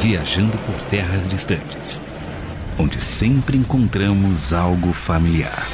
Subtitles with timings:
[0.00, 2.00] viajando por terras distantes,
[2.78, 5.66] onde sempre encontramos algo familiar.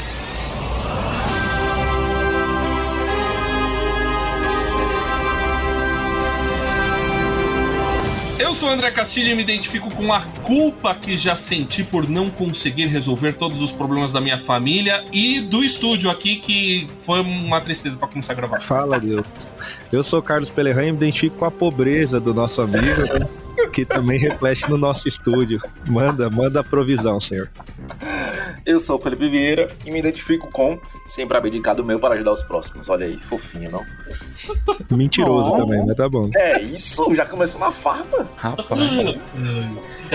[8.39, 12.09] Eu sou o André Castilho e me identifico com a culpa que já senti por
[12.09, 17.21] não conseguir resolver todos os problemas da minha família e do estúdio aqui, que foi
[17.21, 18.61] uma tristeza para começar a gravar.
[18.61, 19.27] Fala, Deus.
[19.93, 23.44] Eu sou o Carlos Pelerran e me identifico com a pobreza do nosso amigo, né?
[23.75, 25.61] Que também reflete no nosso estúdio.
[25.89, 27.51] Manda, manda a provisão, senhor.
[28.65, 32.33] Eu sou o Felipe Vieira e me identifico com sempre abdicado do meu para ajudar
[32.33, 32.89] os próximos.
[32.89, 33.85] Olha aí, fofinho, não?
[34.97, 35.57] Mentiroso oh.
[35.57, 36.31] também, mas tá bom.
[36.37, 38.31] É isso, já começou na farpa.
[38.37, 39.21] Rapaz.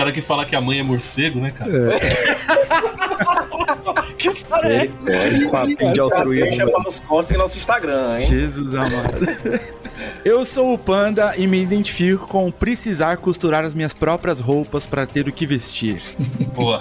[0.00, 1.70] cara que fala que a mãe é morcego, né, cara?
[1.70, 1.98] É.
[4.16, 4.88] que história é?
[5.12, 6.52] É, papinho de altruísmo.
[6.52, 8.26] Chama nos costas em nosso Instagram, hein?
[8.26, 9.60] Jesus amado.
[10.24, 15.04] Eu sou o Panda e me identifico com precisar costurar as minhas próprias roupas para
[15.04, 16.00] ter o que vestir.
[16.54, 16.80] Boa.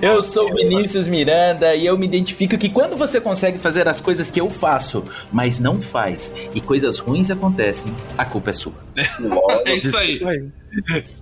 [0.00, 4.00] Eu sou o Vinícius Miranda e eu me identifico que quando você consegue fazer as
[4.00, 8.74] coisas que eu faço, mas não faz, e coisas ruins acontecem, a culpa é sua.
[8.96, 10.18] é isso aí.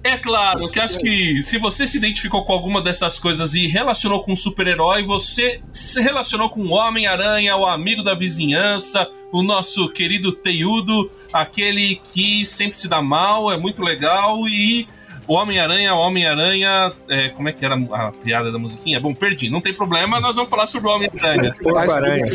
[0.04, 4.22] É claro que acho que se você se identificou com alguma dessas coisas e relacionou
[4.22, 9.88] com um super-herói, você se relacionou com o Homem-Aranha, o amigo da vizinhança, o nosso
[9.90, 14.86] querido Teiudo, aquele que sempre se dá mal, é muito legal e
[15.26, 16.92] o Homem-Aranha, Homem-Aranha.
[17.08, 19.00] É, como é que era a piada da musiquinha?
[19.00, 21.54] Bom, perdi, não tem problema, nós vamos falar sobre o Homem-Aranha.
[21.62, 22.26] Porco-Aranha,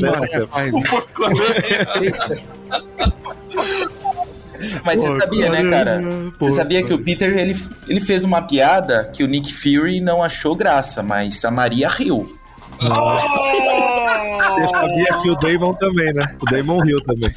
[0.73, 1.45] O Porco-Aranha.
[4.83, 6.01] Mas você sabia, né, cara?
[6.39, 7.55] Você sabia que o Peter ele,
[7.87, 12.37] ele fez uma piada que o Nick Fury não achou graça, mas a Maria riu.
[12.81, 14.59] Oh!
[14.59, 16.35] Eu sabia que o Damon também, né?
[16.41, 17.31] O Damon riu também.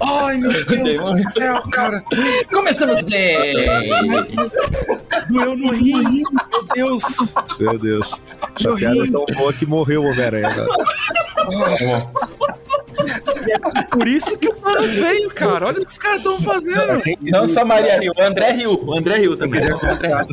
[0.00, 2.02] Ai, meu Deus do céu, cara.
[2.50, 3.54] Começamos bem.
[5.28, 7.02] Doeu no rim, meu Deus.
[7.58, 8.20] Meu Deus.
[8.58, 12.08] Essa piada é tão boa que morreu o Homem-Aranha agora.
[13.50, 15.66] É por isso que o Thanos veio, cara.
[15.66, 17.02] Olha o que os caras estão fazendo.
[17.30, 18.80] Não só Maria Rio, o André Rio.
[18.84, 19.62] O André Rio também.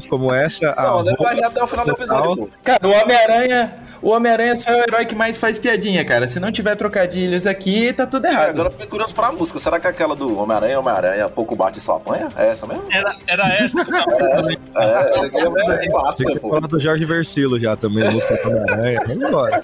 [0.10, 0.74] Como essa.
[0.76, 2.52] Não, o André vai até o final do episódio.
[2.64, 3.90] Cara, o Homem-Aranha.
[4.02, 6.26] O Homem-Aranha só é o herói que mais faz piadinha, cara.
[6.28, 8.48] Se não tiver trocadilhos aqui, tá tudo errado.
[8.48, 9.60] É, agora eu fiquei curioso pra música.
[9.60, 12.30] Será que é aquela do Homem-Aranha, Homem-Aranha, pouco bate e só apanha?
[12.38, 12.86] É essa mesmo?
[12.90, 13.82] Era, era essa.
[13.82, 14.54] era essa.
[14.54, 16.60] É, é, é clássica, pô.
[16.62, 19.00] do Jorge Versilo já também, a música do Homem-Aranha.
[19.06, 19.64] Vamos embora.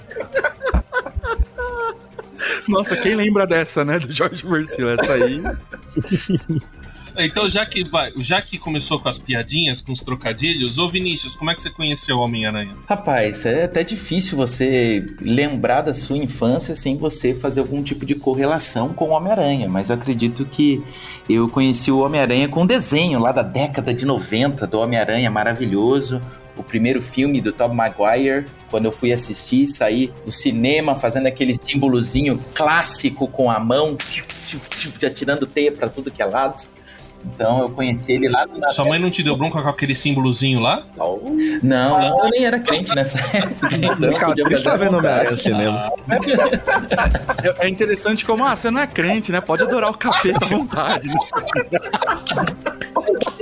[2.68, 3.98] Nossa, quem lembra dessa, né?
[3.98, 5.42] Do Jorge Versilo, essa aí.
[7.18, 11.34] Então, já que, vai, já que começou com as piadinhas, com os trocadilhos, ô Vinícius,
[11.34, 12.76] como é que você conheceu o Homem-Aranha?
[12.86, 18.14] Rapaz, é até difícil você lembrar da sua infância sem você fazer algum tipo de
[18.14, 20.82] correlação com o Homem-Aranha, mas eu acredito que
[21.28, 26.20] eu conheci o Homem-Aranha com um desenho lá da década de 90 do Homem-Aranha maravilhoso,
[26.56, 31.54] o primeiro filme do Tom Maguire, quando eu fui assistir, saí do cinema fazendo aquele
[31.54, 33.96] símbolozinho clássico com a mão,
[35.00, 36.66] já tirando teia para tudo que é lado.
[37.34, 38.72] Então eu conheci ele lá no.
[38.72, 40.84] Sua mãe não te deu bronca com aquele símbolozinho lá?
[40.96, 41.20] Não,
[41.62, 43.68] não, eu nem era crente nessa época.
[43.74, 45.92] Então, Cara, você tá vendo Homem-Aranha no cinema?
[47.42, 49.40] É, é interessante como, ah, você não é crente, né?
[49.40, 51.08] Pode adorar o capeta à vontade.
[51.08, 51.14] Né?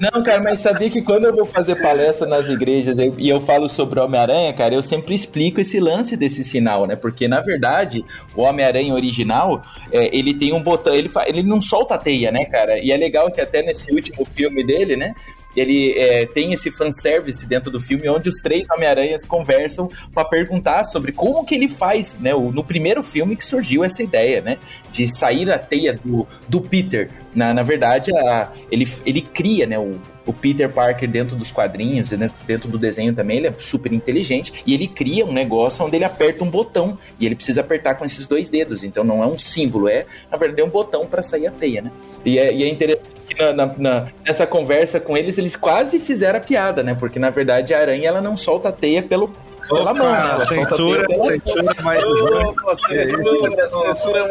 [0.00, 3.40] Não, cara, mas sabia que quando eu vou fazer palestra nas igrejas eu, e eu
[3.40, 6.96] falo sobre o Homem-Aranha, cara, eu sempre explico esse lance desse sinal, né?
[6.96, 9.62] Porque, na verdade, o Homem-Aranha original,
[9.92, 12.78] é, ele tem um botão, ele, ele não solta a teia, né, cara?
[12.78, 15.14] E é legal que até nesse último filme dele, né,
[15.56, 20.84] ele é, tem esse fanservice dentro do filme onde os três Homem-Aranhas conversam para perguntar
[20.84, 22.34] sobre como que ele faz, né?
[22.34, 24.58] O, no primeiro filme que surgiu essa ideia, né?
[24.92, 27.10] De sair a teia do, do Peter.
[27.34, 29.78] Na, na verdade, a, ele, ele cria, né?
[29.78, 32.10] O, o Peter Parker dentro dos quadrinhos,
[32.46, 36.04] dentro do desenho também, ele é super inteligente e ele cria um negócio onde ele
[36.04, 38.82] aperta um botão e ele precisa apertar com esses dois dedos.
[38.82, 41.82] Então não é um símbolo, é na verdade é um botão para sair a teia,
[41.82, 41.92] né?
[42.24, 45.98] E é, e é interessante que na, na, na, nessa conversa com eles eles quase
[45.98, 46.94] fizeram a piada, né?
[46.94, 49.30] Porque na verdade a aranha ela não solta a teia pelo
[49.68, 50.30] pela mão, né?
[50.30, 52.04] Ela censura, censura mais.
[52.04, 54.26] Opa, censura, censura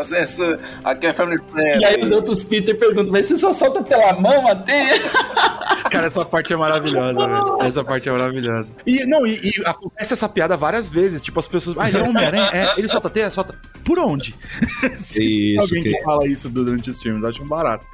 [0.00, 0.60] é censura.
[0.84, 1.80] Aqui é family friend.
[1.80, 4.94] E aí os outros Peter perguntam, mas você só solta pela mão a teia?
[5.90, 7.58] Cara, essa parte é maravilhosa, velho.
[7.62, 8.72] Essa parte é maravilhosa.
[8.86, 11.22] E, não, e, e, acontece essa piada várias vezes.
[11.22, 11.76] Tipo, as pessoas.
[11.78, 12.50] Ah, ele é Homem-Aranha?
[12.52, 13.30] É, ele solta teia?
[13.30, 13.54] Solta.
[13.84, 14.34] Por onde?
[14.82, 15.18] Isso.
[15.60, 15.92] Alguém que...
[15.94, 17.86] que fala isso durante os filmes, acho um barato.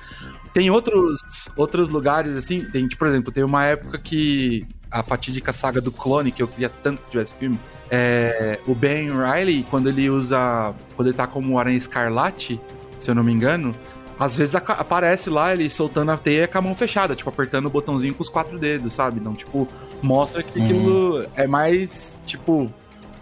[0.54, 1.20] Tem outros,
[1.56, 5.90] outros lugares, assim, tem, tipo, por exemplo, tem uma época que a fatídica saga do
[5.90, 7.58] clone, que eu queria tanto que tivesse filme,
[7.90, 10.72] é, o Ben Riley, quando ele usa.
[10.94, 12.60] Quando ele tá como Aranha Escarlate,
[13.00, 13.74] se eu não me engano,
[14.18, 17.70] às vezes aparece lá ele soltando a teia com a mão fechada, tipo, apertando o
[17.70, 19.18] botãozinho com os quatro dedos, sabe?
[19.18, 19.68] Então, tipo,
[20.00, 22.72] mostra que aquilo é mais, tipo,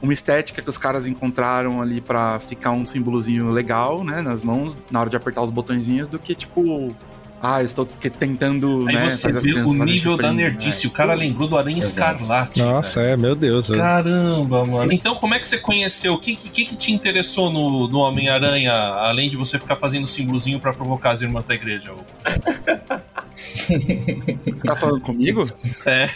[0.03, 4.77] uma estética que os caras encontraram ali pra ficar um símbolozinho legal, né, nas mãos,
[4.91, 6.95] na hora de apertar os botõezinhos, do que, tipo,
[7.43, 10.87] ah, eu estou tentando, Aí né, você vê o nível da nerdice.
[10.87, 10.91] né?
[10.91, 12.23] O cara lembrou do Aranha Exato.
[12.23, 12.61] Escarlate.
[12.63, 13.13] Nossa, velho.
[13.13, 13.69] é, meu Deus.
[13.69, 14.93] eu- Caramba, mano.
[14.93, 16.15] Então, como é que você conheceu?
[16.15, 20.61] O que, que, que te interessou no, no Homem-Aranha, além de você ficar fazendo símbolozinho
[20.61, 21.93] pra provocar as irmãs da igreja?
[23.35, 25.45] Você tá falando comigo?
[25.87, 26.11] É.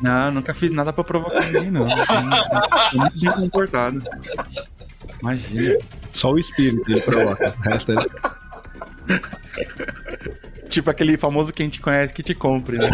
[0.00, 1.86] Não, nunca fiz nada pra provocar ninguém, não.
[1.88, 4.02] Tô muito bem comportado.
[5.20, 5.76] Imagina.
[6.12, 7.54] Só o espírito ele provoca.
[7.58, 7.96] O resto é...
[10.68, 12.90] Tipo aquele famoso quem te conhece que te compre, né?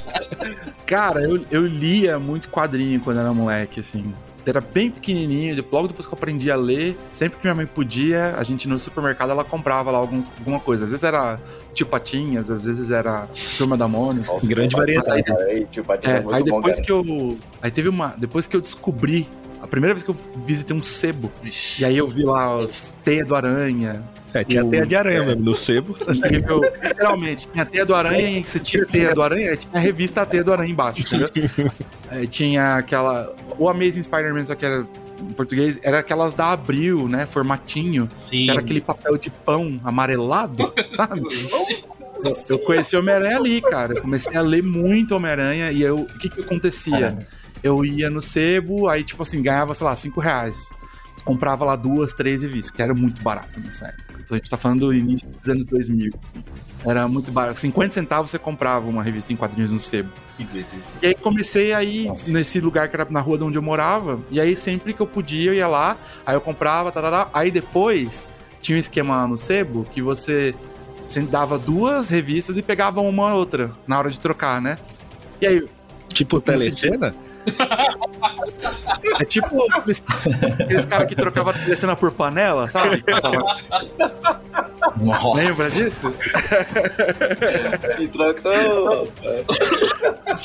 [0.86, 4.14] Cara, eu, eu lia muito quadrinho quando era moleque, assim.
[4.46, 8.34] Era bem pequenininho, logo depois que eu aprendi a ler, sempre que minha mãe podia,
[8.36, 10.84] a gente no supermercado ela comprava lá algum- alguma coisa.
[10.84, 11.40] Às vezes era
[11.72, 13.26] Tio Patinhas, às vezes era
[13.56, 14.30] Turma da Mônica.
[14.30, 15.24] Nossa, Grande variedade.
[15.48, 16.86] aí, tio Patinhas É, é muito aí bom, depois cara.
[16.86, 17.38] que eu.
[17.62, 18.08] Aí teve uma.
[18.18, 19.26] Depois que eu descobri.
[19.62, 20.16] A primeira vez que eu
[20.46, 21.32] visitei um sebo.
[21.42, 21.80] Vixe.
[21.80, 24.02] E aí eu vi lá os Teia do Aranha.
[24.34, 25.96] É, tinha O- teia de aranha mesmo, no sebo.
[26.30, 29.72] Nível, literalmente, tinha a teia do aranha e você tira a teia do aranha, tinha
[29.72, 31.30] a revista a teia do aranha embaixo, entendeu?
[32.10, 33.34] Aí tinha aquela.
[33.58, 34.84] O Amazing Spider-Man, só que era
[35.20, 37.24] em português, era aquelas da Abril, né?
[37.26, 38.08] Formatinho.
[38.18, 38.46] Sim.
[38.46, 41.22] Que era aquele papel de pão amarelado, sabe?
[42.24, 43.94] Eu, eu conheci Homem-Aranha ali, cara.
[43.94, 47.26] Eu comecei a ler muito Homem-Aranha e eu, o que que acontecia?
[47.62, 50.68] Eu ia no sebo, aí, tipo assim, ganhava, sei lá, 5 reais.
[51.24, 54.13] Comprava lá duas, três revistas, que era muito barato nessa época.
[54.24, 56.42] Então a gente tá falando do início dos anos 2000, assim.
[56.84, 57.60] Era muito barato.
[57.60, 60.10] 50 centavos você comprava uma revista em quadrinhos no sebo.
[61.02, 64.18] E aí comecei aí nesse lugar que era na rua de onde eu morava.
[64.30, 67.28] E aí sempre que eu podia eu ia lá, aí eu comprava, tarará.
[67.32, 68.30] Aí depois
[68.60, 70.54] tinha um esquema lá no sebo que você,
[71.08, 74.78] você dava duas revistas e pegava uma ou outra na hora de trocar, né?
[75.40, 75.64] E aí,
[76.14, 77.14] Tipo telecena?
[79.20, 80.02] é tipo aqueles,
[80.84, 83.04] caras que trocavam a telecena por panela, sabe?
[84.96, 85.40] Nossa.
[85.42, 86.14] Lembra disso?
[87.98, 89.08] E trocou.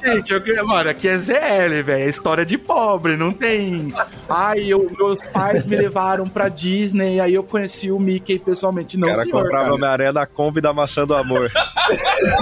[0.03, 2.03] Gente, eu, queria- mano, aqui é ZL, velho.
[2.03, 3.94] É história de pobre, não tem.
[4.30, 8.97] Ai, eu, meus pais me levaram pra Disney, aí eu conheci o Mickey pessoalmente.
[8.97, 9.75] Não, O cara senhor, comprava cara.
[9.75, 11.51] Homem-Aranha da Kombi da maçã do amor.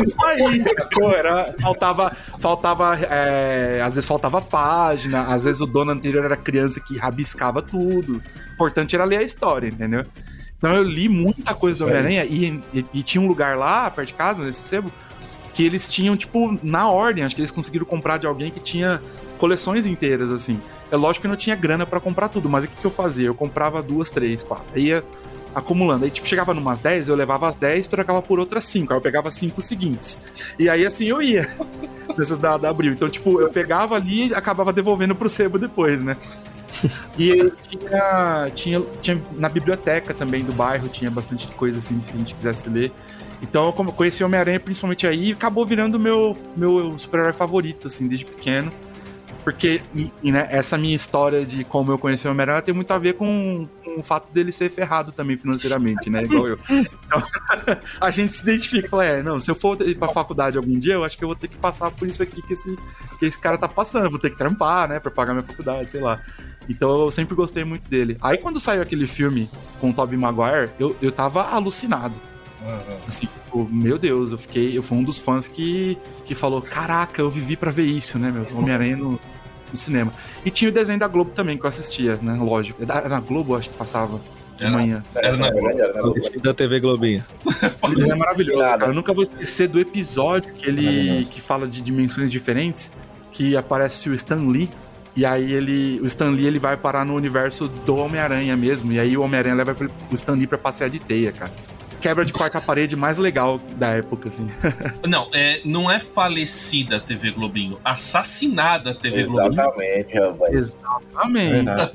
[0.02, 1.12] Isso aí, sacou?
[1.14, 6.82] Era, faltava, faltava é, às vezes faltava página, às vezes o dono anterior era criança
[6.86, 8.22] que rabiscava tudo.
[8.50, 10.04] O importante era ler a história, entendeu?
[10.58, 14.08] Então eu li muita coisa do Homem-Aranha e, e- e tinha um lugar lá, perto
[14.08, 14.92] de casa, nesse sebo,
[15.54, 19.02] que eles tinham, tipo, na ordem, acho que eles conseguiram comprar de alguém que tinha
[19.38, 20.60] coleções inteiras, assim.
[20.92, 22.92] É lógico que eu não tinha grana pra comprar tudo, mas o que, que eu
[22.92, 23.28] fazia?
[23.28, 24.66] Eu comprava duas, três, quatro.
[24.74, 25.04] Aí ia
[25.54, 26.06] acumulando.
[26.06, 28.94] Aí, tipo, chegava numas 10, eu levava as 10 e trocava por outras 5.
[28.94, 30.20] Aí eu pegava cinco seguintes.
[30.60, 31.48] E aí, assim, eu ia.
[32.18, 32.94] Nessas da, da Abril.
[32.94, 36.16] Então, tipo, eu pegava ali e acabava devolvendo pro sebo depois, né?
[37.18, 42.16] E tinha, tinha, tinha na biblioteca também do bairro, tinha bastante coisa assim, se a
[42.16, 42.92] gente quisesse ler.
[43.42, 48.26] Então eu conheci Homem-Aranha principalmente aí e acabou virando meu, meu super-herói favorito, assim, desde
[48.26, 48.72] pequeno.
[49.44, 52.92] Porque e, e, né, essa minha história de como eu conheci o Homem-Aranha tem muito
[52.92, 56.22] a ver com, com o fato dele ser ferrado também financeiramente, né?
[56.24, 56.60] Igual eu.
[56.70, 57.24] Então,
[58.02, 60.78] a gente se identifica e fala, é, não, se eu for ir pra faculdade algum
[60.78, 62.76] dia, eu acho que eu vou ter que passar por isso aqui que esse,
[63.20, 64.10] que esse cara tá passando.
[64.10, 66.20] Vou ter que trampar, né, pra pagar minha faculdade, sei lá.
[66.70, 68.18] Então eu sempre gostei muito dele.
[68.22, 72.16] Aí quando saiu aquele filme com o Tobey Maguire, eu, eu tava alucinado.
[73.08, 74.78] Assim, tipo, meu Deus, eu fiquei.
[74.78, 78.30] Eu fui um dos fãs que, que falou: Caraca, eu vivi pra ver isso, né,
[78.32, 78.46] meu?
[78.58, 79.12] Homem-Aranha no,
[79.72, 80.12] no cinema.
[80.44, 82.34] E tinha o desenho da Globo também, que eu assistia, né?
[82.40, 82.82] Lógico.
[82.84, 84.20] Era na Globo, acho que passava
[84.58, 84.72] de Era.
[84.72, 85.04] manhã.
[85.16, 86.18] Era, na- verdade, era na Globo.
[86.18, 87.24] Esse da TV Globinho.
[87.62, 88.60] Aquele desenho é maravilhoso.
[88.60, 88.86] Cara.
[88.88, 92.92] Eu nunca vou esquecer do episódio que ele que fala de dimensões diferentes,
[93.32, 94.70] que aparece o Stan Lee.
[95.18, 98.94] E aí ele, o Stan Lee ele vai parar no universo do Homem-Aranha mesmo.
[98.94, 99.76] E aí o Homem-Aranha leva
[100.12, 101.52] o Stan Lee pra passear de teia, cara.
[102.08, 104.50] Quebra de quarta parede mais legal da época, assim.
[105.06, 109.52] Não, é, não é falecida a TV Globinho, assassinada a TV Globinho.
[109.52, 110.56] Exatamente, rapaz.
[110.56, 111.92] Exatamente.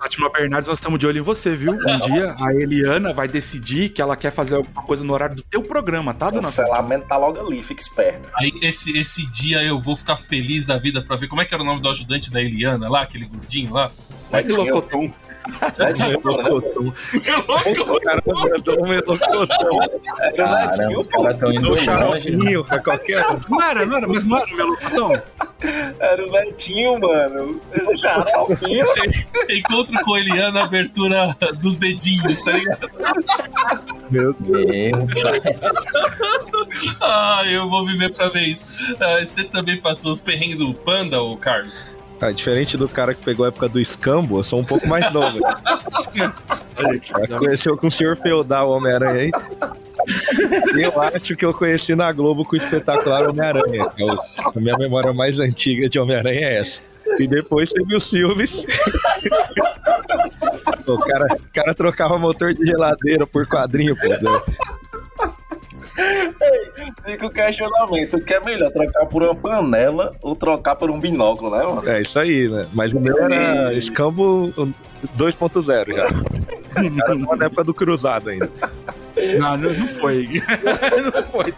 [0.00, 1.72] Fátima Bernardes, nós estamos de olho em você, viu?
[1.72, 5.42] Um dia a Eliana vai decidir que ela quer fazer alguma coisa no horário do
[5.42, 6.42] teu programa, tá, dona?
[6.42, 8.28] Cancelamento tá logo ali, fica esperto.
[8.34, 11.54] Aí esse, esse dia eu vou ficar feliz da vida pra ver como é que
[11.54, 13.88] era o nome do ajudante da Eliana lá, aquele gordinho lá.
[14.32, 15.10] Netinho, Locotom.
[15.78, 16.94] Netinho, Melocotão.
[17.20, 17.96] Que louco!
[17.96, 19.80] O cara mandou um melocotão.
[20.20, 23.24] Era Caramba, Netinho, os caras estão indo longe, pra qualquer.
[23.48, 25.12] Não era, não era, mas não era o Melocotão?
[26.00, 27.60] Era o Netinho, mano.
[27.96, 28.86] Xaropinho.
[29.48, 32.90] Encontro com Eliana na abertura dos dedinhos, tá ligado?
[34.10, 35.04] Meu Deus.
[37.00, 38.68] ah, eu vou viver pra ver isso.
[39.00, 41.95] Ah, você também passou os perrengues do Panda, ô Carlos?
[42.20, 45.12] Ah, diferente do cara que pegou a época do escambo, eu sou um pouco mais
[45.12, 45.38] novo.
[47.38, 49.30] Conheceu com o senhor Feudal Homem-Aranha aí?
[50.80, 53.86] Eu acho que eu conheci na Globo com o espetacular Homem-Aranha.
[53.98, 54.04] É
[54.44, 56.80] a minha memória mais antiga de Homem-Aranha é essa.
[57.18, 58.64] E depois teve os filmes.
[60.86, 64.08] o cara, o cara trocava motor de geladeira por quadrinho, pô.
[67.04, 71.00] Fica o questionamento: o que é melhor, trocar por uma panela ou trocar por um
[71.00, 71.88] binóculo, né, mano?
[71.88, 72.68] É isso aí, né?
[72.72, 74.52] Mas o meu era escambo
[75.16, 76.06] 2.0 já.
[76.76, 78.50] Era na época do cruzado ainda.
[79.38, 80.28] Não, não, não foi.
[81.14, 81.54] não foi.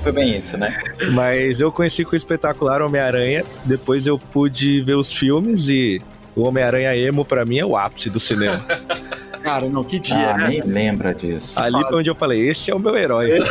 [0.00, 0.80] Foi bem isso, né?
[1.12, 3.44] Mas eu conheci com o espetacular Homem-Aranha.
[3.64, 6.00] Depois eu pude ver os filmes e
[6.36, 8.64] o Homem-Aranha emo pra mim é o ápice do cinema.
[9.42, 10.48] Cara, não, que dia, Ah, né?
[10.48, 11.58] nem lembra disso.
[11.58, 13.28] Ali foi onde eu falei, esse é o meu herói.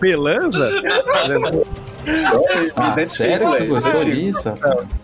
[0.00, 0.70] Pelanza?
[2.74, 4.26] Ah, sério que tu gostou identifico.
[4.32, 4.54] disso?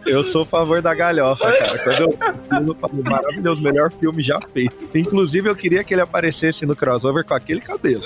[0.06, 1.78] Eu sou a favor da galhofa, cara.
[1.78, 2.18] Quando eu
[2.68, 4.88] eu falo, maravilhoso, melhor filme já feito.
[4.96, 8.02] Inclusive, eu queria que ele aparecesse no crossover com aquele cabelo.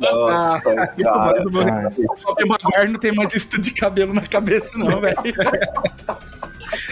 [0.00, 0.56] Nossa,
[0.96, 1.26] Isso cara.
[1.26, 2.12] mais do meu Ah, respeito.
[2.44, 5.16] O Maguire não tem mais estudo de cabelo na cabeça, não, velho.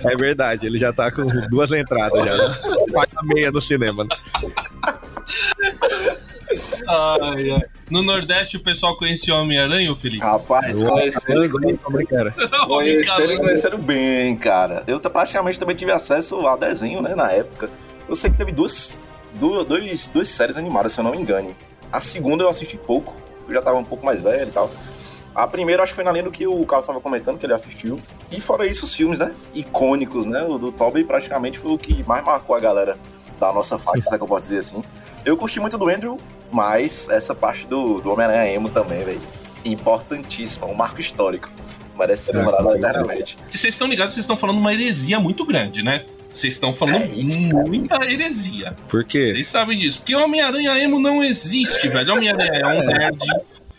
[0.04, 2.36] É verdade, ele já tá com duas entradas já.
[2.36, 2.56] Né?
[2.92, 4.04] Paga meia no cinema.
[4.04, 4.16] né?
[6.88, 7.62] Ai, ai.
[7.90, 10.24] No Nordeste o pessoal conhecia o Homem-Aranha, ô Felipe?
[10.24, 11.42] Rapaz, conheceram,
[11.86, 12.34] amo, cara.
[12.66, 14.82] conheceram, conheceram bem, cara.
[14.86, 17.70] Eu praticamente também tive acesso a desenho, né, na época.
[18.08, 19.00] Eu sei que teve duas,
[19.34, 21.56] duas, dois, duas séries animadas, se eu não me engane.
[21.90, 23.16] A segunda eu assisti pouco,
[23.48, 24.70] eu já tava um pouco mais velho e tal.
[25.34, 27.54] A primeira acho que foi na linha do que o Carlos estava comentando, que ele
[27.54, 27.98] assistiu.
[28.30, 29.34] E fora isso, os filmes, né?
[29.54, 30.42] Icônicos, né?
[30.42, 32.98] O do Tobey praticamente foi o que mais marcou a galera
[33.40, 34.82] da nossa faixa, se é que eu posso dizer assim.
[35.24, 36.18] Eu curti muito do Andrew,
[36.52, 39.20] mas essa parte do, do Homem-Aranha Emo também, velho.
[39.64, 41.50] Importantíssima, um marco histórico.
[41.98, 43.36] Merece ser É, lembrado com eternamente.
[43.52, 46.04] E vocês estão ligados, vocês estão falando uma heresia muito grande, né?
[46.30, 47.64] Vocês estão falando É isso, cara.
[47.68, 48.74] muita heresia.
[48.88, 49.32] Por quê?
[49.32, 49.98] Vocês sabem disso.
[49.98, 52.12] Porque Homem-Aranha emo não existe, velho.
[52.14, 53.18] Homem-Aranha é um nerd.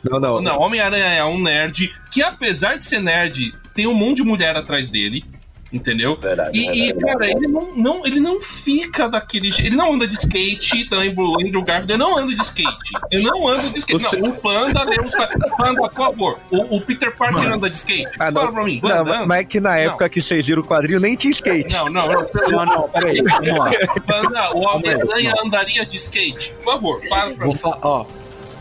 [0.04, 0.42] Não, não.
[0.42, 4.56] Não, Homem-Aranha é um nerd que, apesar de ser nerd, tem um monte de mulher
[4.56, 5.24] atrás dele.
[5.72, 6.16] Entendeu?
[6.22, 7.00] Verdade, E, e, verdade.
[7.14, 9.70] cara, ele não, não, ele não fica daquele jeito.
[9.70, 12.92] Ele não anda de skate, também o Andrew Garfield, ele não anda de skate.
[13.10, 14.04] Ele não anda de skate.
[14.04, 15.12] Você- Não, o Panda, Deus,
[15.58, 16.40] Panda, por favor.
[16.52, 18.08] O, o Peter Parker anda de skate.
[18.20, 18.54] Ah, Fala não.
[18.54, 18.80] pra mim.
[18.84, 19.26] Não, anda, anda.
[19.26, 21.74] mas é que na época que vocês viram o quadrinho nem tinha skate.
[21.74, 22.24] Não, não, não.
[22.52, 23.72] Não, não, peraí, vamos lá.
[24.06, 26.54] Panda, o Homem-Aranha andaria de skate.
[26.64, 27.60] Por favor, para pra Vou mim.
[27.60, 28.06] falar, ó.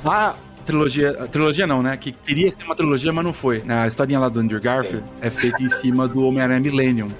[0.07, 1.12] A trilogia.
[1.28, 1.97] Trilogia não, né?
[1.97, 3.62] Que queria ser uma trilogia, mas não foi.
[3.69, 7.11] A historinha lá do Andrew Garfield é feita em cima do Homem-Aranha Millennium.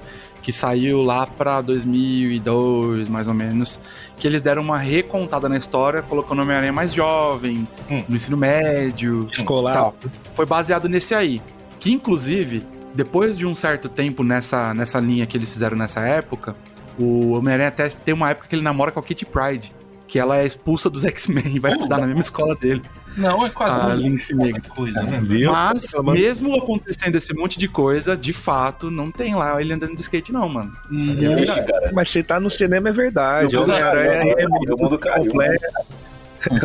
[0.41, 3.79] Que saiu lá pra 2002, mais ou menos.
[4.17, 8.03] Que eles deram uma recontada na história, colocando o Homem-Aranha mais jovem, Hum.
[8.09, 9.27] no ensino médio.
[9.31, 9.73] Escolar.
[9.73, 9.95] tal.
[10.33, 11.41] Foi baseado nesse aí.
[11.79, 16.55] Que inclusive, depois de um certo tempo nessa, nessa linha que eles fizeram nessa época,
[16.99, 19.71] o Homem-Aranha até tem uma época que ele namora com a Kitty Pride.
[20.07, 22.81] Que ela é expulsa dos X-Men e vai estudar na mesma escola dele.
[23.17, 24.09] Não, é A quadrinho.
[24.09, 24.61] Lindsay Negra.
[24.75, 25.21] coisa, né?
[25.51, 30.01] Mas, mesmo acontecendo esse monte de coisa, de fato, não tem lá ele andando de
[30.01, 30.75] skate, não, mano.
[30.91, 31.35] Uhum.
[31.35, 31.91] Vixe, cara.
[31.93, 33.55] Mas você tá no cinema é verdade.
[33.55, 35.25] Homem-Aranha caiu, é o mundo caiu.
[35.25, 35.65] completo.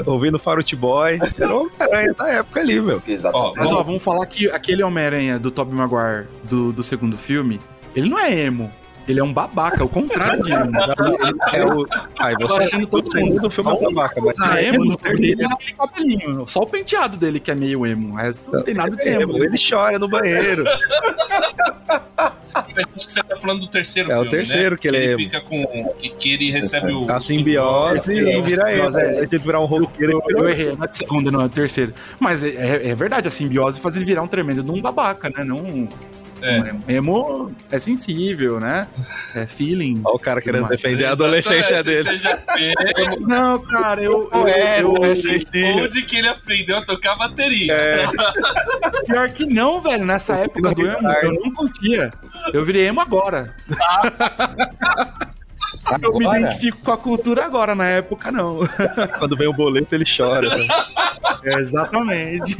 [0.07, 1.21] Ouvindo Farote Boy.
[1.38, 3.00] Era o Homem-Aranha da época ali, meu.
[3.07, 3.59] Exatamente.
[3.59, 7.61] Mas, ó, vamos falar que aquele Homem-Aranha do Tobey Maguire do, do segundo filme,
[7.95, 8.71] ele não é emo.
[9.09, 10.71] Ele é um babaca, o contrário de emo.
[11.53, 11.87] É o...
[12.47, 15.19] Você achando todo mundo do filme é babaca, mas Ah, é emo emo no filme
[15.21, 16.47] dele é aquele cabelinho.
[16.47, 18.12] Só o penteado dele que é meio emo.
[18.12, 19.23] O resto não tem nada de emo.
[19.23, 19.45] emo.
[19.45, 20.65] Ele chora no banheiro.
[22.97, 24.79] Acho que você tá falando do terceiro É o filme, terceiro né?
[24.81, 25.65] que ele é- fica com.
[25.99, 27.11] Que, que ele recebe o.
[27.11, 28.97] A simbiose e vira ele.
[29.00, 29.19] É.
[29.21, 30.12] Ele virar um roqueiro.
[30.12, 31.95] Eu, ele eu errei, não é de segunda, não, é de terceira.
[32.21, 35.29] Mas é, é- é verdade, a simbiose faz ele virar um tremendo de um babaca,
[35.31, 35.45] né?
[35.45, 35.88] Não.
[36.42, 36.95] É.
[36.95, 38.87] emo é sensível, né?
[39.35, 40.00] É feeling.
[40.04, 42.09] Olha o cara querendo defender a adolescência dele.
[43.21, 44.28] Não, cara, eu.
[44.33, 45.83] eu, É, eu- não é.
[45.83, 47.73] Onde que ele aprendeu a tocar bateria?
[47.73, 48.07] É.
[49.07, 50.04] pior que não, velho.
[50.04, 52.12] Nessa época do emo, eu não curtia.
[52.52, 53.54] Eu virei emo agora.
[56.02, 56.40] Eu me Agora?
[56.40, 58.59] identifico com a cultura agora, na época não.
[59.18, 60.57] Quando vem o boleto, ele chora.
[60.57, 60.66] né?
[61.45, 62.57] É, exatamente.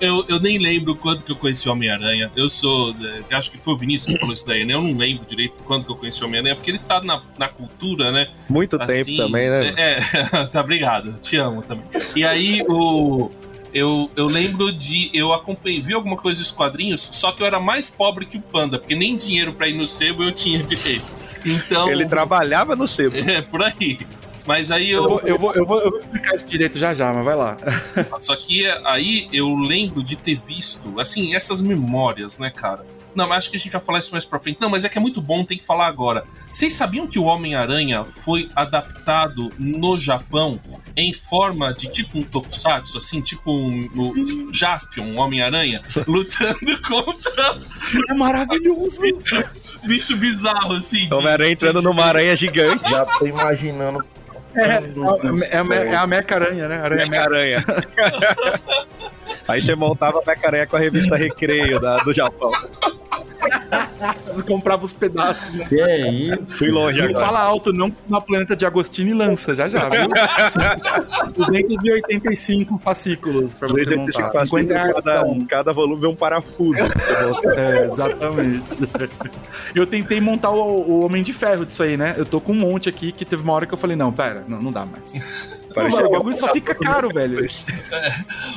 [0.00, 2.30] Eu, eu nem lembro quando que eu conheci o Homem-Aranha.
[2.36, 2.94] Eu sou.
[3.30, 4.74] é, Acho que foi o Vinícius que falou isso daí, né?
[4.74, 7.48] Eu não lembro direito quando que eu conheci o Homem-Aranha, porque ele tá na, na
[7.48, 8.28] cultura, né?
[8.48, 9.74] Muito Assim, tempo também, né?
[9.76, 9.98] É,
[10.40, 11.14] é, tá, obrigado.
[11.22, 11.84] Te amo também.
[12.14, 13.30] E aí, o.
[13.72, 15.10] Eu, eu lembro de.
[15.12, 18.40] Eu acompanhei, vi alguma coisa dos quadrinhos, só que eu era mais pobre que o
[18.40, 21.04] Panda, porque nem dinheiro pra ir no sebo eu tinha direito.
[21.44, 21.90] Então.
[21.90, 23.16] Ele trabalhava no sebo.
[23.16, 23.98] É, por aí.
[24.46, 25.02] Mas aí eu.
[25.02, 27.34] Eu vou, eu, vou, eu, vou, eu vou explicar isso direito já já, mas vai
[27.34, 27.56] lá.
[28.20, 32.84] Só que aí eu lembro de ter visto, assim, essas memórias, né, cara?
[33.14, 34.60] Não, mas acho que a gente vai falar isso mais pra frente.
[34.60, 36.24] Não, mas é que é muito bom, tem que falar agora.
[36.50, 40.60] Vocês sabiam que o Homem-Aranha foi adaptado no Japão
[40.96, 47.60] em forma de tipo um tokusatsu, assim, tipo um, um Jaspion, um Homem-Aranha, lutando contra
[48.10, 49.00] É maravilhoso!
[49.86, 51.08] Bicho bizarro, assim.
[51.08, 52.88] de- Homem-Aranha entrando numa aranha gigante.
[52.90, 54.04] Já tô imaginando.
[54.56, 55.04] É, é, do
[55.72, 56.76] é, é a Meca-Aranha, né?
[56.80, 57.28] Aranha Meca.
[57.28, 57.64] Meca-aranha.
[59.48, 62.50] Aí você montava a Meca-aranha com a revista Recreio da, do Japão.
[64.46, 65.64] comprava os pedaços, né?
[65.68, 66.58] Que é isso?
[66.58, 67.24] Fui longe Não agora.
[67.24, 70.08] fala alto, não, na planeta de Agostini lança, já já, viu?
[71.34, 74.30] 285 fascículos pra você montar.
[74.30, 75.46] 50 reais cada cada, um.
[75.46, 76.78] cada volume é um parafuso.
[77.56, 78.78] É, exatamente.
[79.74, 80.56] Eu tentei montar o,
[80.90, 82.14] o Homem de Ferro disso aí, né?
[82.16, 84.44] Eu tô com um monte aqui que teve uma hora que eu falei, não, pera,
[84.48, 85.14] não, não dá mais.
[85.14, 87.44] Não, o que- bagulho só fica caro, velho.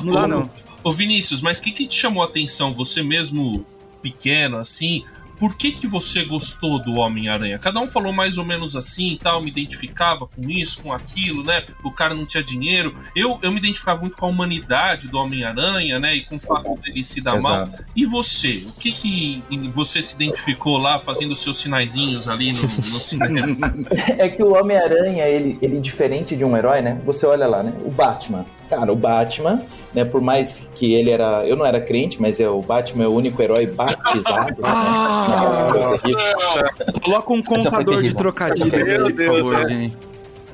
[0.04, 0.50] Não dá, não.
[0.88, 2.74] Ô Vinícius, mas o que, que te chamou a atenção?
[2.74, 3.66] Você mesmo
[4.02, 5.04] pequeno, assim,
[5.38, 7.60] por que, que você gostou do Homem-Aranha?
[7.60, 11.44] Cada um falou mais ou menos assim e tal, me identificava com isso, com aquilo,
[11.44, 11.62] né?
[11.84, 12.96] O cara não tinha dinheiro.
[13.14, 16.16] Eu, eu me identificava muito com a humanidade do Homem-Aranha, né?
[16.16, 17.64] E com o fato dele se dar mal.
[17.64, 17.86] Exato.
[17.94, 18.64] E você?
[18.66, 19.44] O que que
[19.76, 23.58] você se identificou lá, fazendo os seus sinaizinhos ali no, no cinema?
[24.18, 27.02] É que o Homem-Aranha, ele, ele diferente de um herói, né?
[27.04, 27.74] Você olha lá, né?
[27.84, 28.46] O Batman.
[28.70, 29.62] Cara, o Batman,
[29.98, 30.06] né?
[30.06, 31.44] Por mais que ele era.
[31.44, 34.62] Eu não era crente, mas é, o Batman é o único herói batizado.
[34.62, 35.98] né?
[36.04, 37.02] Terrível.
[37.04, 39.58] Coloca um contador de trocadilhos aí, por favor, é.
[39.58, 39.94] alguém.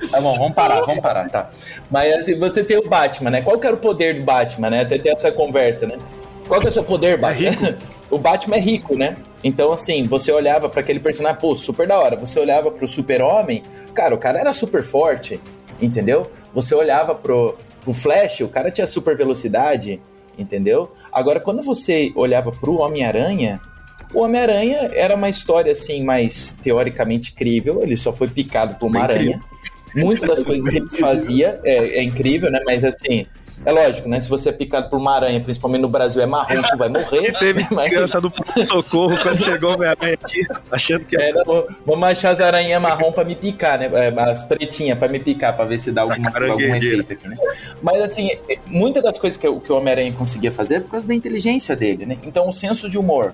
[0.09, 1.49] Tá bom, vamos parar, vamos parar, tá.
[1.91, 3.41] Mas assim, você tem o Batman, né?
[3.41, 4.81] Qual que era o poder do Batman, né?
[4.81, 5.97] Até ter essa conversa, né?
[6.47, 7.77] Qual que é o seu poder, Batman?
[8.09, 9.17] o Batman é rico, né?
[9.43, 12.15] Então, assim, você olhava pra aquele personagem, pô, super da hora.
[12.15, 13.61] Você olhava pro super-homem,
[13.93, 15.39] cara, o cara era super forte,
[15.81, 16.29] entendeu?
[16.53, 19.99] Você olhava pro, pro Flash, o cara tinha super velocidade,
[20.37, 20.91] entendeu?
[21.11, 23.59] Agora, quando você olhava pro Homem-Aranha,
[24.13, 27.81] o Homem-Aranha era uma história, assim, mais teoricamente crível.
[27.81, 29.39] Ele só foi picado por uma Bem aranha.
[29.95, 32.59] Muitas das coisas que ele fazia é, é incrível, né?
[32.65, 33.25] Mas, assim,
[33.65, 34.19] é lógico, né?
[34.19, 37.31] Se você é picado por uma aranha, principalmente no Brasil, é marrom, tu vai morrer.
[37.39, 37.89] Teve mas...
[37.89, 38.31] criança do
[38.67, 42.81] socorro quando chegou o Homem-Aranha aqui, achando que É, não, vou- vamos achar as aranhas
[42.81, 43.89] marrom pra me picar, né?
[43.93, 46.73] É, As pretinhas pra me picar, pra ver se dá alguma, caranguejeira.
[46.75, 47.37] algum efeito aqui, né?
[47.81, 50.91] Mas assim, é, muitas das coisas que, o- que o Homem-Aranha conseguia fazer é por
[50.91, 52.17] causa da inteligência dele, né?
[52.23, 53.33] Então o senso de humor,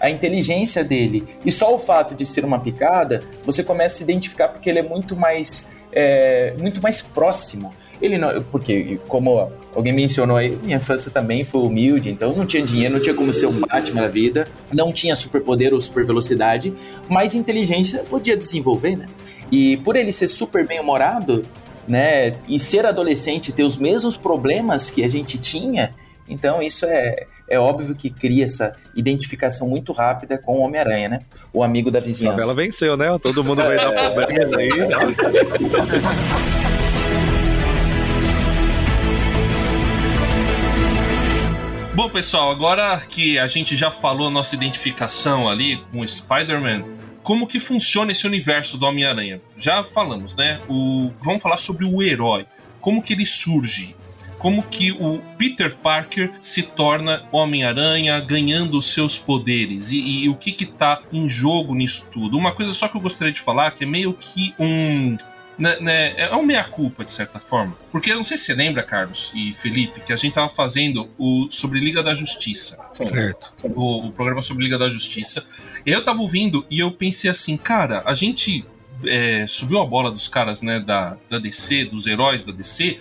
[0.00, 4.04] a inteligência dele, e só o fato de ser uma picada, você começa a se
[4.04, 7.72] identificar porque ele é muito mais, é, muito mais próximo.
[8.00, 12.62] Ele não, porque, como alguém mencionou aí, minha infância também foi humilde, então não tinha
[12.62, 16.72] dinheiro, não tinha como ser um Batman na vida, não tinha superpoder ou super velocidade,
[17.08, 19.06] mas inteligência podia desenvolver, né?
[19.50, 21.42] E por ele ser super bem-humorado,
[21.86, 25.94] né, e ser adolescente ter os mesmos problemas que a gente tinha,
[26.28, 31.20] então isso é, é óbvio que cria essa identificação muito rápida com o Homem-Aranha, né?
[31.52, 32.36] O amigo da a vizinhança.
[32.36, 33.18] Bela venceu, né?
[33.20, 34.68] Todo mundo vai dar problema aí.
[41.98, 46.84] Bom, pessoal, agora que a gente já falou a nossa identificação ali com o Spider-Man,
[47.24, 49.40] como que funciona esse universo do Homem-Aranha?
[49.56, 50.60] Já falamos, né?
[50.68, 51.10] O...
[51.20, 52.46] Vamos falar sobre o herói.
[52.80, 53.96] Como que ele surge?
[54.38, 59.90] Como que o Peter Parker se torna Homem-Aranha ganhando os seus poderes?
[59.90, 62.38] E, e o que que tá em jogo nisso tudo?
[62.38, 65.16] Uma coisa só que eu gostaria de falar, que é meio que um
[65.58, 67.76] né, né, é um meia-culpa, de certa forma.
[67.90, 71.08] Porque eu não sei se você lembra, Carlos e Felipe, que a gente tava fazendo
[71.18, 72.78] o sobre Liga da Justiça.
[72.92, 73.52] Certo.
[73.74, 75.44] O, o programa sobre Liga da Justiça.
[75.84, 78.64] Eu tava ouvindo e eu pensei assim, cara, a gente
[79.04, 82.98] é, subiu a bola dos caras, né, da, da DC, dos heróis da DC,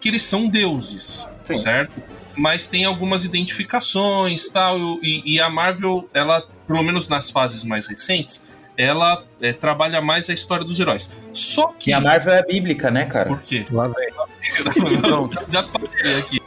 [0.00, 1.58] que eles são deuses, Sim.
[1.58, 2.02] certo?
[2.36, 7.86] Mas tem algumas identificações tal, e, e a Marvel, ela, pelo menos nas fases mais
[7.86, 8.46] recentes,
[8.78, 11.12] ela é, trabalha mais a história dos heróis.
[11.32, 11.86] Só que.
[11.86, 13.30] Que a Marvel é bíblica, né, cara?
[13.30, 13.66] Por quê?
[13.72, 14.08] Lá vem.
[15.02, 15.46] Pronto.
[15.50, 16.40] Já parei aqui.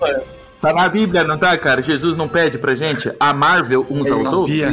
[0.62, 1.82] Tá na Bíblia, não tá, cara?
[1.82, 4.56] Jesus não pede pra gente a Marvel uns aos outros?
[4.56, 4.72] Bia.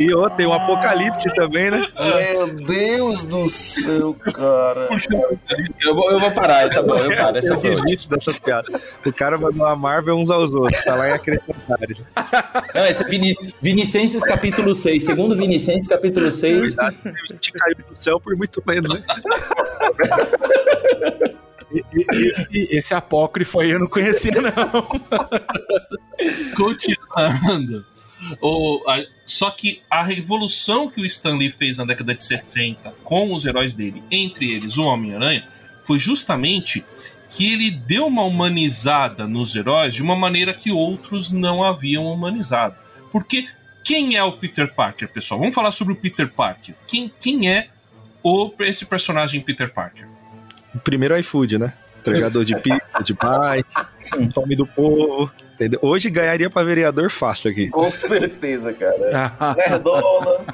[0.00, 1.86] E outro, tem o Apocalipse também, né?
[2.34, 4.88] Meu Deus do céu, cara.
[5.78, 7.36] Eu vou, eu vou parar, tá bom, eu paro.
[7.36, 7.76] Essa Eu foi
[8.08, 8.82] dessas piadas.
[9.04, 10.82] O cara mandou a Marvel uns aos outros.
[10.84, 11.98] Tá lá em acrescentares.
[12.74, 15.04] Não, esse é Vini, Vinicenses capítulo 6.
[15.04, 16.78] Segundo Vinicenses capítulo 6.
[16.78, 16.90] A
[17.30, 19.02] gente caiu do céu por muito menos, né?
[22.10, 24.82] Esse, esse apócrifo aí eu não conhecia, não.
[26.56, 27.84] Continuando.
[28.40, 32.90] O, a- só que a revolução que o Stan Lee fez na década de 60
[33.04, 35.46] com os heróis dele, entre eles o Homem-Aranha,
[35.84, 36.84] foi justamente
[37.28, 42.74] que ele deu uma humanizada nos heróis de uma maneira que outros não haviam humanizado.
[43.12, 43.46] Porque
[43.84, 45.38] quem é o Peter Parker, pessoal?
[45.40, 46.74] Vamos falar sobre o Peter Parker.
[46.88, 47.68] Quem, quem é
[48.22, 50.06] o, esse personagem Peter Parker?
[50.84, 51.72] Primeiro iFood, né?
[52.00, 55.30] Entregador de pizza, de bike, fome do povo.
[55.60, 55.78] Entendeu?
[55.82, 57.68] Hoje ganharia pra vereador fácil aqui.
[57.68, 59.54] Com certeza, cara.
[59.58, 60.46] Nerdola,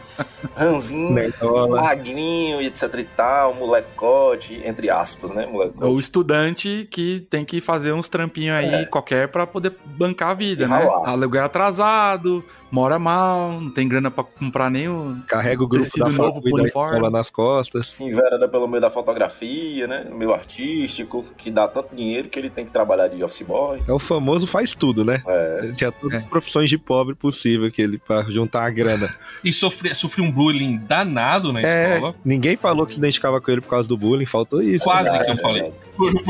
[0.57, 1.81] Ranzinho, Nerdola.
[1.81, 5.85] magrinho, e etc e tal, molecote, entre aspas, né, molecote.
[5.85, 10.65] O estudante que tem que fazer uns trampinhos aí qualquer pra poder bancar a vida,
[10.65, 10.77] E né?
[10.77, 11.09] ralar.
[11.09, 15.17] Aluguel atrasado, mora mal, não tem grana pra comprar nem o.
[15.27, 17.11] Carrega o grupo Tecido da novo pro uniforme.
[17.11, 17.89] nas costas.
[17.89, 22.39] Se envereda pelo meio da fotografia, né, no meio artístico, que dá tanto dinheiro que
[22.39, 23.81] ele tem que trabalhar de office boy.
[23.87, 25.23] É o famoso faz tudo, né?
[25.27, 26.23] É, Ele tinha todas É.
[26.23, 29.15] as profissões de pobre possível que ele pra juntar a grana.
[29.45, 32.15] E sofre, sofreu um bullying danado na É, escola.
[32.25, 34.85] ninguém falou que se identificava com ele por causa do bullying, faltou isso.
[34.85, 35.25] Quase né?
[35.25, 35.73] que eu falei.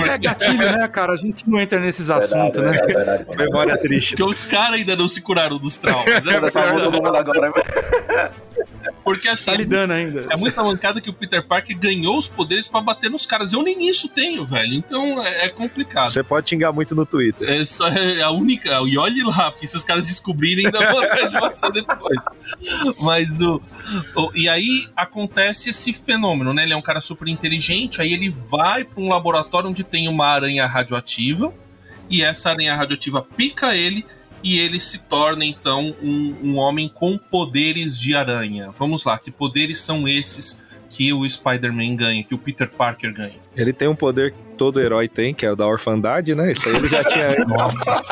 [0.08, 1.12] É gatilho, né, cara?
[1.12, 2.70] A gente não entra nesses assuntos, né?
[2.70, 3.44] verdade, verdade, verdade.
[3.44, 4.16] Memória triste.
[4.16, 6.24] Porque os caras ainda não se curaram dos traumas.
[6.24, 8.30] Mas Essa é agora, né?
[9.06, 10.26] Porque assim, Tá lidando ainda.
[10.28, 13.52] é muita mancada que o Peter Parker ganhou os poderes pra bater nos caras.
[13.52, 14.74] Eu nem isso tenho, velho.
[14.74, 16.10] Então é, é complicado.
[16.12, 17.48] Você pode xingar muito no Twitter.
[17.48, 18.70] É só é a única.
[18.84, 22.18] E olhe lá, porque se os caras descobrirem, ainda vão atrás de você depois.
[23.00, 23.60] Mas o,
[24.16, 26.64] o- E aí acontece esse fenômeno, né?
[26.64, 30.26] Ele é um cara super inteligente, aí ele vai pra um laboratório onde tem uma
[30.26, 31.54] aranha radioativa,
[32.10, 34.04] e essa aranha radioativa pica ele.
[34.46, 38.70] E ele se torna então um, um homem com poderes de aranha.
[38.78, 43.34] Vamos lá, que poderes são esses que o Spider-Man ganha, que o Peter Parker ganha?
[43.56, 46.52] Ele tem um poder que todo herói tem, que é o da orfandade, né?
[46.52, 47.34] Isso aí ele já tinha.
[47.44, 48.02] Nossa.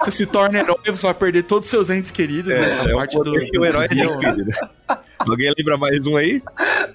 [0.00, 2.58] Você se torna herói, você vai perder todos os seus entes queridos, né?
[2.58, 4.98] É, é A um parte poder do, que o herói guião, adquire, né?
[5.18, 6.42] Alguém lembra mais um aí?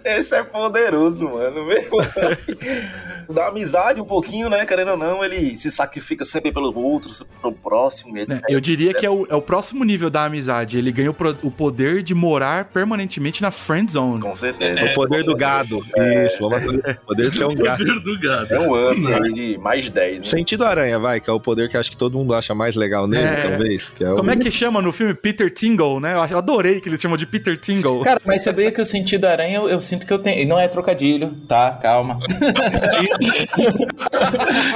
[0.03, 1.63] Esse é poderoso, mano.
[1.65, 1.97] Mesmo.
[3.29, 4.65] Da amizade um pouquinho, né?
[4.65, 8.13] Querendo ou não, ele se sacrifica sempre pelo outro, sempre pelo próximo.
[8.13, 8.21] né?
[8.21, 8.41] etc.
[8.49, 10.77] Eu diria que é o, é o próximo nível da amizade.
[10.77, 14.21] Ele ganha o, pro- o poder de morar permanentemente na friend zone.
[14.21, 14.83] Com certeza.
[14.85, 15.85] o poder do gado.
[16.25, 16.99] Isso, vamos atualizar.
[17.03, 17.85] O poder de ser um gado.
[17.85, 18.53] Poder do gado.
[18.53, 20.25] É um up de mais 10, né?
[20.25, 23.07] Sentido aranha, vai, que é o poder que acho que todo mundo acha mais legal
[23.07, 23.49] nele, É.
[23.49, 23.89] talvez.
[23.89, 24.15] Que é o...
[24.15, 25.13] Como é que chama no filme?
[25.13, 26.13] Peter Tingle, né?
[26.13, 28.01] Eu adorei que eles chamam de Peter Tingle.
[28.01, 30.41] Cara, mas sabia que o sentido aranha eu, eu sinto que eu tenho.
[30.41, 31.71] e Não é trocadilho, tá?
[31.81, 32.19] Calma.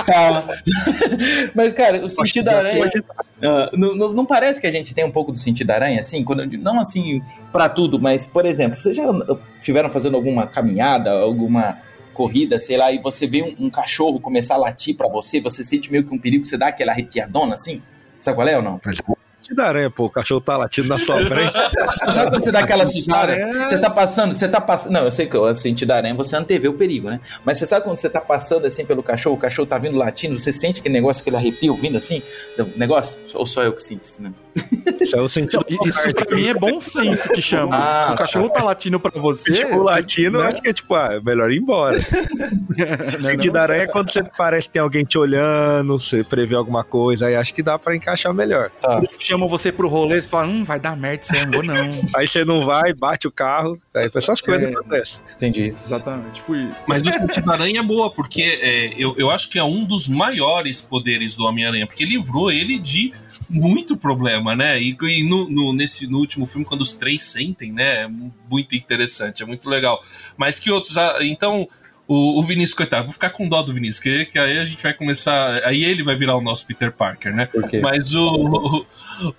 [0.06, 0.44] Calma.
[1.56, 2.90] Mas, cara, o sentido aranha.
[3.44, 6.24] ah, não, não- não parece que a gente tem um pouco do sentido aranha, assim?
[6.24, 7.22] Quando, não assim
[7.52, 9.04] pra tudo, mas, por exemplo, vocês já
[9.58, 11.80] estiveram fazendo alguma caminhada, alguma
[12.14, 15.64] corrida, sei lá, e você vê um, um cachorro começar a latir pra você, você
[15.64, 17.82] sente meio que um perigo, você dá aquela arrepiadona assim?
[18.20, 18.80] Sabe qual é ou não?
[18.84, 19.18] Sentido
[19.58, 21.54] aranha, pô, o cachorro tá latindo na sua frente.
[22.14, 23.34] Sabe quando você dá aquela assustada?
[23.34, 24.94] aranha- Você tá passando, você tá passando.
[24.94, 27.20] Não, eu sei que o sentido da aranha você antevê o perigo, né?
[27.46, 30.38] Mas você sabe quando você tá passando assim pelo cachorro, o cachorro tá vindo latindo,
[30.38, 32.22] você sente aquele negócio, aquele arrepio vindo assim?
[32.76, 33.20] negócio?
[33.34, 34.32] Ou só eu que sinto isso, né?
[35.02, 35.66] Isso é o sentido.
[35.70, 37.78] E- Isso pra mim é bom senso que chama.
[37.78, 39.52] Ah, Se o cachorro tá latindo pra você.
[39.54, 40.48] Tipo, latino, eu né?
[40.50, 41.98] acho que é tipo, ah, é melhor ir embora.
[42.00, 43.62] Sentido não?
[43.62, 47.36] aranha é quando você parece que tem alguém te olhando, você prevê alguma coisa, aí
[47.36, 48.70] acho que dá pra encaixar melhor.
[48.82, 49.02] Tá.
[49.40, 51.90] Chamam você pro rolê, você fala, hum, vai dar merda isso aí, não vou não.
[52.16, 54.72] Aí você não vai, bate o carro, aí essas coisas É.
[54.74, 55.22] acontecem.
[55.36, 55.74] Entendi.
[55.86, 56.76] Exatamente, tipo isso.
[56.88, 60.08] Mas o sentido aranha é boa, porque é, eu, eu acho que é um dos
[60.08, 63.14] maiores poderes do Homem-Aranha, porque livrou ele de
[63.50, 64.80] muito problema, né?
[64.82, 68.04] E, e no, no- nesse, no último filme, quando os três sentem, né?
[68.04, 68.08] É
[68.50, 70.04] muito interessante, é muito legal.
[70.38, 70.98] Mas que outros.
[70.98, 71.68] ah, Então,
[72.08, 74.82] o, o Vinícius, coitado, vou ficar com dó do Vinícius, que, que aí a gente
[74.84, 75.64] vai começar.
[75.64, 77.46] Aí ele vai virar o nosso Peter Parker, né?
[77.46, 77.80] Por quê?
[77.80, 78.86] Mas o, o-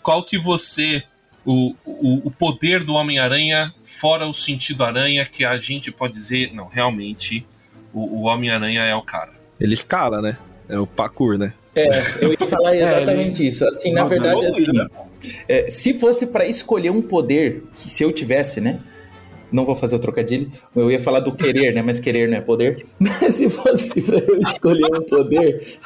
[0.03, 1.03] qual que você
[1.45, 6.55] o, o, o poder do Homem-Aranha fora o sentido aranha que a gente pode dizer,
[6.55, 7.47] não, realmente
[7.93, 9.33] o, o Homem-Aranha é o cara.
[9.61, 10.37] Ele escala, né?
[10.69, 11.53] É o parkour, né?
[11.75, 13.69] É, eu ia falar exatamente ele- isso.
[13.69, 14.67] Assim, na verdade, assim,
[15.49, 18.81] é, se fosse pra escolher um poder, que se eu tivesse, né?
[19.53, 20.51] Não vou fazer o trocadilho.
[20.75, 21.83] Eu ia falar do querer, né?
[21.83, 22.87] Mas querer não é poder.
[22.99, 25.79] Mas se fosse pra eu escolher um poder,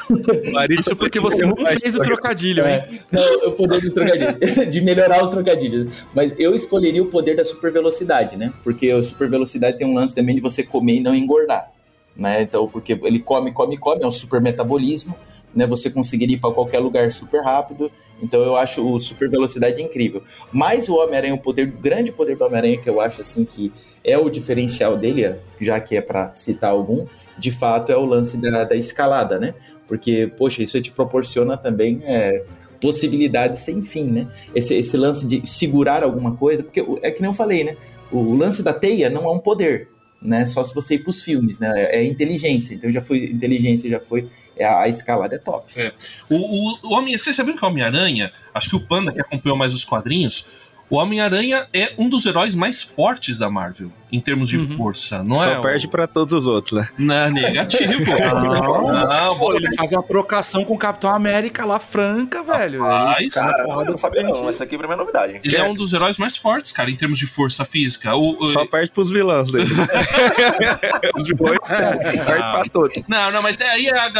[0.71, 2.75] Isso porque você não fez o trocadilho, hein?
[2.75, 4.71] É, não, o poder dos trocadilhos.
[4.71, 5.93] de melhorar os trocadilhos.
[6.15, 8.53] Mas eu escolheria o poder da super velocidade, né?
[8.63, 11.73] Porque a super velocidade tem um lance também de você comer e não engordar.
[12.17, 12.43] Né?
[12.43, 15.17] Então, porque ele come, come, come, é um super metabolismo,
[15.55, 15.67] né?
[15.67, 17.91] Você conseguiria ir para qualquer lugar super rápido.
[18.23, 20.23] Então eu acho o super velocidade incrível.
[20.53, 23.73] Mas o Homem-Aranha, o poder, o grande poder do Homem-Aranha, que eu acho assim que
[24.03, 27.07] é o diferencial dele, já que é para citar algum,
[27.39, 29.55] de fato, é o lance da, da escalada, né?
[29.89, 32.45] Porque, poxa, isso te proporciona também é,
[32.81, 34.29] possibilidades sem fim, né?
[34.55, 37.77] Esse, esse lance de segurar alguma coisa, porque é que nem eu falei, né?
[38.11, 39.89] O, o lance da teia não é um poder,
[40.23, 40.47] né?
[40.47, 41.73] Só se você ir para os filmes, né?
[41.91, 42.75] É inteligência.
[42.75, 44.29] Então já foi inteligência, já foi é,
[44.63, 45.81] a, a escalada é top.
[45.81, 45.93] É.
[46.29, 49.57] O, o, o Homem, você sabia que o Homem-Aranha, acho que o Panda que acompanhou
[49.57, 50.47] mais os quadrinhos,
[50.91, 54.77] o Homem-Aranha é um dos heróis mais fortes da Marvel, em termos de uhum.
[54.77, 55.55] força, não Só é?
[55.55, 55.89] Só perde o...
[55.89, 56.89] para todos os outros, né?
[56.99, 57.93] Não, é negativo.
[58.05, 62.83] não, não, pô, ele faz uma trocação com o Capitão América lá, franca, velho.
[62.83, 65.41] Rapaz, cara, eu não sabia não, essa aqui pra mim é novidade.
[65.43, 65.61] Ele é.
[65.61, 65.65] é.
[65.65, 68.15] um dos heróis mais fortes, cara, em termos de força física.
[68.15, 68.47] O, o...
[68.49, 69.73] Só perde pros vilões dele.
[71.17, 72.95] os vilões perde pra todos.
[73.09, 74.13] Não, não, mas é aí é a.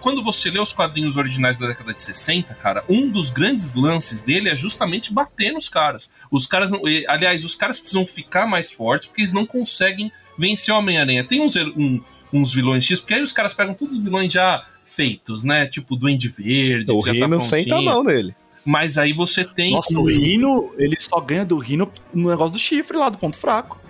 [0.00, 4.22] Quando você lê os quadrinhos originais da década de 60, cara, um dos grandes lances
[4.22, 6.11] dele é justamente bater nos caras.
[6.30, 6.82] Os caras não.
[7.08, 11.24] Aliás, os caras precisam ficar mais fortes porque eles não conseguem vencer o Homem-Aranha.
[11.24, 12.00] Tem uns, um,
[12.32, 15.66] uns vilões X, porque aí os caras pegam todos os vilões já feitos, né?
[15.66, 16.90] Tipo Duende Verde.
[16.90, 18.34] O Rino tá senta a mão nele.
[18.64, 19.72] Mas aí você tem.
[19.72, 23.36] Nossa, o Rino, ele só ganha do Rino no negócio do chifre lá, do ponto
[23.36, 23.80] fraco.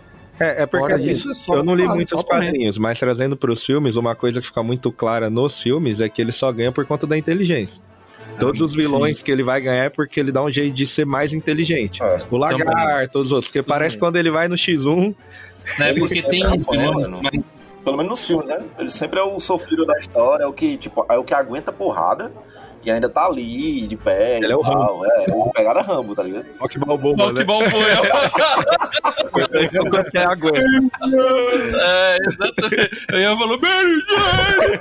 [0.40, 3.52] É, é porque Agora, isso é só eu não li muitos quadrinhos, mas trazendo para
[3.52, 6.72] os filmes, uma coisa que fica muito clara nos filmes é que ele só ganha
[6.72, 7.82] por conta da inteligência.
[8.38, 9.24] Todos os vilões Sim.
[9.24, 12.02] que ele vai ganhar é porque ele dá um jeito de ser mais inteligente.
[12.02, 13.52] É, o Lagar, todos os outros.
[13.52, 15.14] Porque parece quando ele vai no X1.
[15.78, 16.62] Né, porque tem um.
[17.84, 18.64] Pelo menos nos filmes, né?
[18.78, 21.72] Ele sempre é o sofrido da história, é o que, tipo, é o que aguenta
[21.72, 22.30] porrada
[22.84, 24.38] e ainda tá ali, de pé.
[24.38, 25.04] Ele é o Rambo.
[25.04, 26.46] É, é pegada Rambo, tá ligado?
[26.58, 27.44] Rock Balboa, Rock né?
[27.44, 27.70] Balboa.
[29.30, 30.98] Quanto é aguenta.
[31.80, 33.06] É, exatamente.
[33.12, 34.78] Aí eu falo, Mary Jane!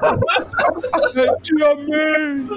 [1.41, 2.47] Tia May!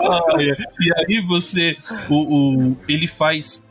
[0.00, 1.76] ah, e aí você,
[2.08, 3.68] o, o, ele faz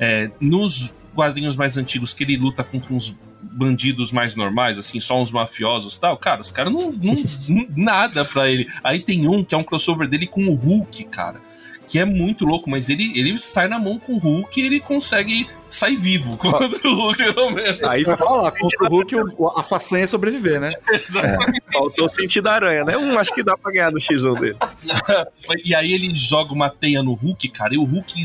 [0.00, 3.18] é, nos quadrinhos mais antigos que ele luta contra uns
[3.54, 7.14] bandidos mais normais, assim, só uns mafiosos e tal, cara, os caras não, não,
[7.48, 7.66] não.
[7.76, 8.68] nada pra ele.
[8.82, 11.40] Aí tem um que é um crossover dele com o Hulk, cara.
[11.86, 14.80] Que é muito louco, mas ele, ele sai na mão com o Hulk e ele
[14.80, 17.92] consegue sair vivo contra o Hulk, pelo menos.
[17.92, 19.14] Aí vai falar, contra o Hulk
[19.56, 20.72] a façanha é sobreviver, né?
[20.90, 21.62] Exatamente.
[21.68, 21.72] É.
[21.72, 22.96] Faltou o sentido da aranha, né?
[22.96, 24.56] Um, acho que dá pra ganhar no X1 dele.
[25.64, 28.24] e aí ele joga uma teia no Hulk, cara, e o Hulk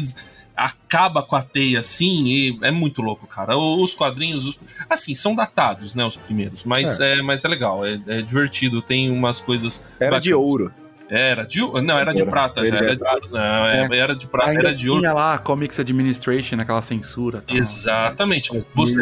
[0.59, 3.57] acaba com a teia assim, e é muito louco, cara.
[3.57, 7.85] Os quadrinhos, os, assim, são datados, né, os primeiros, mas é, é mas é legal,
[7.85, 9.87] é, é divertido, tem umas coisas.
[9.99, 10.23] Era bacanas.
[10.23, 10.73] de ouro.
[11.09, 14.51] Era de não, era de prata, já, era de, não, é, é, era de prata,
[14.51, 15.01] Ainda era de ouro.
[15.01, 17.41] Tinha lá a Comics Administration, aquela censura.
[17.41, 17.57] Tal.
[17.57, 18.51] Exatamente.
[18.75, 18.99] Você,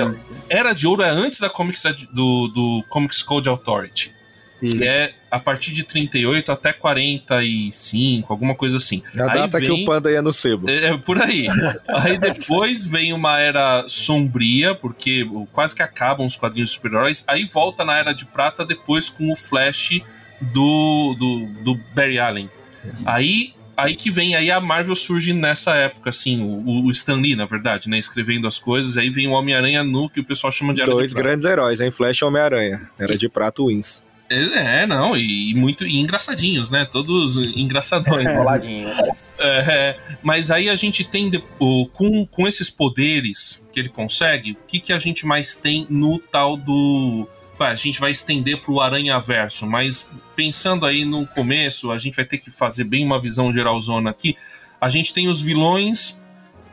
[0.47, 4.15] era de ouro é antes da Comics do, do Comics Code Authority.
[4.61, 4.77] Isso.
[4.77, 9.03] Que é a partir de 38 até 45, alguma coisa assim.
[9.17, 10.69] A aí data vem, que o Panda ia no sebo.
[10.69, 11.47] É, é por aí.
[11.87, 17.23] aí depois vem uma era sombria, porque quase que acabam os quadrinhos super-heróis.
[17.27, 20.01] Aí volta na era de prata depois com o Flash
[20.41, 22.49] do, do, do Barry Allen.
[23.05, 27.35] Aí aí que vem, aí a Marvel surge nessa época, assim, o, o Stan Lee,
[27.35, 30.73] na verdade, né, escrevendo as coisas, aí vem o Homem-Aranha nu, que o pessoal chama
[30.73, 34.03] de Era Dois de grandes heróis, hein, Flash e Homem-Aranha, Era de prata Wins.
[34.29, 36.85] É, não, e, muito e engraçadinhos, né?
[36.91, 38.27] Todos engraçadões.
[38.27, 38.95] Enroladinhos.
[38.97, 39.11] Né?
[39.39, 44.57] É, mas aí a gente tem, o, com, com esses poderes que ele consegue, o
[44.67, 47.27] que, que a gente mais tem no tal do.
[47.59, 52.15] A gente vai estender para o Aranha Verso, mas pensando aí no começo, a gente
[52.15, 54.37] vai ter que fazer bem uma visão geralzona aqui.
[54.79, 56.26] A gente tem os vilões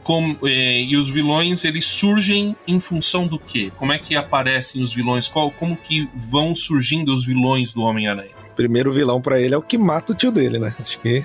[0.05, 3.73] como, eh, e os vilões eles surgem em função do quê?
[3.77, 5.27] Como é que aparecem os vilões?
[5.27, 8.31] Qual, como que vão surgindo os vilões do Homem-Aranha?
[8.55, 10.75] Primeiro vilão para ele é o que mata o tio dele, né?
[10.79, 11.25] Acho que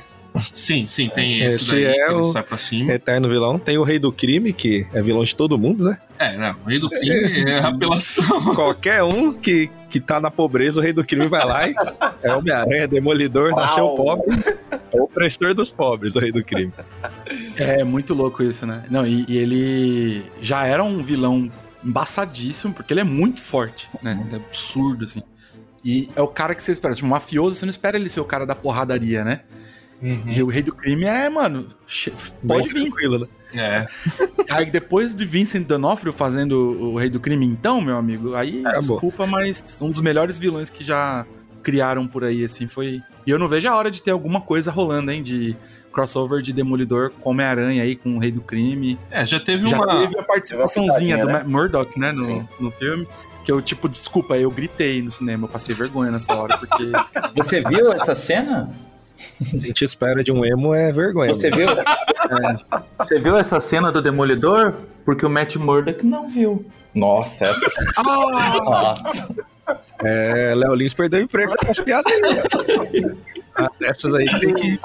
[0.53, 2.91] Sim, sim, tem esse, esse daí é o sai pra cima.
[2.93, 3.57] Eterno vilão.
[3.57, 5.97] Tem o Rei do Crime, que é vilão de todo mundo, né?
[6.17, 8.55] É, não, o Rei do Crime é, é apelação.
[8.55, 11.75] Qualquer um que, que tá na pobreza, o Rei do Crime vai lá e
[12.23, 13.59] é Homem-Aranha, Demolidor, Uau.
[13.59, 14.35] nasceu pobre.
[14.91, 16.73] É o prestor dos pobres, o Rei do Crime.
[17.55, 18.83] É muito louco isso, né?
[18.89, 21.51] Não, e, e ele já era um vilão
[21.83, 24.23] embaçadíssimo, porque ele é muito forte, né?
[24.25, 25.21] Ele é absurdo, assim.
[25.83, 26.93] E é o cara que você espera.
[26.93, 29.41] Tipo, um mafioso, você não espera ele ser o cara da porradaria, né?
[30.01, 30.23] Uhum.
[30.27, 31.67] E o rei do crime é, mano,
[32.47, 32.83] pode vir.
[32.83, 33.27] Tranquilo, né?
[33.53, 33.85] É.
[34.49, 38.81] Aí depois de Vincent D'Onofrio fazendo o rei do crime, então, meu amigo, aí Acabou.
[38.81, 41.25] desculpa, mas um dos melhores vilões que já
[41.61, 43.01] criaram por aí, assim, foi.
[43.25, 45.55] E eu não vejo a hora de ter alguma coisa rolando, hein, de
[45.91, 48.97] crossover de Demolidor com Homem-Aranha aí, com o Rei do Crime.
[49.11, 49.93] É, já teve já uma.
[49.93, 51.43] Já teve a participaçãozinha do né?
[51.45, 53.07] Murdoch, né, no, no filme.
[53.43, 56.91] Que eu, tipo, desculpa, eu gritei no cinema, eu passei vergonha nessa hora, porque.
[57.35, 58.71] Você viu essa cena?
[59.53, 61.33] A gente espera de um emo é vergonha.
[61.33, 61.67] Você viu?
[61.69, 62.83] É.
[62.97, 64.73] Você viu essa cena do Demolidor?
[65.05, 66.65] Porque o Matt Murdock não viu.
[66.93, 67.69] Nossa, essa.
[68.03, 69.35] Nossa.
[70.03, 73.15] É, Léo Lins perdeu o emprego com as piadas aí.
[73.55, 74.79] Ah, Essas aí tem que.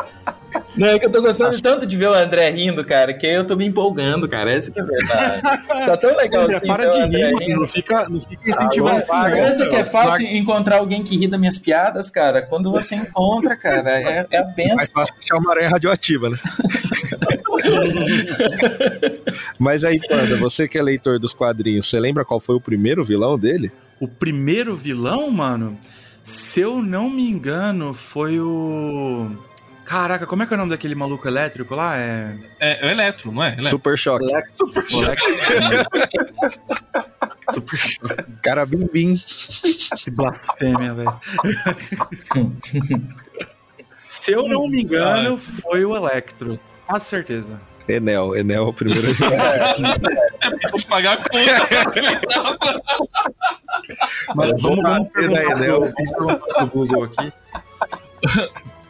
[0.76, 3.46] Não, é que eu tô gostando tanto de ver o André rindo, cara, que eu
[3.46, 4.52] tô me empolgando, cara.
[4.52, 5.42] Essa que é a verdade.
[5.84, 6.66] Tá tão legal André, assim.
[6.66, 7.60] para de rir, mano.
[7.60, 9.70] Não fica, não fica incentivando esse Você pensa negócio.
[9.70, 12.42] que é fácil encontrar alguém que ri das minhas piadas, cara?
[12.42, 14.86] Quando você encontra, cara, é, é a Mais benção.
[14.94, 16.36] fácil achar uma aranha radioativa, né?
[19.58, 23.04] Mas aí, Panda, você que é leitor dos quadrinhos, você lembra qual foi o primeiro
[23.04, 23.70] vilão dele?
[24.00, 25.78] O primeiro vilão, mano,
[26.22, 29.30] se eu não me engano, foi o.
[29.84, 31.96] Caraca, como é que é o nome daquele maluco elétrico lá?
[31.96, 32.36] É.
[32.60, 33.48] É, é o Eletro, não é?
[33.52, 33.70] Eletro.
[33.70, 34.24] Super Choque.
[34.56, 34.84] Super
[37.52, 38.24] Super Choque.
[38.42, 39.22] Cara bim bim.
[39.98, 41.14] Que blasfêmia, velho.
[44.06, 46.58] Se eu não me engano, foi o Electro.
[46.86, 47.60] Com certeza.
[47.86, 49.08] Enel, Enel é o primeiro.
[50.72, 51.68] Vou pagar a conta.
[54.34, 55.80] Mas Eu vamos, vamos perguntar Enel.
[55.80, 57.32] pro, vamos perguntar pro Google aqui.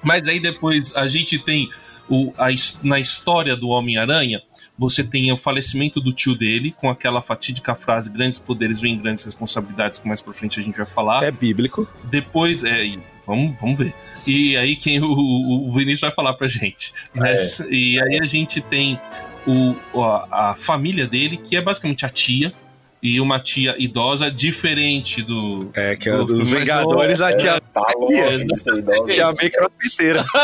[0.05, 1.69] Mas aí depois a gente tem
[2.09, 2.49] o, a
[2.83, 4.43] na história do Homem-Aranha,
[4.79, 9.25] você tem o falecimento do tio dele, com aquela fatídica frase: grandes poderes vêm grandes
[9.25, 11.23] responsabilidades, que mais pra frente a gente vai falar.
[11.25, 11.89] É bíblico.
[12.05, 12.85] Depois, é,
[13.27, 13.95] vamos, vamos ver.
[14.27, 16.93] E aí quem o, o Vinícius vai falar pra gente.
[17.15, 18.99] Mas- E aí a gente tem
[19.47, 22.53] o, a, a família dele, que é basicamente a tia,
[23.05, 25.71] e uma tia idosa, diferente do.
[25.75, 29.05] É, que é do dos Vingadores, a tia, Tá longe disso aí, dó.
[29.05, 30.25] tia May crossfiteira.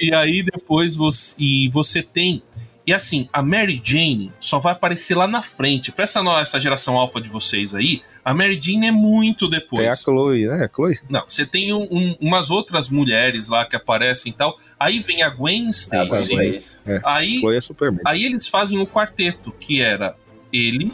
[0.00, 2.42] E aí depois você, e você tem.
[2.86, 5.92] E assim, a Mary Jane só vai aparecer lá na frente.
[5.92, 9.80] Pra essa, essa geração alfa de vocês aí, a Mary Jane é muito depois.
[9.82, 10.68] Tem a Chloe, né?
[10.74, 10.98] Chloe?
[11.08, 14.58] Não, você tem um- um- umas outras mulheres lá que aparecem e tal.
[14.78, 16.38] Aí vem a Gwen Ah, Stacy.
[16.38, 16.82] é isso.
[17.04, 18.00] aí, Chloe é Superman.
[18.06, 20.14] aí eles fazem o quarteto, que era
[20.52, 20.92] ele,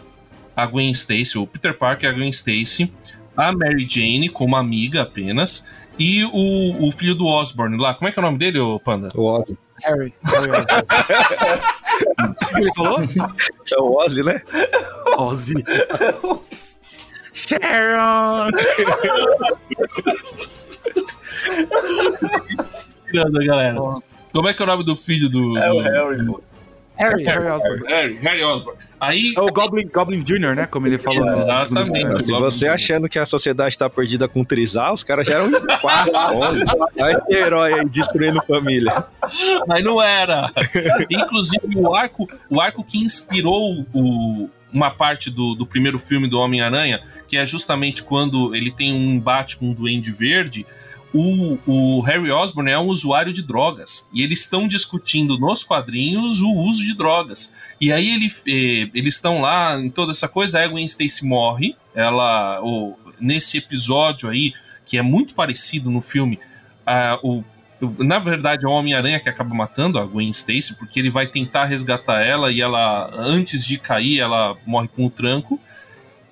[0.57, 2.92] a Gwen Stacy, o Peter Parker, a Gwen Stacy,
[3.37, 5.66] a Mary Jane como amiga apenas,
[5.99, 7.94] e o, o filho do Osborn lá.
[7.94, 9.11] Como é que é o nome dele, ô Panda?
[9.14, 9.57] O Ozzy.
[9.83, 10.12] Harry.
[10.25, 10.85] Harry Osborn.
[11.94, 13.01] O que ele falou?
[13.73, 14.42] É o Ozzy, né?
[15.16, 15.55] Ozzy.
[17.35, 18.49] Sharon!
[23.11, 23.77] Tirando a galera.
[24.33, 25.57] Como é que é o nome do filho do.
[25.59, 26.40] É o Harry, pô.
[26.97, 27.85] Harry, Harry Osborn.
[27.88, 28.79] Harry, Harry Osborn.
[29.01, 29.35] Aí.
[29.37, 30.66] É o Goblin, Goblin Jr., né?
[30.66, 31.29] Como ele falou.
[31.29, 32.25] Exatamente.
[32.25, 36.12] Se você achando que a sociedade tá perdida com Trizal, os caras já eram quatro,
[36.37, 36.64] onze.
[36.99, 39.05] Olha que herói aí destruindo família.
[39.66, 40.51] Mas não era.
[41.11, 46.38] Inclusive, o arco, o arco que inspirou o- uma parte do, do primeiro filme do
[46.40, 50.66] Homem-Aranha, que é justamente quando ele tem um embate com o Duende Verde.
[51.16, 54.08] O, o Harry Osborn é um usuário de drogas.
[54.12, 57.54] E eles estão discutindo nos quadrinhos o uso de drogas.
[57.80, 60.60] E aí ele, eh, eles estão lá em toda essa coisa.
[60.60, 61.76] A Gwen Stacy morre.
[61.94, 64.52] Ela, o- nesse episódio aí,
[64.84, 66.40] que é muito parecido no filme,
[66.84, 67.44] ah, o
[67.98, 71.66] na verdade, é o Homem-Aranha que acaba matando a Gwen Stacy, porque ele vai tentar
[71.66, 75.60] resgatar ela e ela, antes de cair, ela morre com o tranco.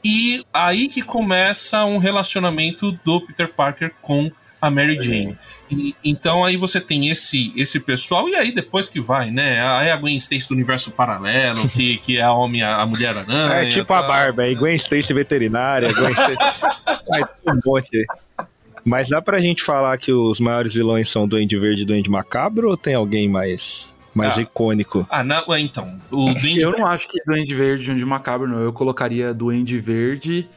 [0.05, 5.37] E aí que começa um relacionamento do Peter Parker com a Mary Jane.
[5.71, 9.61] E- então aí você tem esse, esse pessoal, e aí depois que vai, né?
[9.61, 13.55] Aí a Gwen Stacy do universo paralelo, que, que é a, homem, a Mulher-Aranha.
[13.55, 14.09] É tipo a tá?
[14.09, 16.37] Barba aí, Gwen Stacy veterinária, Gwen Stacy...
[17.47, 18.47] Um monte aí.
[18.85, 22.69] Mas dá pra gente falar que os maiores vilões são Duende Verde e Duende Macabro
[22.71, 24.43] ou tem alguém mais, mais Ah.
[24.43, 25.07] icônico?
[25.11, 25.99] Ah, não, é, então.
[26.11, 28.59] O Duende Eu não acho que Duende Verde e Duende Macabro, não.
[28.61, 30.49] Eu colocaria Duende Verde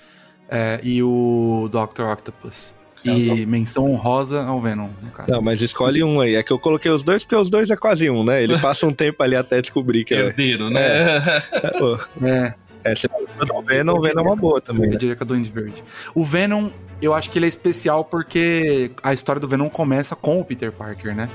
[0.49, 2.03] é, e o Dr.
[2.03, 2.73] Octopus.
[3.07, 5.29] E menção honrosa ao Venom, no caso.
[5.31, 6.33] Não, mas escolhe um aí.
[6.33, 8.41] É que eu coloquei os dois porque os dois é quase um, né?
[8.43, 10.17] Ele passa um tempo ali até descobrir que é.
[10.21, 11.39] herdeiro, né?
[11.77, 13.07] Pô, É, É, você
[13.49, 14.91] não vê, não vê, é uma boa também.
[14.91, 15.83] eu diria que é Duende Verde.
[16.13, 16.69] O Venom,
[17.01, 20.71] eu acho que ele é especial porque a história do Venom começa com o Peter
[20.71, 21.27] Parker, né?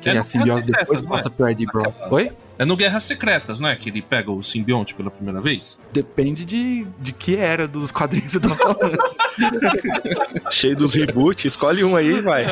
[0.00, 1.06] Que É a no simbiose Secretas, depois é?
[1.06, 1.94] passa pro Eddie Brock.
[2.10, 2.32] Oi?
[2.58, 3.76] É no Guerras Secretas, não é?
[3.76, 5.78] Que ele pega o simbionte pela primeira vez?
[5.92, 8.98] Depende de, de que era dos quadrinhos que você tá falando.
[10.50, 12.46] Cheio dos reboots, escolhe um aí, vai.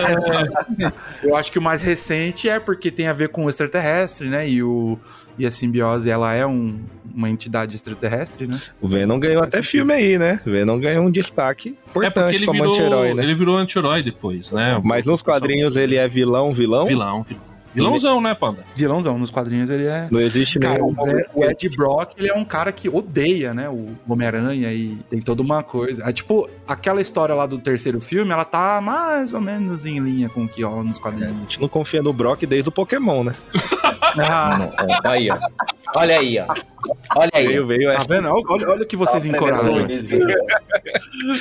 [1.23, 4.49] Eu acho que o mais recente é porque tem a ver com o extraterrestre, né?
[4.49, 4.99] E, o,
[5.39, 6.81] e a simbiose, ela é um-
[7.15, 8.61] uma entidade extraterrestre, né?
[8.81, 10.41] O Venom ganhou até filme aí, né?
[10.47, 13.23] O Venom ganhou um destaque é porque importante ele como virou, anti-herói, né?
[13.23, 14.81] ele virou anti-herói depois, né?
[14.85, 16.87] Mas nos quadrinhos ele é vilão, vilão.
[16.87, 17.54] Vilão, vilão.
[17.75, 18.65] Vilãozão, né, Panda?
[18.75, 20.09] Vilãozão, nos quadrinhos ele é.
[20.11, 20.95] Não existe Cara, nenhum.
[21.35, 25.43] o, Ed Brock, ele é um cara que odeia, né, o Homem-Aranha e tem toda
[25.43, 26.05] uma coisa.
[26.09, 30.29] É tipo, aquela história lá do terceiro filme, ela tá mais ou menos em linha
[30.29, 31.37] com o que rola nos A quadrinhos.
[31.41, 33.33] gente não confia no Brock desde o Pokémon, né?
[34.17, 34.71] Ah,
[35.07, 35.37] Aí, ó.
[35.97, 36.47] Olha aí, ó.
[37.17, 37.49] Olha aí.
[37.49, 37.93] Veio, veio.
[37.93, 38.29] tá vendo?
[38.29, 39.75] Olha, olha- olha o que vocês encorajam.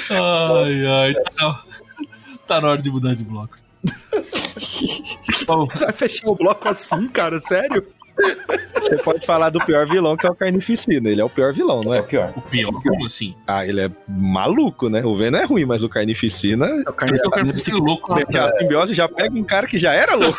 [0.10, 1.14] Ai, ai.
[1.38, 1.64] Tá,
[2.48, 3.56] tá na hora de mudar de bloco.
[5.80, 7.40] Vai fechar o bloco assim, cara?
[7.42, 7.86] Sério?
[8.84, 11.09] Você pode falar do pior vilão, que é o Carnificina.
[11.09, 12.01] Ele é o pior vilão, não É é?
[12.01, 12.34] o pior.
[12.36, 13.34] o pior, como assim?
[13.47, 15.03] Ah, ele é maluco, né?
[15.03, 16.66] O Venom é ruim, mas o Carnificina.
[16.88, 18.14] O cara Eu quero ser louco.
[18.14, 20.38] Porque a simbiose já pega um cara que já era louco.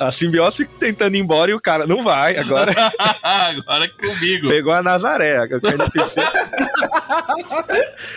[0.00, 2.36] A simbiose fica tentando ir embora e o cara não vai.
[2.36, 2.72] Agora
[3.22, 4.48] Agora é comigo.
[4.48, 5.44] pegou a Nazaré.
[5.44, 6.32] O Carnificina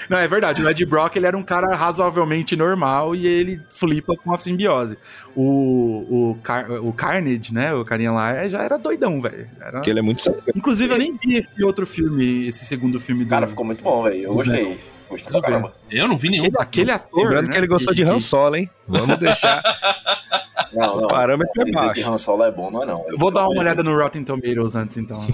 [0.10, 0.64] Não, é verdade.
[0.64, 4.98] O Ed Brock ele era um cara razoavelmente normal e ele flipa com a simbiose.
[5.36, 7.74] O, o, Car- o Carnage, né?
[7.74, 9.50] O carinha lá é- já era doidão, velho.
[9.60, 9.72] Era...
[9.74, 10.24] porque ele é muito.
[10.56, 13.30] Inclusive, eu nem vi esse outro filme, esse segundo filme do.
[13.30, 14.24] Cara, ficou muito bom, velho.
[14.24, 14.78] Eu gostei.
[15.10, 15.74] Gostei pra caramba.
[15.90, 16.46] Eu não vi nenhum.
[16.46, 17.24] Aquele, aquele ator.
[17.24, 18.70] Lembrando né, que ele gostou de Han Solo, hein?
[18.88, 19.62] Vamos deixar
[20.74, 21.08] Não, o não.
[21.08, 22.12] parâmetro é Dizer que baixo.
[22.12, 23.06] Han Solo é bom, não é não.
[23.08, 25.22] Eu vou dar uma olhada no Rotten Tomatoes antes, então.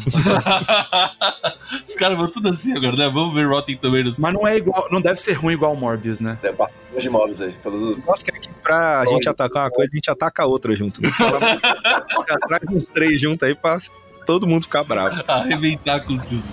[1.88, 3.10] Os caras vão tudo assim agora, né?
[3.10, 4.20] Vamos ver Rotten Tomatoes.
[4.20, 6.38] Mas não é igual, não deve ser ruim igual o Morbius, né?
[6.42, 7.52] Deve passar de móveis aí.
[7.52, 7.98] Pelos...
[8.06, 11.02] Nossa, que aqui pra gente atacar uma coisa, a gente ataca a outra junto.
[11.02, 11.12] Não.
[11.12, 13.78] Já Traz uns três juntos aí pra
[14.26, 15.22] todo mundo ficar bravo.
[15.28, 16.44] Arrebentar com tudo.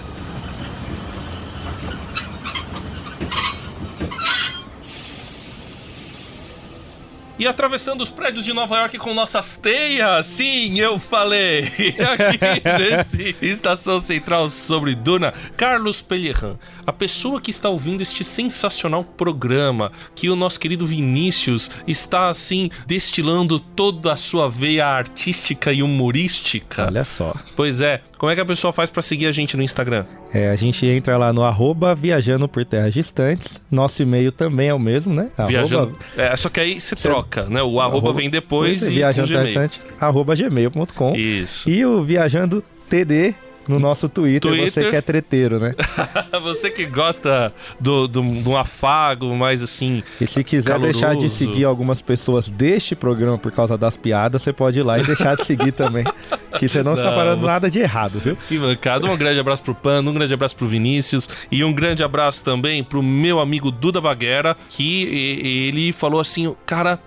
[7.43, 11.65] E atravessando os prédios de Nova York com nossas teias, sim, eu falei.
[11.99, 19.03] Aqui nesse Estação Central sobre Duna, Carlos Pellerran, a pessoa que está ouvindo este sensacional
[19.03, 25.83] programa, que o nosso querido Vinícius está assim destilando toda a sua veia artística e
[25.83, 26.87] humorística.
[26.87, 27.35] Olha só.
[27.57, 30.07] Pois é, como é que a pessoa faz pra seguir a gente no Instagram?
[30.35, 33.61] É, a gente entra lá no arroba viajando por terras distantes.
[33.71, 35.29] Nosso e-mail também é o mesmo, né?
[35.47, 35.97] Viajando.
[36.17, 37.63] É, só que aí você troca, né?
[37.63, 41.15] O arroba, Arroba- vem depois e viajando por terras distantes, arroba gmail.com.
[41.17, 41.69] Isso.
[41.69, 43.35] E o viajando TD
[43.69, 44.71] no nosso Twitter, Twitter.
[44.71, 45.75] você que é treteiro, né?
[46.43, 50.03] Você que gosta do, do, do afago, mais assim.
[50.21, 50.93] E se quiser Caloroso.
[50.93, 54.99] deixar de seguir algumas pessoas deste programa por causa das piadas, você pode ir lá
[54.99, 56.05] e deixar de seguir também.
[56.59, 57.17] Que você não, está Não.
[57.17, 58.37] falando nada de errado, viu?
[58.47, 59.07] Que bancada.
[59.07, 62.85] Um grande abraço pro Pano, um grande abraço pro Vinícius e um grande abraço também
[62.85, 67.01] pro meu amigo Duda Baguera, que ele falou assim, cara.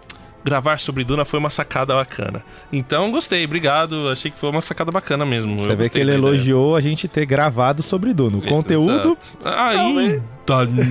[0.45, 2.43] Gravar sobre Duna foi uma sacada bacana.
[2.71, 4.09] Então, gostei, obrigado.
[4.09, 5.57] Achei que foi uma sacada bacana mesmo.
[5.57, 8.37] Você Eu vê que ele elogiou a gente ter gravado sobre Duno.
[8.37, 9.17] O conteúdo, Exato.
[9.43, 10.23] Ainda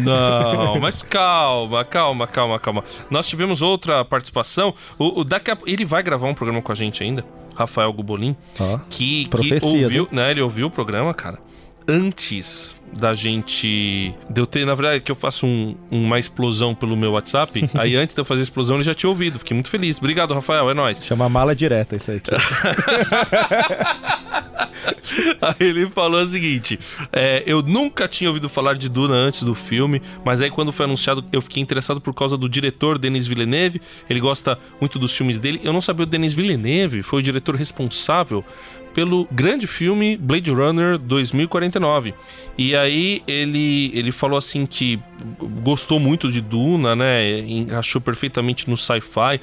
[0.05, 2.85] não, mas calma, calma, calma, calma.
[3.09, 4.75] Nós tivemos outra participação.
[4.99, 7.25] O, o daqui a, ele vai gravar um programa com a gente ainda,
[7.55, 10.33] Rafael Gubolin, ó, que, que ouviu, né?
[10.33, 11.39] Ele ouviu o programa, cara,
[11.89, 14.15] antes da gente.
[14.31, 17.69] De eu ter, na verdade, que eu faço um- uma explosão pelo meu WhatsApp.
[17.75, 19.39] aí antes de eu fazer a explosão, ele já tinha ouvido.
[19.39, 19.99] Fiquei muito feliz.
[19.99, 20.71] Obrigado, Rafael.
[20.71, 21.05] É nóis.
[21.05, 22.21] chama mala direta isso aí.
[25.41, 26.79] Aí ele falou o seguinte:
[27.13, 30.85] é, eu nunca tinha ouvido falar de Duna antes do filme, mas aí quando foi
[30.85, 33.81] anunciado eu fiquei interessado por causa do diretor Denis Villeneuve.
[34.09, 35.61] Ele gosta muito dos filmes dele.
[35.63, 38.45] Eu não sabia o Denis Villeneuve foi o diretor responsável
[38.95, 42.15] pelo grande filme Blade Runner 2049.
[42.57, 44.99] E aí ele, ele falou assim que
[45.63, 47.41] gostou muito de Duna, né?
[47.41, 49.41] Encaixou perfeitamente no sci-fi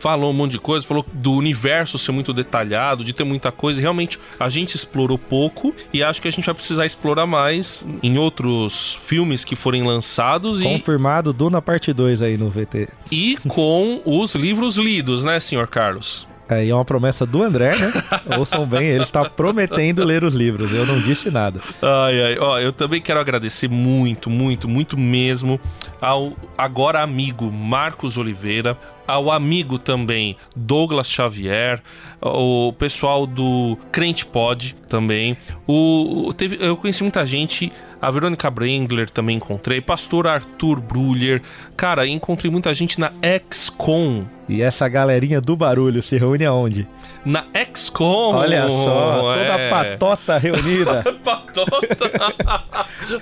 [0.00, 3.78] falou um monte de coisa, falou do universo ser muito detalhado, de ter muita coisa.
[3.78, 7.86] E realmente a gente explorou pouco e acho que a gente vai precisar explorar mais
[8.02, 12.88] em outros filmes que forem lançados e, Confirmado Duna parte 2 aí no VT.
[13.12, 16.29] e com os livros lidos, né, senhor Carlos?
[16.54, 17.92] Aí é uma promessa do André, né?
[18.38, 20.72] Ouçam bem, ele está prometendo ler os livros.
[20.72, 21.60] Eu não disse nada.
[21.80, 25.60] Ai, ai, ó, eu também quero agradecer muito, muito, muito mesmo
[26.00, 28.76] ao agora amigo Marcos Oliveira,
[29.10, 31.82] ao amigo também Douglas Xavier,
[32.22, 35.36] o pessoal do Crente Pod também.
[35.66, 41.42] O, teve, eu conheci muita gente, a Verônica Brendler também encontrei, pastor Arthur Brulher.
[41.76, 43.12] Cara, encontrei muita gente na
[43.50, 44.24] XCOM.
[44.48, 46.88] E essa galerinha do barulho se reúne aonde?
[47.24, 48.34] Na XCOM!
[48.34, 49.66] Olha só, toda é.
[49.66, 51.04] a patota reunida.
[51.22, 51.76] Patota.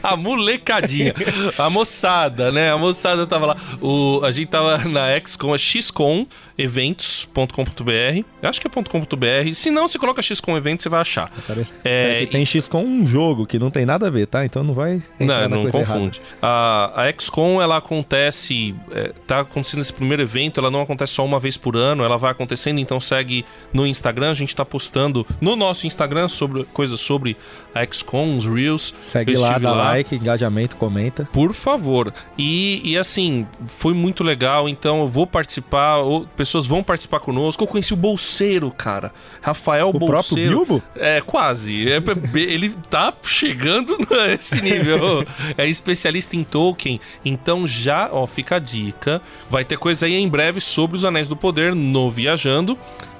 [0.02, 1.12] a molecadinha.
[1.58, 2.72] A moçada, né?
[2.72, 3.56] A moçada tava lá.
[3.80, 6.26] O, a gente tava na XCOM, a XCOM,
[6.58, 8.24] eventos.com.br.
[8.42, 9.54] Acho que é .com.br.
[9.54, 11.30] Se não, você coloca XCOM Eventos, você vai achar.
[11.46, 14.44] Parece, é, que tem XCOM um jogo que não tem nada a ver, tá?
[14.44, 16.20] Então não vai Não, não confunde.
[16.42, 18.74] A, a XCOM, ela acontece...
[18.90, 22.18] É, tá acontecendo esse primeiro evento, ela não acontece só uma vez por ano, ela
[22.18, 24.30] vai acontecendo, então segue no Instagram.
[24.30, 27.36] A gente tá postando no nosso Instagram sobre coisas sobre
[27.74, 28.94] a XCOM, os Reels.
[29.00, 29.84] Segue lá, dá lá.
[29.90, 31.28] like, engajamento, comenta.
[31.32, 32.12] Por favor.
[32.36, 37.62] E, e assim, foi muito legal, então eu vou participar, ou, pessoas vão participar conosco.
[37.62, 39.12] Eu conheci o Bolseiro, cara.
[39.40, 40.62] Rafael o Bolseiro.
[40.62, 40.82] O próprio Bilbo?
[40.96, 41.90] É, quase.
[41.90, 42.02] É,
[42.34, 45.24] ele tá chegando nesse nível.
[45.56, 49.20] é especialista em Tolkien, então já, ó, fica a dica.
[49.50, 52.78] Vai ter coisa aí em breve sobre os Anéis do Poder no Viajando.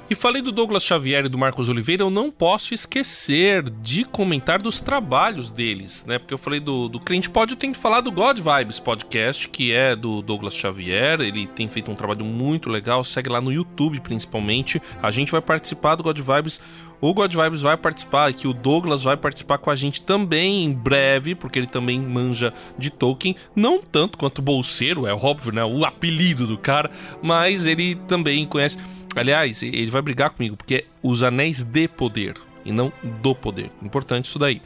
[0.09, 4.59] E falei do Douglas Xavier e do Marcos Oliveira, eu não posso esquecer de comentar
[4.59, 6.17] dos trabalhos deles, né?
[6.17, 9.47] Porque eu falei do, do Cliente Pod, eu tenho que falar do God Vibes Podcast,
[9.47, 11.21] que é do Douglas Xavier.
[11.21, 14.81] Ele tem feito um trabalho muito legal, segue lá no YouTube principalmente.
[14.99, 16.59] A gente vai participar do God Vibes.
[17.01, 20.73] O God Vibes vai participar, que o Douglas vai participar com a gente também em
[20.73, 25.63] breve, porque ele também manja de Tolkien, não tanto quanto Bolseiro, é óbvio, né?
[25.63, 26.91] O apelido do cara,
[27.21, 28.77] mas ele também conhece.
[29.15, 32.35] Aliás, ele vai brigar comigo, porque é os anéis de poder
[32.65, 32.91] e não
[33.21, 33.71] do poder.
[33.81, 34.61] Importante isso daí.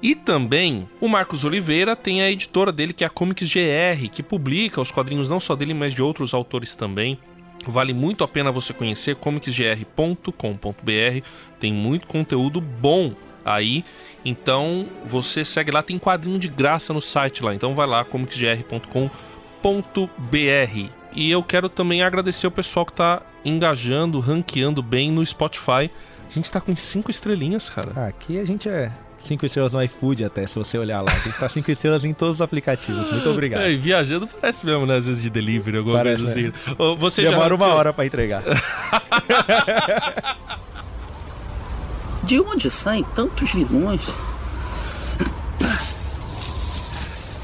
[0.00, 4.22] E também o Marcos Oliveira tem a editora dele, que é a Comics GR, que
[4.22, 7.18] publica os quadrinhos não só dele, mas de outros autores também.
[7.70, 11.26] Vale muito a pena você conhecer comicsgr.com.br.
[11.58, 13.84] Tem muito conteúdo bom aí.
[14.24, 17.54] Então você segue lá, tem quadrinho de graça no site lá.
[17.54, 19.08] Então vai lá, comicsgr.com.br.
[21.12, 25.90] E eu quero também agradecer o pessoal que está engajando, ranqueando bem no Spotify.
[26.26, 28.08] A gente está com cinco estrelinhas, cara.
[28.08, 28.90] Aqui a gente é
[29.24, 31.12] cinco estrelas no iFood até, se você olhar lá.
[31.12, 33.10] A gente tá cinco estrelas em todos os aplicativos.
[33.10, 33.62] Muito obrigado.
[33.62, 34.96] É, viajando parece mesmo, né?
[34.96, 36.48] Às vezes de delivery, alguma parece, coisa assim.
[36.48, 36.52] Né?
[36.98, 37.54] Você Demora já...
[37.54, 38.42] uma hora para entregar.
[42.22, 44.08] de onde saem tantos vilões?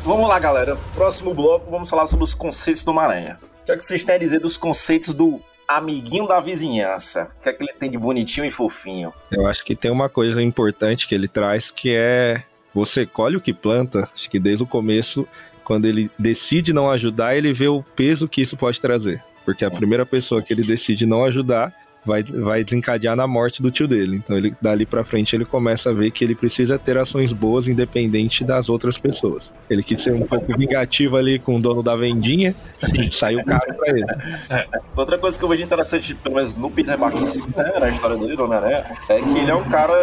[0.02, 0.76] Vamos lá, galera.
[0.94, 3.36] Próximo bloco, vamos falar sobre os conceitos do Maranhão.
[3.62, 5.40] O que, é que vocês têm a dizer dos conceitos do
[5.76, 7.30] amiguinho da vizinhança?
[7.38, 9.12] O que é que ele tem de bonitinho e fofinho?
[9.30, 12.42] Eu acho que tem uma coisa importante que ele traz que é
[12.74, 14.08] você colhe o que planta.
[14.14, 15.26] Acho que desde o começo,
[15.64, 19.22] quando ele decide não ajudar, ele vê o peso que isso pode trazer.
[19.44, 21.72] Porque a primeira pessoa que ele decide não ajudar
[22.04, 24.16] vai, vai desencadear na morte do tio dele.
[24.16, 27.66] Então ele dali para frente ele começa a ver que ele precisa ter ações boas
[27.66, 29.52] independente das outras pessoas.
[29.68, 33.74] Ele quis ser um pouco vingativo ali com o dono da vendinha, sim, saiu caro
[33.76, 34.06] para ele.
[34.50, 34.66] É.
[34.96, 38.36] Outra coisa que eu vejo interessante, pelo menos no Peter Parker, né, na história dele,
[38.36, 39.94] né, é que ele é um cara,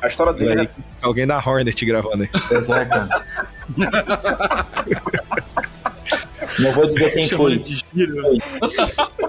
[0.00, 0.70] a história dele aí, é...
[1.00, 2.30] alguém da Hornet gravando aí.
[2.56, 3.08] Exato.
[6.58, 7.60] Não vou dizer quem foi.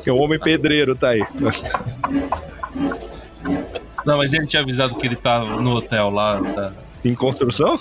[0.03, 1.23] Que o homem pedreiro tá aí.
[4.05, 6.41] Não, mas ele tinha avisado que ele tava tá no hotel lá.
[6.41, 6.73] Tá...
[7.05, 7.79] Em construção?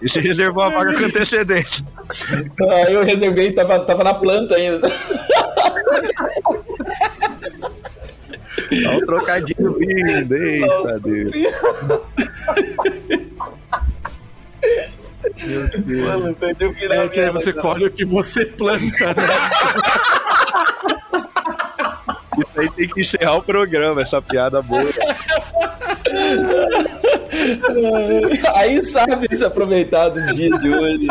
[0.00, 1.84] E você reservou a vaga com antecedência.
[2.60, 4.88] Ah, eu reservei, tava, tava na planta ainda.
[8.70, 11.30] Olha o trocadilho vindo, eita Deus.
[15.46, 16.06] Meu Deus.
[16.06, 19.26] Mano, perdeu o final é que você colhe o que você planta, né?
[22.38, 24.84] Isso aí tem que encerrar o programa, essa piada boa.
[28.54, 31.06] Aí sabe se aproveitar dos dias de hoje.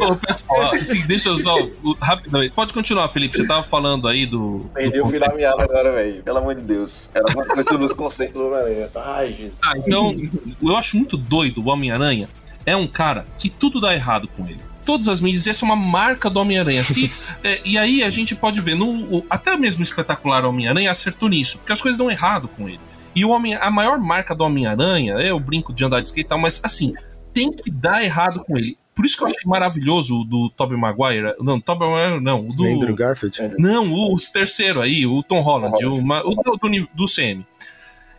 [0.00, 1.56] Ô, pessoal, assim, deixa eu só.
[2.00, 2.54] Rapidamente.
[2.54, 3.36] Pode continuar, Felipe.
[3.36, 4.66] Você tava falando aí do.
[4.74, 6.22] Perdi o final meado agora, velho.
[6.22, 7.10] Pelo amor de Deus.
[7.14, 8.90] Era uma coisa dos conceitos do Homem-Aranha.
[8.94, 9.56] Ai, Jesus.
[9.64, 10.16] Ah, então,
[10.62, 12.28] eu acho muito doido o Homem-Aranha.
[12.64, 15.76] É um cara que tudo dá errado com ele todas as mídias, essa é uma
[15.76, 16.80] marca do Homem-Aranha.
[16.80, 17.10] Assim,
[17.42, 21.28] é, e aí a gente pode ver, no, o, até mesmo o espetacular Homem-Aranha acertou
[21.28, 22.80] nisso, porque as coisas dão errado com ele.
[23.14, 26.28] E o homem, a maior marca do Homem-Aranha, eu brinco de andar de skate e
[26.28, 26.94] tal, mas assim,
[27.32, 28.76] tem que dar errado com ele.
[28.94, 31.34] Por isso que eu achei maravilhoso o do Tobey Maguire.
[31.40, 32.48] Não, Tobey Maguire não.
[32.48, 32.66] O do.
[32.66, 33.54] Andrew Garfield?
[33.58, 36.26] Não, o terceiro aí, o Tom Holland, Tom Holland.
[36.26, 37.46] O, o do, do, do CM.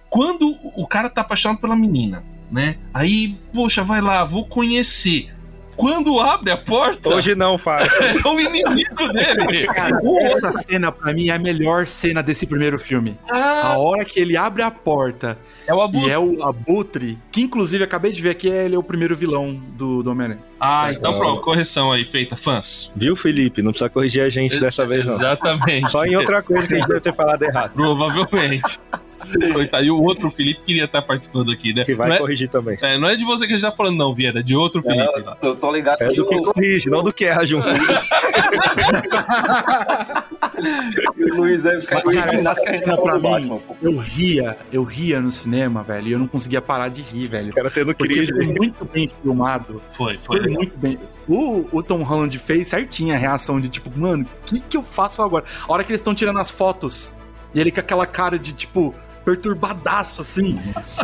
[0.09, 2.77] Quando o cara tá apaixonado pela menina, né?
[2.93, 5.31] Aí, poxa, vai lá, vou conhecer.
[5.75, 7.09] Quando abre a porta.
[7.09, 7.91] Hoje não, Fábio.
[8.23, 9.67] É o inimigo dele.
[9.67, 13.17] Cara, essa cena, pra mim, é a melhor cena desse primeiro filme.
[13.29, 13.73] Ah.
[13.73, 15.37] A hora que ele abre a porta.
[15.67, 16.07] É o Abutre.
[16.07, 19.55] E é o Abutre, que inclusive acabei de ver aqui, ele é o primeiro vilão
[19.55, 20.41] do, do Homem-Aranha.
[20.59, 22.91] Ah, então pronto, correção aí feita, fãs.
[22.95, 23.61] Viu, Felipe?
[23.61, 25.15] Não precisa corrigir a gente dessa vez, não.
[25.15, 25.89] Exatamente.
[25.89, 27.73] Só em outra coisa que a gente deve ter falado errado.
[27.73, 28.79] Provavelmente.
[29.53, 29.83] Coitado.
[29.83, 31.83] E o outro Felipe queria estar participando aqui, né?
[31.83, 32.77] Que vai não, é, corrigir também.
[32.81, 34.81] é, não é de você que a gente tá falando, não, Vieira, é de outro
[34.81, 35.21] Felipe.
[35.21, 35.37] lá.
[35.41, 37.67] Eu tô ligado É que do que o, corrige, não do que erra junto.
[41.33, 44.57] o Luiz é o cara Mas, cara, essa cena tá pra mim, Batman, eu ria,
[44.71, 47.51] eu ria no cinema, velho, e eu não conseguia parar de rir, velho.
[47.51, 48.33] O cara tendo Porque crise.
[48.33, 49.81] foi muito bem filmado.
[49.93, 50.39] Foi, foi.
[50.41, 50.99] Foi muito bem.
[51.27, 54.83] O, o Tom Holland fez certinho a reação de tipo, mano, o que, que eu
[54.83, 55.45] faço agora?
[55.67, 57.11] A hora que eles estão tirando as fotos,
[57.53, 58.93] e ele com aquela cara de tipo,
[59.23, 60.59] perturbadaço assim.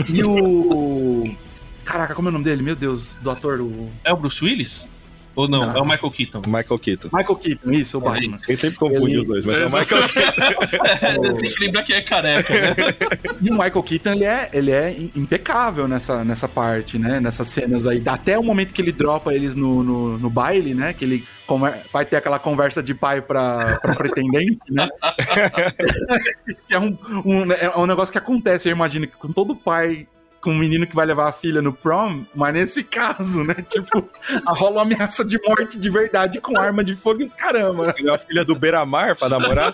[0.07, 1.35] E o.
[1.83, 2.61] Caraca, como é o nome dele?
[2.61, 3.89] Meu Deus, do ator, o.
[4.03, 4.87] É o Bruce Willis?
[5.39, 5.61] Ou não?
[5.61, 5.77] Não.
[5.77, 6.41] É o Michael Keaton.
[6.45, 7.09] Michael Keaton.
[7.13, 8.37] Michael Keaton, isso, o É Batman.
[8.45, 11.37] Quem sempre confunde Ele- os dois, mas é o Michael Keaton.
[11.37, 12.75] Tem que lembrar que é careca, né?
[13.41, 17.19] E o Michael Keaton, ele é, ele é im- impecável nessa, nessa parte, né?
[17.21, 18.03] Nessas cenas aí.
[18.05, 20.91] Até o momento que ele dropa eles no, no, no baile, né?
[20.93, 24.89] Que ele conver- vai ter aquela conversa de pai pra, pra pretendente, né?
[26.67, 30.07] que é um, um, é um negócio que acontece, eu imagino, que com todo pai
[30.41, 33.55] com um menino que vai levar a filha no prom, mas nesse caso, né?
[33.67, 34.09] Tipo,
[34.47, 37.87] rola uma ameaça de morte de verdade com arma de fogo e os caramba.
[37.87, 37.93] né?
[37.97, 39.73] Ele a filha do Beira-Mar pra namorar.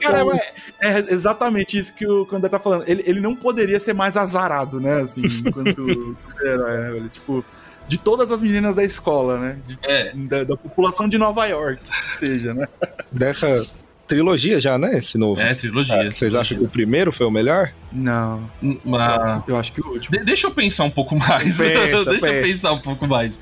[0.00, 0.36] Caramba,
[0.80, 2.84] é, é exatamente isso que o, André tá falando.
[2.88, 5.00] Ele, ele não poderia ser mais azarado, né?
[5.02, 6.90] Assim, enquanto super-herói, né?
[6.92, 7.08] velho?
[7.08, 7.44] Tipo,
[7.88, 9.58] de todas as meninas da escola, né?
[9.66, 10.12] De- É.
[10.14, 12.66] da, da população de Nova York, que seja, né?
[13.10, 13.66] Dessa
[14.10, 14.98] trilogia já, né?
[14.98, 15.40] Esse novo.
[15.40, 16.10] É, trilogia.
[16.12, 17.70] Vocês acham que o primeiro foi o melhor?
[17.92, 18.50] Não,
[18.84, 20.18] Mas- eu acho que o último.
[20.18, 21.56] De- deixa eu pensar um pouco mais.
[21.58, 22.30] Pensa, deixa eu pensa.
[22.42, 23.40] pensar um pouco mais.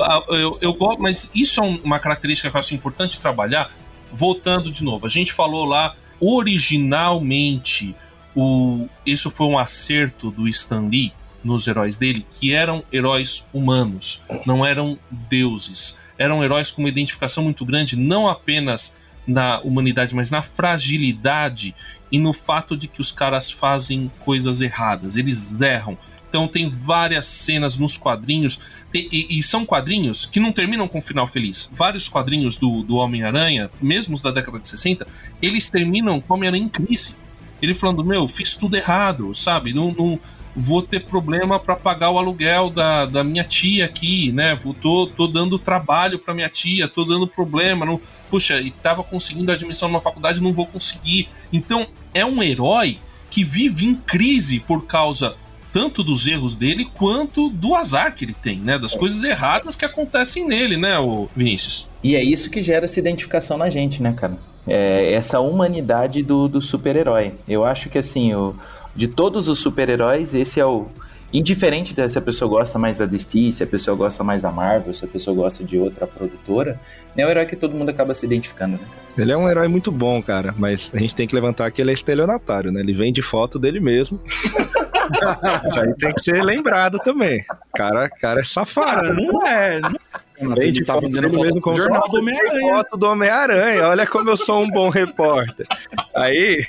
[0.00, 3.70] Ah, Eu, eu gosto, mas isso é um- uma característica que eu acho importante trabalhar.
[4.12, 7.94] Voltando de novo, a gente falou lá originalmente
[8.34, 11.12] o isso foi um acerto do Stan Lee
[11.44, 15.98] nos heróis dele, que eram heróis humanos, não eram deuses.
[16.18, 18.96] Eram heróis com uma identificação muito grande, não apenas
[19.28, 21.74] na humanidade, mas na fragilidade
[22.10, 25.96] e no fato de que os caras fazem coisas erradas, eles erram.
[26.28, 28.60] Então tem várias cenas nos quadrinhos,
[28.92, 31.72] e, e são quadrinhos que não terminam com um final feliz.
[31.74, 35.06] Vários quadrinhos do, do Homem-Aranha, mesmo os da década de 60,
[35.40, 37.14] eles terminam com o Homem-Aranha em crise.
[37.60, 39.72] Ele falando, meu, fiz tudo errado, sabe?
[39.74, 40.20] Não, não
[40.56, 44.54] vou ter problema para pagar o aluguel da, da minha tia aqui, né?
[44.54, 49.02] Vou, tô, tô dando trabalho para minha tia, tô dando problema, não, puxa, e tava
[49.02, 51.28] conseguindo admissão numa faculdade, não vou conseguir.
[51.52, 52.98] Então, é um herói
[53.30, 55.36] que vive em crise por causa
[55.72, 58.78] tanto dos erros dele quanto do azar que ele tem, né?
[58.78, 61.86] Das coisas erradas que acontecem nele, né, o Vinícius?
[62.02, 64.38] E é isso que gera essa identificação na gente, né, cara?
[64.66, 67.32] É essa humanidade do, do super-herói.
[67.48, 68.54] Eu acho que, assim, o,
[68.98, 70.86] de todos os super-heróis, esse é o.
[71.30, 74.50] Indiferente de se a pessoa gosta mais da DC, se a pessoa gosta mais da
[74.50, 76.80] Marvel, se a pessoa gosta de outra produtora,
[77.14, 78.78] é o herói que todo mundo acaba se identificando, né?
[78.78, 79.22] cara?
[79.22, 81.90] Ele é um herói muito bom, cara, mas a gente tem que levantar que ele
[81.90, 82.80] é estelionatário, né?
[82.80, 84.18] Ele vende foto dele mesmo.
[84.24, 84.56] Isso
[85.78, 87.44] aí tem que ser lembrado também.
[87.74, 88.86] Cara, cara é safado.
[88.86, 89.80] Cara, não é.
[89.80, 89.92] Não...
[90.38, 92.74] Tá foto vendendo foto mesmo do como jornal foto, do Homem-Aranha.
[92.74, 93.88] foto do Homem-Aranha.
[93.88, 95.66] Olha como eu sou um bom repórter.
[96.14, 96.64] Aí,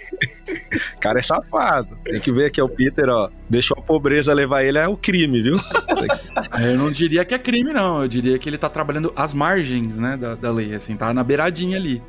[0.99, 1.97] cara é safado.
[2.03, 3.29] Tem que ver que é o Peter, ó.
[3.49, 5.59] Deixou a pobreza levar ele é o crime, viu?
[6.59, 8.01] Eu não diria que é crime, não.
[8.01, 11.23] Eu diria que ele tá trabalhando às margens, né, da, da lei, assim, tá na
[11.23, 12.01] beiradinha ali.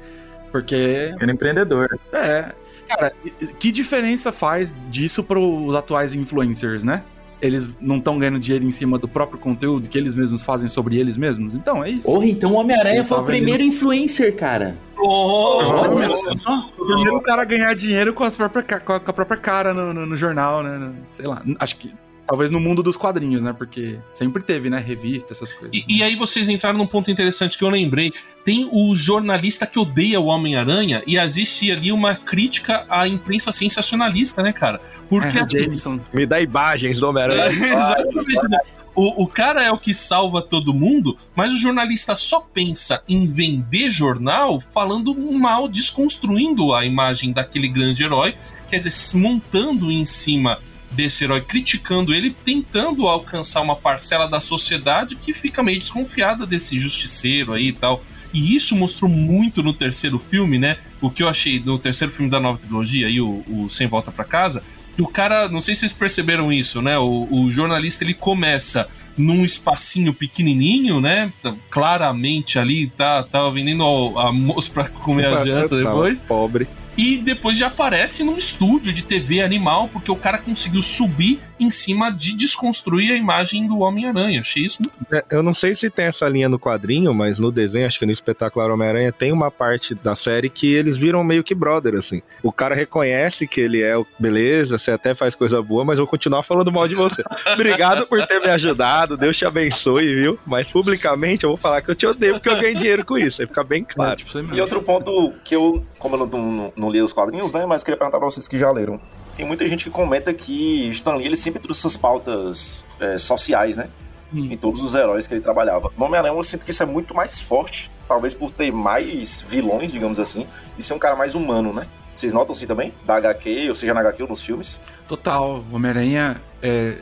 [0.51, 1.89] Porque, Sendo empreendedor.
[2.13, 2.53] é...
[2.89, 3.13] Cara,
[3.61, 7.05] que diferença faz disso pros atuais influencers, né?
[7.43, 10.99] Eles não estão ganhando dinheiro em cima do próprio conteúdo que eles mesmos fazem sobre
[10.99, 11.55] eles mesmos?
[11.55, 12.03] Então, é isso.
[12.03, 14.77] Porra, então o Homem-Aranha Ele foi tá o primeiro influencer, cara.
[14.99, 16.39] Olha Provavelmente.
[16.39, 16.71] só.
[16.79, 19.39] O primeiro cara a ganhar dinheiro com, as própria, ca- com a com a própria
[19.39, 20.93] cara no, no- no jornal, né?
[21.13, 21.43] Sei lá.
[21.59, 21.91] Acho que.
[22.31, 23.53] Talvez no mundo dos quadrinhos, né?
[23.53, 24.79] Porque sempre teve, né?
[24.79, 25.75] Revista, essas coisas.
[25.75, 28.13] E, e aí vocês entraram num ponto interessante que eu lembrei.
[28.45, 34.45] Tem o jornalista que odeia o Homem-Aranha e existe ali uma crítica à imprensa sensacionalista,
[34.45, 34.81] né, cara?
[35.09, 35.99] Porque é, assim, Jameson.
[36.13, 37.47] Me dá imagens do Homem-Aranha.
[37.51, 38.49] Exatamente.
[38.49, 38.59] né?
[38.95, 43.27] O, o cara é o que salva todo mundo, mas o jornalista só pensa em
[43.27, 48.37] vender jornal falando mal, desconstruindo a imagem daquele grande herói,
[48.69, 50.61] quer dizer, se montando em cima
[50.91, 56.79] desse herói, criticando ele, tentando alcançar uma parcela da sociedade que fica meio desconfiada desse
[56.81, 58.03] justiceiro aí e tal.
[58.33, 60.77] E isso mostrou muito no terceiro filme, né?
[61.01, 64.11] O que eu achei do terceiro filme da nova trilogia, aí, o, o Sem Volta
[64.13, 64.63] pra Casa,
[64.99, 66.99] o cara, não sei se vocês perceberam isso, né?
[66.99, 71.33] O, o jornalista ele começa num espacinho pequenininho, né?
[71.43, 76.21] Tá- Claramente ali tá tava vendendo ao- almoço pra comer a janta depois.
[76.21, 76.69] Pobre.
[77.01, 81.71] E depois já aparece num estúdio de TV animal, porque o cara conseguiu subir em
[81.71, 84.41] cima de desconstruir a imagem do Homem-Aranha.
[84.41, 87.53] Achei isso muito É, eu não sei se tem essa linha no quadrinho, mas no
[87.53, 91.45] desenho, acho que no espetacular Homem-Aranha, tem uma parte da série que eles viram meio
[91.45, 92.23] que brother, assim.
[92.43, 96.07] O cara reconhece que ele é o beleza, você até faz coisa boa, mas vou
[96.07, 97.23] continuar falando mal de você.
[97.53, 100.39] Obrigado por ter me ajudado, Deus te abençoe, viu?
[100.47, 103.43] Mas publicamente eu vou falar que eu te odeio porque eu ganhei dinheiro com isso,
[103.43, 104.17] aí fica bem claro.
[104.17, 107.53] Tipo, você E outro ponto que eu, como eu não, não, não li os quadrinhos,
[107.53, 107.67] né?
[107.67, 108.99] Mas eu queria perguntar pra vocês que já leram.
[109.35, 113.77] Tem muita gente que comenta que Stan Lee ele sempre trouxe essas pautas é, sociais,
[113.77, 113.89] né?
[114.33, 114.49] Hum.
[114.53, 115.91] Em todos os heróis que ele trabalhava.
[115.97, 119.91] No Homem-Aranha eu sinto que isso é muito mais forte, talvez por ter mais vilões,
[119.91, 120.47] digamos assim,
[120.79, 121.87] e ser um cara mais humano, né?
[122.15, 122.93] Vocês notam assim também?
[123.05, 124.81] Da HQ, ou seja, na HQ ou nos filmes?
[125.09, 125.65] Total.
[125.71, 126.99] O Homem-Aranha, é,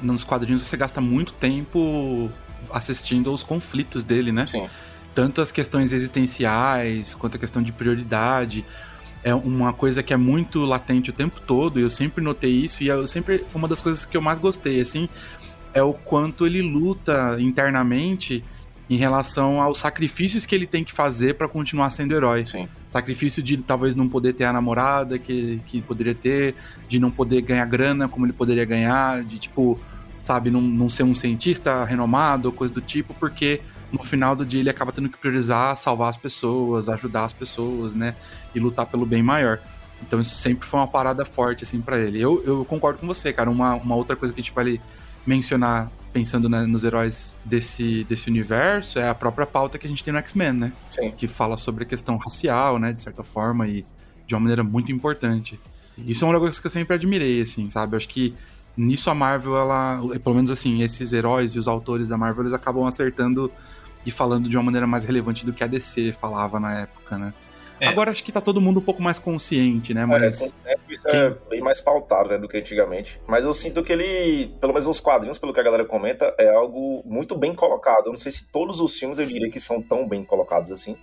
[0.00, 2.30] nos quadrinhos você gasta muito tempo
[2.72, 4.46] assistindo aos conflitos dele, né?
[4.46, 4.68] Sim.
[5.14, 8.64] Tanto as questões existenciais, quanto a questão de prioridade.
[9.22, 12.82] É uma coisa que é muito latente o tempo todo, e eu sempre notei isso,
[12.82, 15.08] e eu sempre foi uma das coisas que eu mais gostei, assim,
[15.74, 18.42] é o quanto ele luta internamente
[18.88, 22.44] em relação aos sacrifícios que ele tem que fazer pra continuar sendo herói.
[22.44, 22.68] Sim.
[22.88, 26.56] Sacrifício de talvez não poder ter a namorada que, que poderia ter,
[26.88, 29.78] de não poder ganhar grana como ele poderia ganhar, de tipo,
[30.24, 33.60] sabe, não, não ser um cientista renomado ou coisa do tipo, porque
[33.92, 37.94] no final do dia ele acaba tendo que priorizar salvar as pessoas, ajudar as pessoas,
[37.94, 38.14] né?
[38.54, 39.60] E lutar pelo bem maior.
[40.02, 42.20] Então isso sempre foi uma parada forte, assim, pra ele.
[42.20, 43.50] Eu, eu concordo com você, cara.
[43.50, 44.80] Uma, uma outra coisa que a gente vai
[45.26, 50.02] mencionar pensando né, nos heróis desse, desse universo é a própria pauta que a gente
[50.02, 50.72] tem no X-Men, né?
[50.90, 51.10] Sim.
[51.12, 53.84] que fala sobre a questão racial, né, de certa forma, e
[54.26, 55.58] de uma maneira muito importante.
[55.98, 57.94] Isso é uma coisa que eu sempre admirei, assim, sabe?
[57.94, 58.34] Eu acho que
[58.76, 62.52] nisso a Marvel, ela, pelo menos assim, esses heróis e os autores da Marvel, eles
[62.52, 63.52] acabam acertando
[64.04, 67.34] e falando de uma maneira mais relevante do que a DC falava na época, né?
[67.80, 67.88] É.
[67.88, 70.04] Agora acho que tá todo mundo um pouco mais consciente, né?
[70.04, 73.18] Mas É, isso é bem mais pautado né, do que antigamente.
[73.26, 76.50] Mas eu sinto que ele, pelo menos nos quadrinhos, pelo que a galera comenta, é
[76.50, 78.06] algo muito bem colocado.
[78.06, 80.94] Eu não sei se todos os filmes eu diria que são tão bem colocados assim.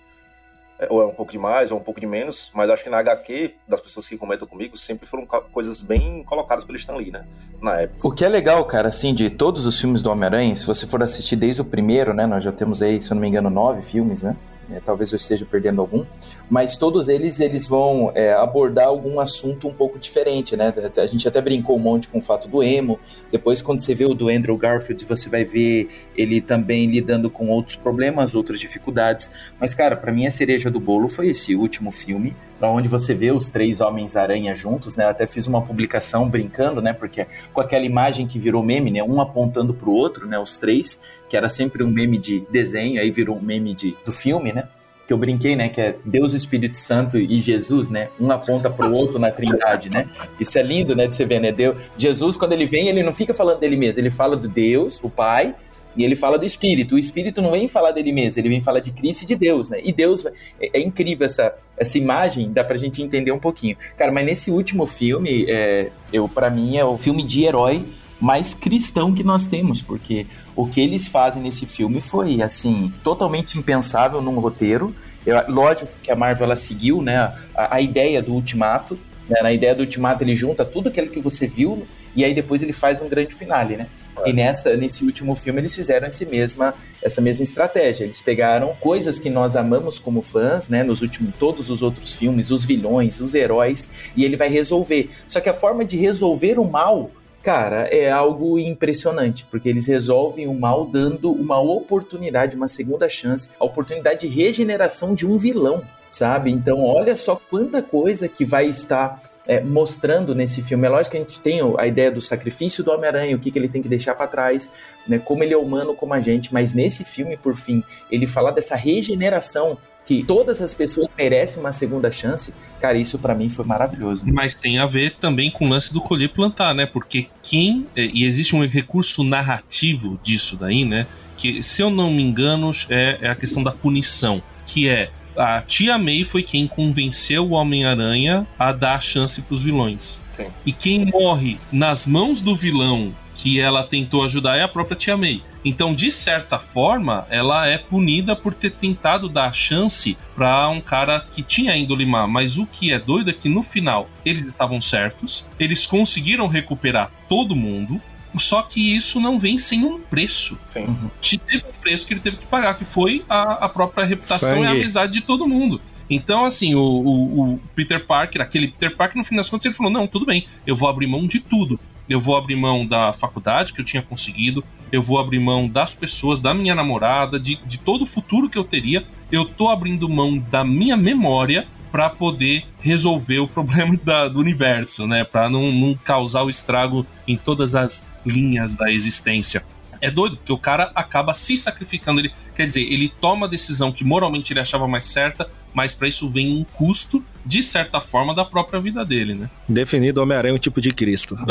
[0.78, 2.50] É, Ou é um pouco de mais, ou um pouco de menos.
[2.54, 6.22] Mas acho que na HQ, das pessoas que comentam comigo, sempre foram co- coisas bem
[6.24, 7.24] colocadas pelo Stan Lee, né?
[7.60, 8.06] Na época.
[8.06, 11.02] O que é legal, cara, assim, de todos os filmes do Homem-Aranha, se você for
[11.02, 12.26] assistir desde o primeiro, né?
[12.26, 14.36] Nós já temos aí, se eu não me engano, nove filmes, né?
[14.70, 16.04] É, talvez eu esteja perdendo algum,
[16.50, 20.74] mas todos eles eles vão é, abordar algum assunto um pouco diferente, né?
[20.96, 23.00] A gente até brincou um monte com o fato do emo.
[23.32, 27.48] Depois, quando você vê o do Andrew Garfield, você vai ver ele também lidando com
[27.48, 29.30] outros problemas, outras dificuldades.
[29.58, 33.30] Mas, cara, pra mim a cereja do bolo foi esse último filme, onde você vê
[33.30, 35.04] os três Homens-Aranha juntos, né?
[35.04, 36.92] Eu até fiz uma publicação brincando, né?
[36.92, 39.02] Porque com aquela imagem que virou meme, né?
[39.02, 40.38] Um apontando pro outro, né?
[40.38, 44.12] Os três, que era sempre um meme de desenho, aí virou um meme de, do
[44.12, 44.68] filme, né?
[45.06, 45.68] Que eu brinquei, né?
[45.68, 48.08] Que é Deus, o Espírito Santo e Jesus, né?
[48.20, 50.08] Um aponta pro outro na trindade, né?
[50.38, 51.06] Isso é lindo, né?
[51.06, 51.52] De você ver, né?
[51.52, 55.02] Deus, Jesus, quando ele vem, ele não fica falando dele mesmo, ele fala do Deus,
[55.02, 55.54] o Pai,
[55.96, 56.94] e ele fala do Espírito.
[56.94, 59.70] O Espírito não vem falar dele mesmo, ele vem falar de Cristo e de Deus,
[59.70, 59.80] né?
[59.82, 63.76] E Deus, é, é incrível essa, essa imagem, dá pra gente entender um pouquinho.
[63.96, 67.84] Cara, mas nesse último filme, é, eu para mim é o filme de herói
[68.20, 73.58] mais cristão que nós temos, porque o que eles fazem nesse filme foi, assim, totalmente
[73.58, 74.94] impensável num roteiro.
[75.24, 77.16] Eu- lógico que a Marvel, ela seguiu, né,
[77.54, 78.98] a, a ideia do Ultimato,
[79.28, 82.62] né, na ideia do Ultimato ele junta tudo aquilo que você viu e aí depois
[82.62, 83.86] ele faz um grande finale, né?
[84.24, 88.04] E nessa, nesse último filme eles fizeram esse mesma, essa mesma estratégia.
[88.04, 90.82] Eles pegaram coisas que nós amamos como fãs, né?
[90.82, 95.10] Nos últimos, todos os outros filmes, os vilões, os heróis, e ele vai resolver.
[95.28, 97.10] Só que a forma de resolver o mal,
[97.48, 103.52] cara, é algo impressionante, porque eles resolvem o mal dando uma oportunidade, uma segunda chance,
[103.58, 105.82] a oportunidade de regeneração de um vilão.
[106.10, 106.50] Sabe?
[106.50, 110.86] Então, olha só quanta coisa que vai estar é, mostrando nesse filme.
[110.86, 113.58] É lógico que a gente tem a ideia do sacrifício do Homem-Aranha, o que, que
[113.58, 114.70] ele tem que deixar para trás,
[115.06, 115.18] né?
[115.18, 118.74] como ele é humano como a gente, mas nesse filme, por fim, ele falar dessa
[118.74, 119.76] regeneração
[120.08, 124.24] que todas as pessoas merecem uma segunda chance, cara, isso para mim foi maravilhoso.
[124.26, 126.86] Mas tem a ver também com o lance do colher e plantar, né?
[126.86, 127.86] Porque quem.
[127.94, 131.06] é, E existe um recurso narrativo disso daí, né?
[131.36, 134.42] Que, se eu não me engano, é, é a questão da punição.
[134.66, 135.10] Que é.
[135.36, 140.22] A tia May foi quem convenceu o Homem-Aranha a dar a chance pros vilões.
[140.32, 140.46] Sim.
[140.64, 145.18] E quem morre nas mãos do vilão que ela tentou ajudar é a própria tia
[145.18, 145.42] May.
[145.64, 151.26] Então, de certa forma, ela é punida por ter tentado dar chance pra um cara
[151.32, 152.26] que tinha índole má.
[152.26, 157.10] Mas o que é doido é que no final eles estavam certos, eles conseguiram recuperar
[157.28, 158.00] todo mundo.
[158.38, 160.58] Só que isso não vem sem um preço.
[160.68, 160.96] Sim.
[161.20, 164.60] Te- Teve um preço que ele teve que pagar, que foi a, a própria reputação
[164.62, 164.80] e a Sangue.
[164.80, 165.80] amizade de todo mundo.
[166.10, 169.74] Então, assim, o, o- o Peter Parker, aquele Peter Parker, no fim das contas, ele
[169.74, 171.80] falou: não, tudo bem, eu vou abrir mão de tudo.
[172.08, 175.94] Eu vou abrir mão da faculdade que eu tinha conseguido, eu vou abrir mão das
[175.94, 179.04] pessoas, da minha namorada, de, de todo o futuro que eu teria.
[179.30, 185.06] Eu tô abrindo mão da minha memória para poder resolver o problema da, do universo,
[185.06, 185.24] né?
[185.24, 189.64] Para não, não causar o estrago em todas as linhas da existência.
[190.00, 192.20] É doido, porque o cara acaba se sacrificando.
[192.20, 196.08] Ele, quer dizer, ele toma a decisão que moralmente ele achava mais certa, mas para
[196.08, 199.50] isso vem um custo, de certa forma, da própria vida dele, né?
[199.68, 201.36] Definido Homem-Aranha um tipo de Cristo.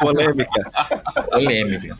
[0.00, 0.70] Polêmica.
[1.30, 1.98] Polêmica.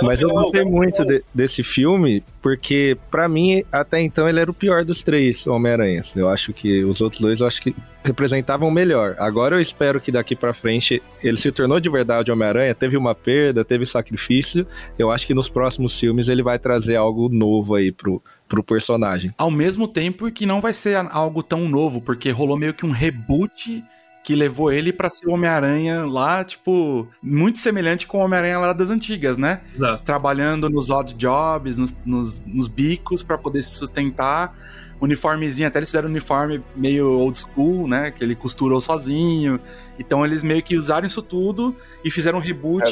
[0.00, 4.38] No Mas eu gostei vamos- muito de- desse filme, porque pra mim, até então, ele
[4.40, 6.12] era o pior dos três Homem-Aranhas.
[6.14, 7.74] Eu acho que os outros dois, eu acho que
[8.04, 9.14] representavam melhor.
[9.18, 13.14] Agora eu espero que daqui pra frente ele se tornou de verdade Homem-Aranha, teve uma
[13.14, 14.66] perda, teve sacrifício.
[14.98, 19.34] Eu acho que nos próximos filmes ele vai trazer algo novo aí pro, pro personagem.
[19.36, 22.90] Ao mesmo tempo que não vai ser algo tão novo, porque rolou meio que um
[22.90, 23.82] reboot
[24.22, 28.72] que levou ele pra ser o Homem-Aranha lá, tipo, muito semelhante com o Homem-Aranha lá
[28.72, 29.62] das antigas, né?
[29.74, 30.04] Exato.
[30.04, 34.54] Trabalhando nos odd jobs, nos, nos, nos bicos pra poder se sustentar.
[35.00, 38.10] Uniformezinho, até eles fizeram um uniforme meio old school, né?
[38.10, 39.58] Que ele costurou sozinho.
[39.98, 42.84] Então eles meio que usaram isso tudo e fizeram um reboot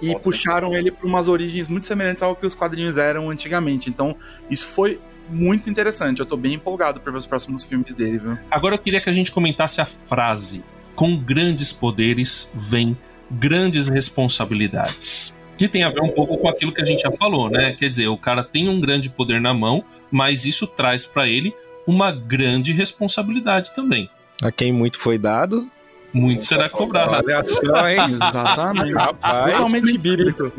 [0.00, 0.24] e pontos.
[0.24, 3.90] puxaram ele para umas origens muito semelhantes ao que os quadrinhos eram antigamente.
[3.90, 4.16] Então,
[4.48, 5.00] isso foi
[5.32, 6.20] muito interessante.
[6.20, 8.38] Eu tô bem empolgado para ver os próximos filmes dele, viu?
[8.50, 10.62] Agora eu queria que a gente comentasse a frase:
[10.94, 12.96] com grandes poderes vem
[13.30, 15.36] grandes responsabilidades.
[15.56, 17.72] Que tem a ver um pouco com aquilo que a gente já falou, né?
[17.72, 21.54] Quer dizer, o cara tem um grande poder na mão, mas isso traz pra ele
[21.86, 24.08] uma grande responsabilidade também.
[24.42, 25.70] A quem muito foi dado.
[26.12, 27.14] Muito será cobrado.
[27.16, 27.98] Olha só, hein?
[28.20, 28.92] Exatamente.
[28.92, 29.52] Rapaz.
[29.52, 30.52] Totalmente bíblico.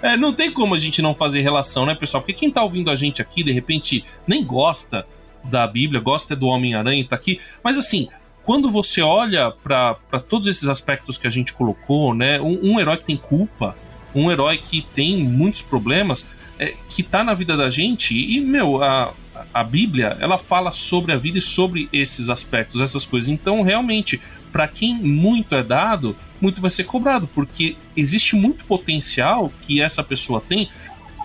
[0.00, 2.22] É, não tem como a gente não fazer relação, né, pessoal?
[2.22, 5.04] Porque quem tá ouvindo a gente aqui, de repente, nem gosta
[5.42, 7.40] da Bíblia, gosta do Homem-Aranha, tá aqui.
[7.62, 8.08] Mas assim,
[8.44, 9.96] quando você olha para
[10.28, 12.40] todos esses aspectos que a gente colocou, né?
[12.40, 13.76] Um, um herói que tem culpa,
[14.14, 18.82] um herói que tem muitos problemas, é, que tá na vida da gente, e, meu,
[18.82, 19.12] a,
[19.52, 23.28] a Bíblia, ela fala sobre a vida e sobre esses aspectos, essas coisas.
[23.28, 24.20] Então, realmente,
[24.52, 30.02] para quem muito é dado, muito vai ser cobrado, porque existe muito potencial que essa
[30.02, 30.68] pessoa tem,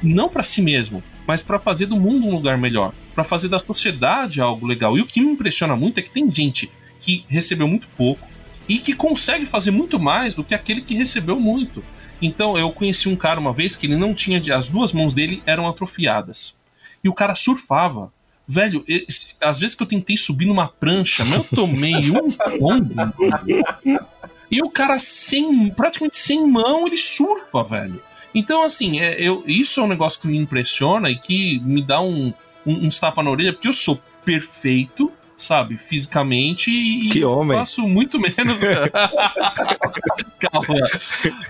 [0.02, 3.60] não para si mesmo, mas para fazer do mundo um lugar melhor, para fazer da
[3.60, 4.98] sociedade algo legal.
[4.98, 6.70] E o que me impressiona muito é que tem gente
[7.00, 8.28] que recebeu muito pouco
[8.68, 11.84] e que consegue fazer muito mais do que aquele que recebeu muito.
[12.22, 14.42] Então, eu conheci um cara uma vez que ele não tinha.
[14.56, 16.60] As duas mãos dele eram atrofiadas.
[17.04, 18.12] E o cara surfava.
[18.48, 18.86] Velho,
[19.41, 22.30] às vezes que eu tentei subir numa prancha, mas eu tomei um
[22.60, 22.93] tombo.
[24.52, 28.02] E o cara sem, praticamente sem mão, ele surfa, velho.
[28.34, 32.02] Então, assim, é, eu, isso é um negócio que me impressiona e que me dá
[32.02, 32.34] um,
[32.66, 37.58] um, uns tapa na orelha, porque eu sou perfeito, sabe, fisicamente e Que homem.
[37.58, 38.60] faço muito menos.
[40.39, 40.76] Calma.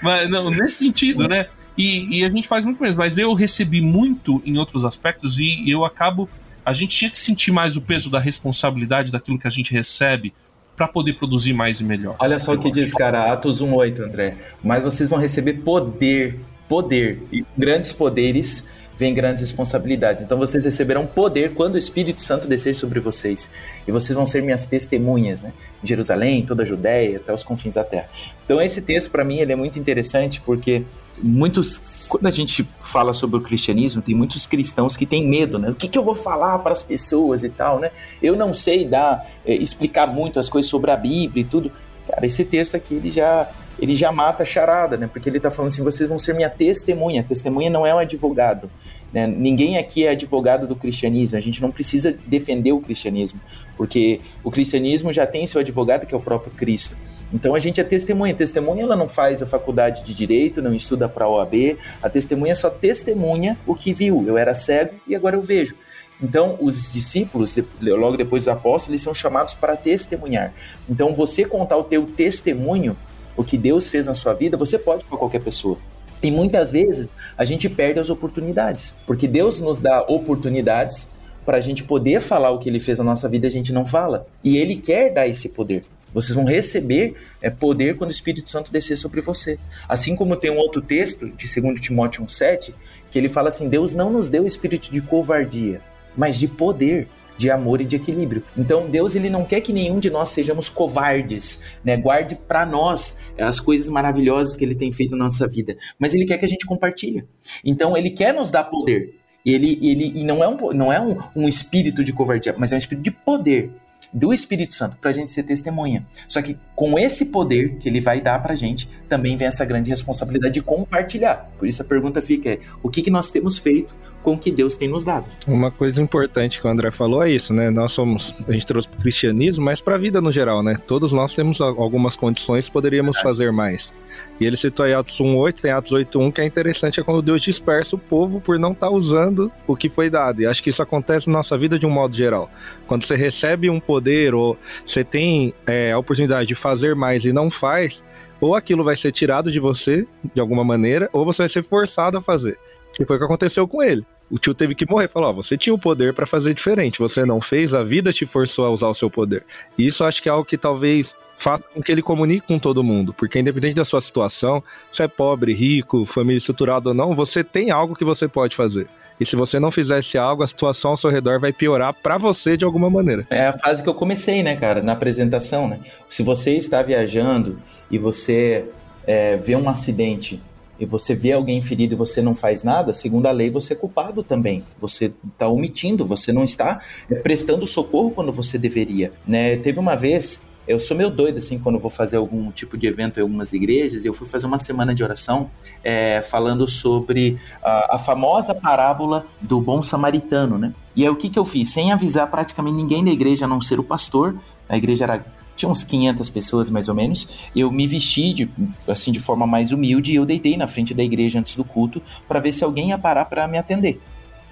[0.02, 1.48] Mas não, nesse sentido, né?
[1.78, 5.70] E, e a gente faz muito menos, mas eu recebi muito em outros aspectos e
[5.70, 6.30] eu acabo.
[6.66, 10.34] A gente tinha que sentir mais o peso da responsabilidade daquilo que a gente recebe
[10.76, 12.16] para poder produzir mais e melhor.
[12.20, 14.38] Olha só o que diz, cara, Atos 1,8, André.
[14.64, 17.22] Mas vocês vão receber poder, poder.
[17.32, 18.68] E grandes poderes
[18.98, 20.24] vêm grandes responsabilidades.
[20.24, 23.52] Então vocês receberão poder quando o Espírito Santo descer sobre vocês.
[23.88, 25.52] E vocês vão ser minhas testemunhas, né?
[25.84, 28.08] Jerusalém, toda a Judéia, até os confins da terra.
[28.44, 30.84] Então esse texto, para mim, ele é muito interessante porque
[31.22, 32.08] muitos...
[32.08, 35.70] Quando a gente fala sobre o cristianismo, tem muitos cristãos que têm medo, né?
[35.70, 37.92] O que, que eu vou falar para as pessoas e tal, né?
[38.22, 41.72] Eu não sei dar, eh, explicar muito as coisas sobre a Bíblia e tudo.
[42.08, 43.50] Cara, esse texto aqui, ele já,
[43.80, 45.10] ele já mata a charada, né?
[45.12, 47.24] Porque ele tá falando assim, vocês vão ser minha testemunha.
[47.24, 48.70] Testemunha não é um advogado,
[49.12, 49.28] né?
[49.28, 51.38] Ninguém aqui é advogado do cristianismo.
[51.38, 53.40] A gente não precisa defender o cristianismo,
[53.76, 56.96] porque o cristianismo já tem seu advogado, que é o próprio Cristo.
[57.34, 58.34] Então a gente é testemunha.
[58.34, 61.78] Testemunha, ela não faz a faculdade de direito, não estuda para a OAB.
[62.02, 64.24] A testemunha só testemunha o que viu.
[64.28, 65.76] Eu era cego e agora eu vejo.
[66.22, 70.54] Então, os discípulos, logo depois dos apóstolos, eles são chamados para testemunhar.
[70.90, 72.96] Então, você contar o teu testemunho,
[73.36, 75.78] o que Deus fez na sua vida, você pode para qualquer pessoa.
[76.22, 81.10] E muitas vezes a gente perde as oportunidades, porque Deus nos dá oportunidades
[81.46, 83.86] para a gente poder falar o que Ele fez na nossa vida, a gente não
[83.86, 84.26] fala.
[84.44, 85.84] E Ele quer dar esse poder.
[86.12, 89.60] Vocês vão receber é, poder quando o Espírito Santo descer sobre você.
[89.88, 92.74] Assim como tem um outro texto de 2 Timóteo 1,7,
[93.12, 95.82] que ele fala assim: Deus não nos deu espírito de covardia,
[96.16, 97.08] mas de poder,
[97.38, 98.44] de amor e de equilíbrio.
[98.58, 101.98] Então Deus ele não quer que nenhum de nós sejamos covardes, né?
[101.98, 106.26] Guarde para nós as coisas maravilhosas que ele tem feito na nossa vida, mas ele
[106.26, 107.26] quer que a gente compartilhe.
[107.64, 109.16] Então ele quer nos dar poder.
[109.46, 112.76] Ele, ele e não é um não é um, um espírito de covardia, mas é
[112.76, 113.72] um espírito de poder.
[114.14, 116.06] do Espírito Santo para a gente ser testemunha.
[116.28, 119.66] Só que com esse poder que ele vai dar para a gente, também vem essa
[119.66, 121.52] grande responsabilidade de compartilhar.
[121.60, 123.94] Por isso a pergunta fica é, o que, que nós temos feito
[124.26, 125.28] com o que Deus tem nos dado?
[125.46, 127.70] Uma coisa importante que o André falou é isso, né?
[127.70, 130.76] Nós somos, a gente trouxe para o cristianismo, mas para a vida no geral, né?
[130.88, 133.94] Todos nós temos algumas condições, poderíamos fazer mais.
[134.40, 137.44] E ele citou aí Atos 1.8, tem Atos 8.1, que é interessante, é quando Deus
[137.44, 140.42] dispersa o povo por não estar tá usando o que foi dado.
[140.42, 142.50] E acho que isso acontece na nossa vida de um modo geral.
[142.88, 147.32] Quando você recebe um poder ou você tem é, a oportunidade de fazer mais e
[147.32, 148.04] não faz,
[148.42, 152.18] ou aquilo vai ser tirado de você, de alguma maneira, ou você vai ser forçado
[152.18, 152.58] a fazer.
[153.00, 154.06] E foi o que aconteceu com ele.
[154.30, 155.08] O tio teve que morrer.
[155.08, 157.00] Falou: Ó, você tinha o poder para fazer diferente.
[157.00, 159.44] Você não fez, a vida te forçou a usar o seu poder.
[159.78, 162.84] E isso acho que é algo que talvez faça com que ele comunique com todo
[162.84, 163.14] mundo.
[163.14, 167.72] Porque, independente da sua situação, se é pobre, rico, família estruturada ou não, você tem
[167.72, 168.88] algo que você pode fazer.
[169.20, 172.58] E se você não fizesse algo, a situação ao seu redor vai piorar para você
[172.58, 173.26] de alguma maneira.
[173.30, 175.80] É a fase que eu comecei, né, cara, na apresentação, né?
[176.10, 177.58] Se você está viajando
[177.90, 178.66] e você
[179.08, 180.42] é, vê um acidente
[180.80, 183.76] e você vê alguém ferido e você não faz nada, segundo a lei, você é
[183.76, 184.64] culpado também.
[184.80, 186.82] Você está omitindo, você não está
[187.24, 189.12] prestando socorro quando você deveria.
[189.28, 189.58] Né?
[189.58, 193.20] Teve uma vez eu sou meio doido, assim, quando vou fazer algum tipo de evento
[193.20, 194.04] em algumas igrejas.
[194.04, 195.50] Eu fui fazer uma semana de oração
[195.84, 200.74] é, falando sobre a, a, famosa parábola do bom samaritano, né?
[200.96, 201.72] E aí o que, que eu fiz?
[201.72, 204.36] Sem avisar praticamente ninguém da igreja, a não ser o pastor.
[204.68, 205.24] A igreja era
[205.56, 207.28] tinha uns 500 pessoas mais ou menos.
[207.56, 208.50] Eu me vesti de,
[208.88, 212.02] assim de forma mais humilde e eu deitei na frente da igreja antes do culto
[212.28, 214.00] para ver se alguém ia parar para me atender.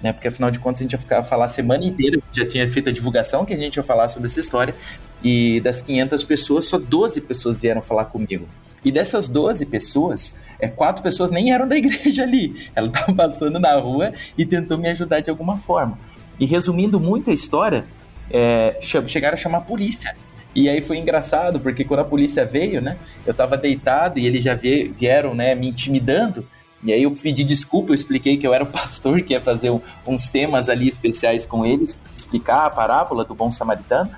[0.02, 0.12] Né?
[0.12, 2.88] Porque afinal de contas a gente ia ficar, falar a semana inteira, já tinha feito
[2.88, 4.74] a divulgação que a gente ia falar sobre essa história.
[5.22, 8.46] E das 500 pessoas, só 12 pessoas vieram falar comigo.
[8.84, 12.68] E dessas 12 pessoas, é, quatro pessoas nem eram da igreja ali.
[12.74, 15.98] Ela estava passando na rua e tentou me ajudar de alguma forma.
[16.38, 17.86] E resumindo muito a história,
[18.30, 20.14] é, chegaram a chamar a polícia.
[20.54, 22.96] E aí foi engraçado, porque quando a polícia veio, né?
[23.26, 26.46] Eu estava deitado e eles já vieram, né, me intimidando.
[26.82, 29.72] E aí eu pedi desculpa, eu expliquei que eu era o pastor que ia fazer
[30.06, 34.10] uns temas ali especiais com eles, explicar a parábola do bom samaritano.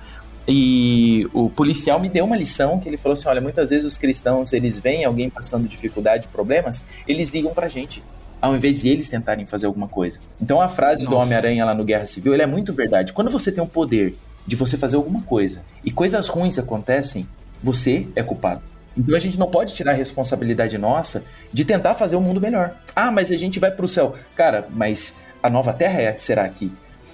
[0.47, 3.97] E o policial me deu uma lição que ele falou assim: olha, muitas vezes os
[3.97, 8.01] cristãos, eles veem alguém passando dificuldade, problemas, eles ligam pra gente,
[8.41, 10.19] ao invés de eles tentarem fazer alguma coisa.
[10.39, 11.15] Então a frase Nossa.
[11.15, 13.11] do Homem-Aranha lá no Guerra Civil, ele é muito verdade.
[13.11, 14.15] Quando você tem o poder
[14.47, 17.27] de você fazer alguma coisa e coisas ruins acontecem,
[17.61, 18.61] você é culpado.
[18.97, 21.23] Então a gente não pode tirar a responsabilidade nossa
[21.53, 22.75] de tentar fazer o um mundo melhor.
[22.95, 24.15] Ah, mas a gente vai pro céu.
[24.35, 26.71] Cara, mas a nova terra é, será aqui.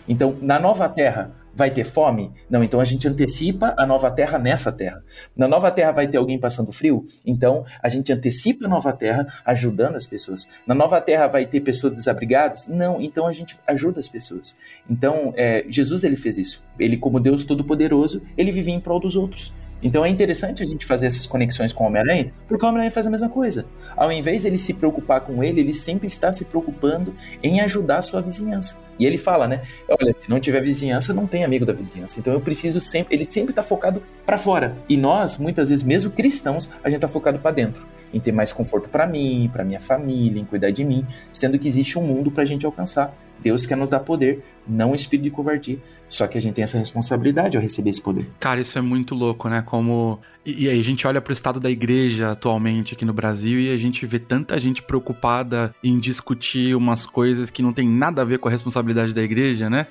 [0.08, 2.32] Então, na nova terra, Vai ter fome?
[2.50, 5.04] Não, então a gente antecipa a nova terra nessa terra.
[5.38, 7.06] Na nova terra vai ter alguém passando frio?
[7.24, 10.48] Então a gente antecipa a nova terra ajudando as pessoas.
[10.66, 12.68] Na nova terra vai ter pessoas desabrigadas?
[12.68, 14.58] Não, então a gente ajuda as pessoas.
[14.90, 16.64] Então é, Jesus ele fez isso.
[16.80, 19.54] Ele, como Deus Todo-Poderoso, ele vivia em prol dos outros.
[19.84, 23.06] Então é interessante a gente fazer essas conexões com o Homem-Aranha, porque o Homem-Aranha faz
[23.06, 23.66] a mesma coisa.
[23.98, 27.14] Ao invés de ele se preocupar com ele, ele sempre está se preocupando
[27.44, 28.82] em ajudar a sua vizinhança.
[28.98, 29.64] E ele fala, né?
[29.90, 32.20] Olha, se não tiver vizinhança, não tem amigo da vizinhança.
[32.20, 33.16] Então eu preciso sempre.
[33.16, 34.78] Ele sempre está focado para fora.
[34.88, 37.86] E nós, muitas vezes, mesmo cristãos, a gente está focado para dentro.
[38.14, 41.68] Em ter mais conforto para mim, para minha família, em cuidar de mim, sendo que
[41.68, 43.16] existe um mundo para a gente alcançar.
[43.42, 45.78] Deus quer nos dar poder, não espírito de covardia.
[46.14, 48.30] Só que a gente tem essa responsabilidade ao receber esse poder.
[48.40, 49.64] Cara, isso é muito louco, né?
[49.64, 50.20] Como.
[50.46, 53.74] E, e aí a gente olha pro estado da igreja atualmente aqui no Brasil e
[53.74, 58.26] a gente vê tanta gente preocupada em discutir umas coisas que não tem nada a
[58.26, 59.88] ver com a responsabilidade da igreja, né?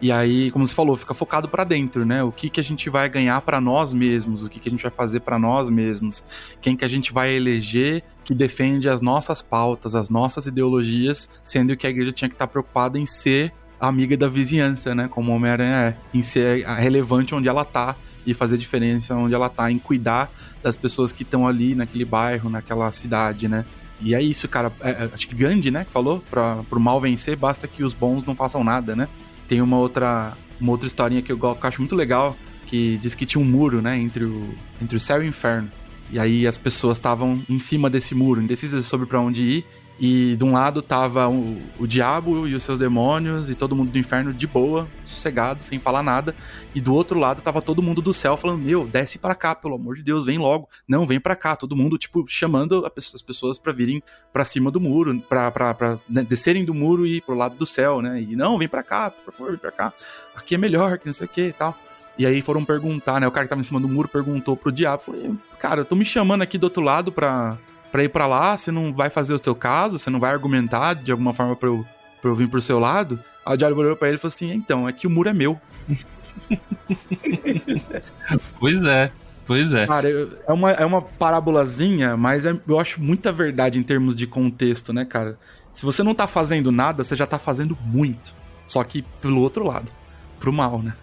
[0.00, 2.22] E aí, como você falou, fica focado para dentro, né?
[2.22, 4.82] O que que a gente vai ganhar para nós mesmos, o que que a gente
[4.82, 6.24] vai fazer para nós mesmos,
[6.58, 11.76] quem que a gente vai eleger que defende as nossas pautas, as nossas ideologias, sendo
[11.76, 15.08] que a igreja tinha que estar preocupada em ser amiga da vizinhança, né?
[15.08, 17.96] Como Homem-Aranha é, em ser relevante onde ela tá
[18.26, 20.30] e fazer diferença onde ela tá, em cuidar
[20.62, 23.64] das pessoas que estão ali naquele bairro, naquela cidade, né?
[24.00, 24.72] E é isso, cara.
[24.80, 27.94] É, é, acho que Gandhi, né, que falou, pra, pro mal vencer, basta que os
[27.94, 29.08] bons não façam nada, né?
[29.46, 33.14] Tem uma outra, uma outra historinha que eu, que eu acho muito legal, que diz
[33.14, 35.70] que tinha um muro, né, entre o, entre o céu e o inferno.
[36.10, 39.66] E aí as pessoas estavam em cima desse muro, indecisas sobre para onde ir,
[39.98, 43.90] e de um lado tava o, o, diabo e os seus demônios e todo mundo
[43.90, 46.34] do inferno de boa, sossegado, sem falar nada.
[46.74, 49.74] E do outro lado tava todo mundo do céu falando: Meu, desce para cá, pelo
[49.74, 50.68] amor de Deus, vem logo.
[50.86, 51.56] Não, vem para cá.
[51.56, 55.50] Todo mundo, tipo, chamando as pessoas para virem para cima do muro, pra
[56.08, 58.20] né, descerem do muro e ir pro lado do céu, né?
[58.20, 59.92] E não, vem para cá, por favor, vem pra cá.
[60.34, 61.74] Aqui é melhor, que não sei o que e tal.
[62.18, 63.26] E aí foram perguntar, né?
[63.26, 66.04] O cara que tava em cima do muro perguntou pro diabo: Cara, eu tô me
[66.04, 67.58] chamando aqui do outro lado pra
[67.90, 70.94] para ir para lá, você não vai fazer o teu caso, você não vai argumentar
[70.94, 71.84] de alguma forma para eu,
[72.20, 73.18] pra eu vir pro seu lado.
[73.44, 75.32] Aí o diabo olhou pra ele e falou assim: então, é que o muro é
[75.32, 75.60] meu.
[78.58, 79.10] pois é.
[79.46, 79.86] Pois é.
[79.86, 80.08] Cara,
[80.46, 84.92] é uma, é uma parábolazinha, mas é, eu acho muita verdade em termos de contexto,
[84.92, 85.38] né, cara?
[85.72, 88.34] Se você não tá fazendo nada, você já tá fazendo muito.
[88.66, 89.90] Só que pelo outro lado,
[90.40, 90.94] pro mal, né?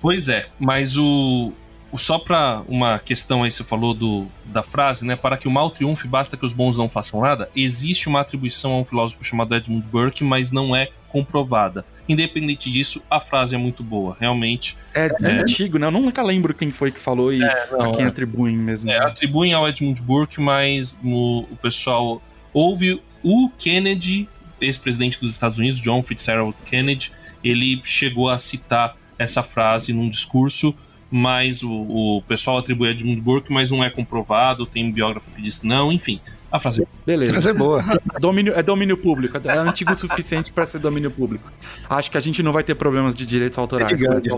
[0.00, 1.52] Pois é, mas o
[1.94, 5.16] só pra uma questão aí, você falou do, da frase, né?
[5.16, 7.48] Para que o mal triunfe, basta que os bons não façam nada.
[7.54, 11.84] Existe uma atribuição a um filósofo chamado Edmund Burke, mas não é comprovada.
[12.08, 14.76] Independente disso, a frase é muito boa, realmente.
[14.94, 15.86] É, é, é antigo, né?
[15.86, 18.90] Eu nunca lembro quem foi que falou e é, não, a quem atribuem mesmo.
[18.90, 22.22] É, atribuem ao Edmund Burke, mas no, o pessoal
[22.52, 24.28] houve o Kennedy,
[24.60, 27.12] ex-presidente dos Estados Unidos, John Fitzgerald Kennedy,
[27.42, 30.74] ele chegou a citar essa frase num discurso,
[31.10, 35.30] mas o, o pessoal atribui a Edmund Burke, mas não é comprovado, tem um biógrafo
[35.30, 36.20] que diz que não, enfim.
[36.50, 37.32] A frase é Beleza.
[37.34, 37.84] Mas é boa.
[38.20, 41.50] Domínio, é domínio público, é antigo o suficiente para ser domínio público.
[41.88, 43.92] Acho que a gente não vai ter problemas de direitos autorais.
[43.92, 44.28] É gigante,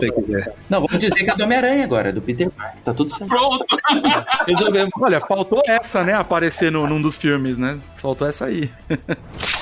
[0.69, 2.81] não, vamos dizer que é do Homem-Aranha agora, do Peter Parker.
[2.83, 3.27] Tá tudo certo.
[3.27, 3.65] Pronto!
[4.47, 4.91] Resolvemos.
[4.99, 6.13] Olha, faltou essa, né?
[6.13, 7.79] Aparecer no, num dos filmes, né?
[7.97, 8.69] Faltou essa aí.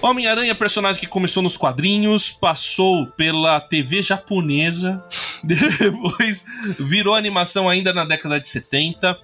[0.00, 5.04] Homem-Aranha, personagem que começou nos quadrinhos, passou pela TV japonesa,
[5.42, 6.44] depois
[6.78, 9.18] virou animação ainda na década de 70,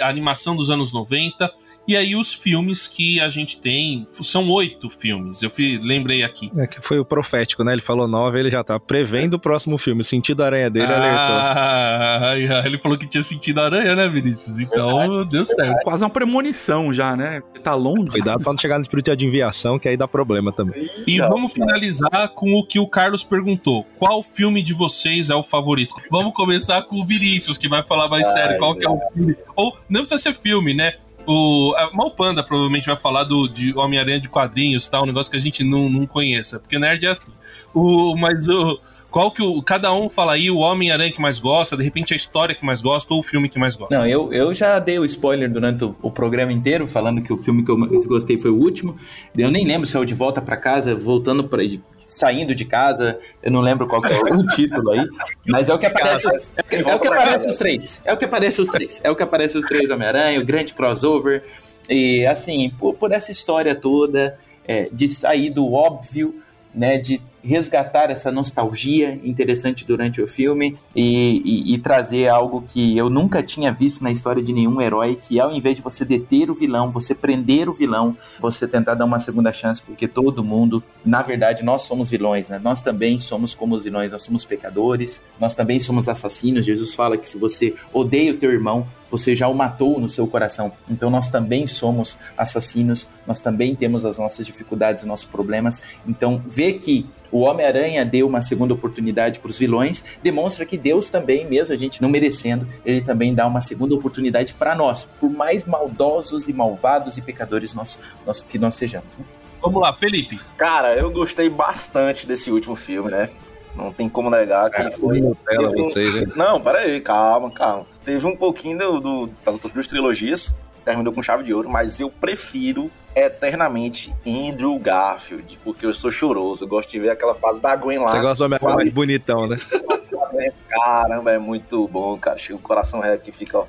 [0.00, 1.50] a animação dos anos 90
[1.86, 6.50] e aí os filmes que a gente tem, são oito filmes, eu fui, lembrei aqui.
[6.56, 7.72] É que foi o profético, né?
[7.72, 10.00] Ele falou nove, ele já tá prevendo o próximo filme.
[10.00, 12.64] O sentido aranha dele ah, alertou.
[12.64, 14.58] Ele falou que tinha sentido aranha, né, Vinícius?
[14.58, 15.82] Então deu certo.
[15.82, 17.42] Quase uma premonição já, né?
[17.62, 18.10] Tá longe.
[18.10, 20.88] Cuidado pra não chegar no espírito de enviação, que aí dá problema também.
[21.06, 23.84] E vamos finalizar com o que o Carlos perguntou.
[23.98, 25.94] Qual filme de vocês é o favorito?
[26.10, 28.98] Vamos começar com o Vinícius, que vai falar mais Ai, sério qual que é o
[29.12, 29.36] filme.
[29.56, 30.94] Ou não precisa ser filme, né?
[31.26, 35.36] O a Malpanda provavelmente vai falar do, de Homem-Aranha de quadrinhos, tal, um negócio que
[35.36, 37.32] a gente não, não conheça, porque nerd é assim.
[37.72, 38.78] O, mas o,
[39.14, 42.16] qual que o, cada um fala aí o Homem-Aranha que mais gosta, de repente a
[42.16, 43.96] história que mais gosta ou o filme que mais gosta?
[43.96, 47.38] Não, eu, eu já dei o spoiler durante o, o programa inteiro, falando que o
[47.38, 48.96] filme que eu mais gostei foi o último.
[49.38, 51.62] Eu nem lembro se é o De Volta para Casa, voltando para
[52.06, 55.06] saindo de casa, eu não lembro qual é o título aí,
[55.46, 58.12] mas é o que aparece, é, o que, é o que aparece os três, é
[58.12, 61.44] o que aparece os três, é o que aparece os três Homem-Aranha, o grande crossover,
[61.88, 66.42] e assim, por, por essa história toda, é, de sair do óbvio,
[66.74, 72.96] né, de resgatar essa nostalgia interessante durante o filme e, e, e, trazer algo que
[72.96, 76.50] eu nunca tinha visto na história de nenhum herói, que ao invés de você deter
[76.50, 80.82] o vilão, você prender o vilão, você tentar dar uma segunda chance, porque todo mundo,
[81.04, 82.60] na verdade, nós somos vilões, né?
[82.62, 86.64] Nós também somos como os vilões, nós somos pecadores, nós também somos assassinos.
[86.64, 88.86] Jesus fala que se você odeia o teu irmão,
[89.16, 90.72] você já o matou no seu coração.
[90.90, 95.80] Então nós também somos assassinos, nós também temos as nossas dificuldades, os nossos problemas.
[96.04, 101.08] Então ver que o Homem-Aranha deu uma segunda oportunidade para os vilões demonstra que Deus
[101.08, 105.30] também, mesmo a gente não merecendo, ele também dá uma segunda oportunidade para nós, por
[105.30, 109.18] mais maldosos e malvados e pecadores nós, nós que nós sejamos.
[109.18, 109.24] Né?
[109.62, 110.40] Vamos lá, Felipe.
[110.56, 113.30] Cara, eu gostei bastante desse último filme, né?
[113.74, 115.20] Não tem como negar que foi.
[115.20, 115.84] Nutella, um...
[115.84, 116.32] vocês, hein?
[116.36, 117.86] Não, peraí, calma, calma.
[118.04, 120.54] Teve um pouquinho do, do, das outras duas trilogias,
[120.84, 126.64] terminou com chave de ouro, mas eu prefiro eternamente Andrew Garfield, porque eu sou choroso,
[126.64, 128.12] eu gosto de ver aquela fase da Gwen lá.
[128.12, 129.58] Você gosta do homem mais bonitão, né?
[130.68, 132.36] Caramba, é muito bom, cara.
[132.36, 133.66] Chega o coração reto que fica, ó,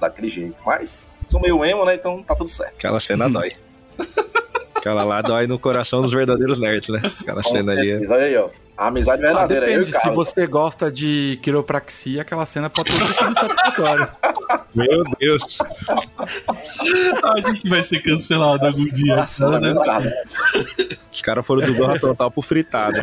[0.00, 0.56] daquele jeito.
[0.64, 1.94] Mas sou meio emo, né?
[1.94, 2.74] Então tá tudo certo.
[2.76, 3.52] Aquela cena dói.
[4.78, 7.00] Aquela lá dói no coração dos verdadeiros nerds, né?
[7.20, 7.96] Aquela Com cena certeza.
[8.04, 8.12] ali.
[8.12, 8.48] Olha aí, ó.
[8.76, 9.66] A amizade verdadeira.
[9.66, 14.08] Ah, depende, se você gosta de quiropraxia, aquela cena pode ter sido satisfatória.
[14.72, 15.58] Meu Deus.
[17.24, 19.16] A gente vai ser cancelado algum dia.
[19.16, 19.74] Nossa, né?
[21.12, 22.96] Os caras foram do Zorra Total pro fritado.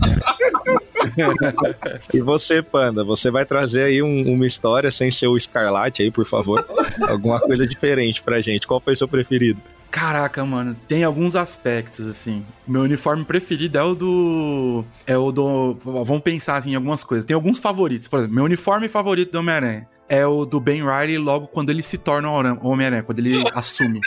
[2.14, 6.10] e você, Panda, você vai trazer aí um, uma história sem ser o Escarlate aí,
[6.10, 6.66] por favor.
[7.10, 8.66] Alguma coisa diferente pra gente.
[8.66, 9.62] Qual foi o seu preferido?
[9.96, 12.46] Caraca, mano, tem alguns aspectos, assim.
[12.68, 14.84] Meu uniforme preferido é o do.
[15.08, 15.78] É o do.
[15.86, 17.24] Vamos pensar assim, em algumas coisas.
[17.24, 18.10] Tem alguns favoritos.
[18.10, 21.82] Por exemplo, meu uniforme favorito do Homem-Aranha é o do Ben Riley logo quando ele
[21.82, 24.02] se torna o Homem-Aranha, quando ele assume.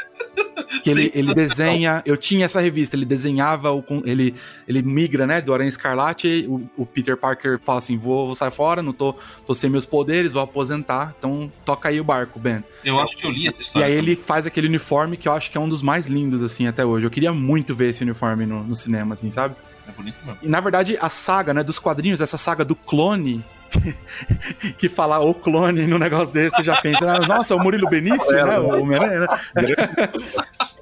[0.82, 2.02] Que ele, ele desenha.
[2.04, 4.34] Eu tinha essa revista, ele desenhava, o, ele,
[4.66, 6.46] ele migra, né, do Aranha Escarlate.
[6.48, 9.14] O, o Peter Parker fala assim: vou, vou sair fora, não tô,
[9.46, 11.14] tô sem meus poderes, vou aposentar.
[11.18, 12.62] Então toca aí o barco, Ben.
[12.84, 13.86] Eu acho que eu li essa história.
[13.86, 16.42] E aí ele faz aquele uniforme que eu acho que é um dos mais lindos,
[16.42, 17.06] assim, até hoje.
[17.06, 19.54] Eu queria muito ver esse uniforme no, no cinema, assim, sabe?
[19.86, 20.38] É bonito mesmo.
[20.42, 23.44] E na verdade, a saga, né, dos quadrinhos, essa saga do clone
[24.78, 28.36] que falar o clone no negócio desse, você já pensa, ah, nossa, o Murilo Benício,
[28.36, 28.58] é, né?
[28.58, 29.26] O Homem-Aranha, né?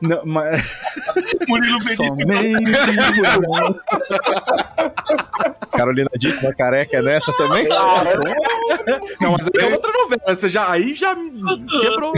[0.01, 0.83] Não, mas...
[1.49, 1.97] Murilo Benício.
[1.97, 2.73] Somente
[5.73, 7.69] Carolina Dickman careca é nessa também?
[9.21, 10.37] Não, mas aí é outra novela.
[10.37, 12.13] Você já, aí já quebrou.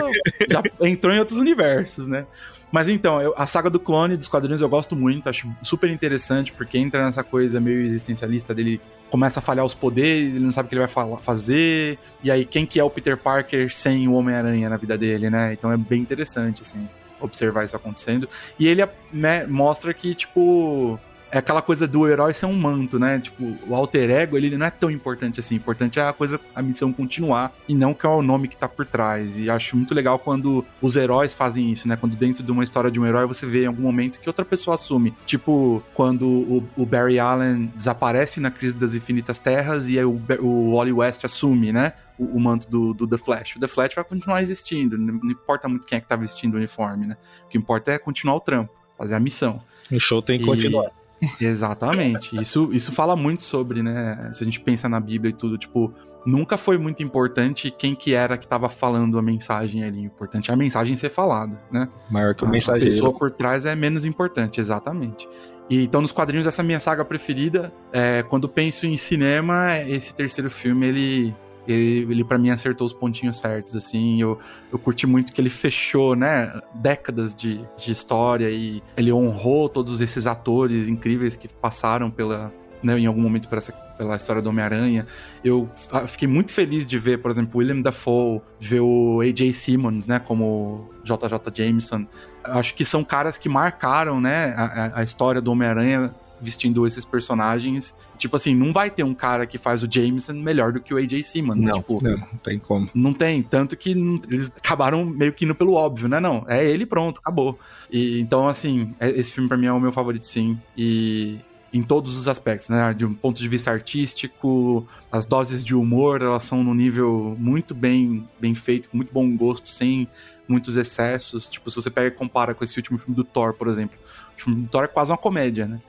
[0.49, 2.27] Já entrou em outros universos, né?
[2.70, 6.53] Mas então, eu- a saga do clone dos quadrinhos eu gosto muito, acho super interessante,
[6.53, 8.81] porque entra nessa coisa meio existencialista dele,
[9.11, 12.45] começa a falhar os poderes, ele não sabe o que ele vai fazer, e aí
[12.45, 15.53] quem que é o Peter Parker sem o Homem-Aranha na vida dele, né?
[15.55, 16.86] Então é bem interessante, assim,
[17.20, 18.28] observar isso acontecendo.
[18.59, 21.01] E ele né, mostra que, tipo,
[21.31, 23.19] é aquela coisa do herói ser um manto, né?
[23.19, 25.57] Tipo, o alter ego, ele não é tão importante assim.
[25.57, 28.57] O importante é a coisa, a missão continuar e não que é o nome que
[28.57, 29.39] tá por trás.
[29.39, 31.97] E acho muito legal quando os heróis fazem isso, né?
[31.97, 34.45] Quando dentro de uma história de um herói você vê em algum momento que outra
[34.45, 35.15] pessoa assume.
[35.27, 40.21] Tipo, quando o, o Barry Allen desaparece na crise das infinitas terras e aí o,
[40.41, 41.93] o Wally West assume, né?
[42.19, 43.57] O, o manto do, do The Flash.
[43.57, 44.97] O The Flash vai continuar existindo.
[44.97, 47.17] Não, não importa muito quem é que tá vestindo o uniforme, né?
[47.45, 49.61] O que importa é continuar o trampo, fazer a missão.
[49.93, 50.91] O show tem que E- continuar.
[51.40, 52.40] Exatamente.
[52.40, 54.31] Isso, isso fala muito sobre, né?
[54.32, 55.93] Se a gente pensa na Bíblia e tudo, tipo,
[56.24, 60.01] nunca foi muito importante quem que era que tava falando a mensagem ali.
[60.01, 61.89] O importante é a mensagem ser falada, né?
[62.11, 62.90] Maior que o A- A mensageiro.
[62.95, 65.28] pessoa por trás é menos importante, exatamente.
[65.70, 67.73] E, então, nos quadrinhos, essa é a minha saga preferida.
[67.93, 71.36] É, quando penso em cinema, esse terceiro filme, ele,
[71.73, 74.20] ele, ele para mim acertou os pontinhos certos, assim.
[74.20, 74.39] Eu,
[74.73, 80.01] eu curti muito que ele fechou, né, décadas de, de história e ele honrou todos
[80.01, 84.49] esses atores incríveis que passaram pela, né, em algum momento por essa, pela história do
[84.51, 85.05] Homem-Aranha.
[85.45, 85.69] Eu
[86.07, 89.53] fiquei muito feliz de ver, por exemplo, William Dafoe, ver o A.J.
[89.53, 92.07] Simmons, né, como JJ Jameson.
[92.45, 97.94] Acho que são caras que marcaram, né, a- a história do Homem-Aranha vestindo esses personagens.
[98.16, 100.97] Tipo assim, não vai ter um cara que faz o Jameson melhor do que o
[100.97, 101.23] A.J.
[101.23, 101.60] Simmons.
[101.60, 102.90] Não, tipo, não, não tem como.
[102.94, 103.90] não tem, tanto que
[104.28, 106.20] eles acabaram meio que indo pelo óbvio, né?
[106.20, 107.59] Não, é ele pronto, acabou.
[107.90, 111.39] E então assim, é- esse filme pra mim é o meu favorito sim, e
[111.73, 112.95] em todos os aspectos, né?
[112.95, 117.74] De um ponto de vista artístico, as doses de humor, elas são num nível muito
[117.74, 120.09] bem bem feito, com muito bom gosto, sem
[120.49, 121.47] muitos excessos.
[121.49, 123.99] Tipo, se você pega e compara com esse último filme do Thor, por exemplo.
[124.36, 125.81] O filme do Thor é quase uma comédia, né?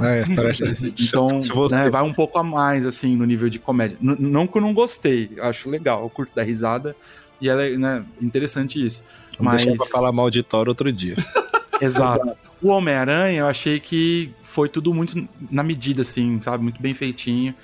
[0.00, 0.94] É, parece.
[1.00, 1.40] Então,
[1.70, 3.98] né, vai um pouco a mais, assim, no nível de comédia.
[4.00, 6.94] N- não que eu não gostei, eu acho legal, eu curto dar risada,
[7.40, 9.02] e é né, interessante isso.
[9.38, 11.16] Vamos Mas, deixar pra falar mal de Thor outro dia.
[11.80, 12.36] exato.
[12.62, 16.62] O Homem-Aranha, eu achei que foi tudo muito na medida, assim, sabe?
[16.62, 17.54] Muito bem feitinho.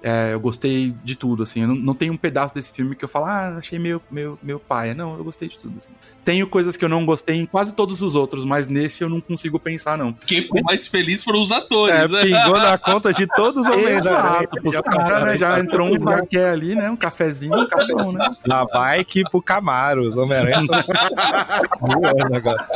[0.00, 1.66] É, eu gostei de tudo, assim.
[1.66, 4.60] Não, não tem um pedaço desse filme que eu falo, ah, achei meio, meio, meio
[4.60, 4.94] paia.
[4.94, 5.90] Não, eu gostei de tudo, assim.
[6.24, 9.20] Tenho coisas que eu não gostei em quase todos os outros, mas nesse eu não
[9.20, 10.12] consigo pensar, não.
[10.12, 12.22] Quem ficou mais feliz foram os atores, É, né?
[12.22, 15.92] pingou na conta de todos os homens Exato, os Já caras né, já passaram, entrou
[15.92, 16.88] um parquet ali, né?
[16.88, 18.36] Um cafezinho, cada um, né?
[18.46, 20.08] Da bike pro Camaro.
[20.08, 22.68] Os Homem-Aranha estão voando agora.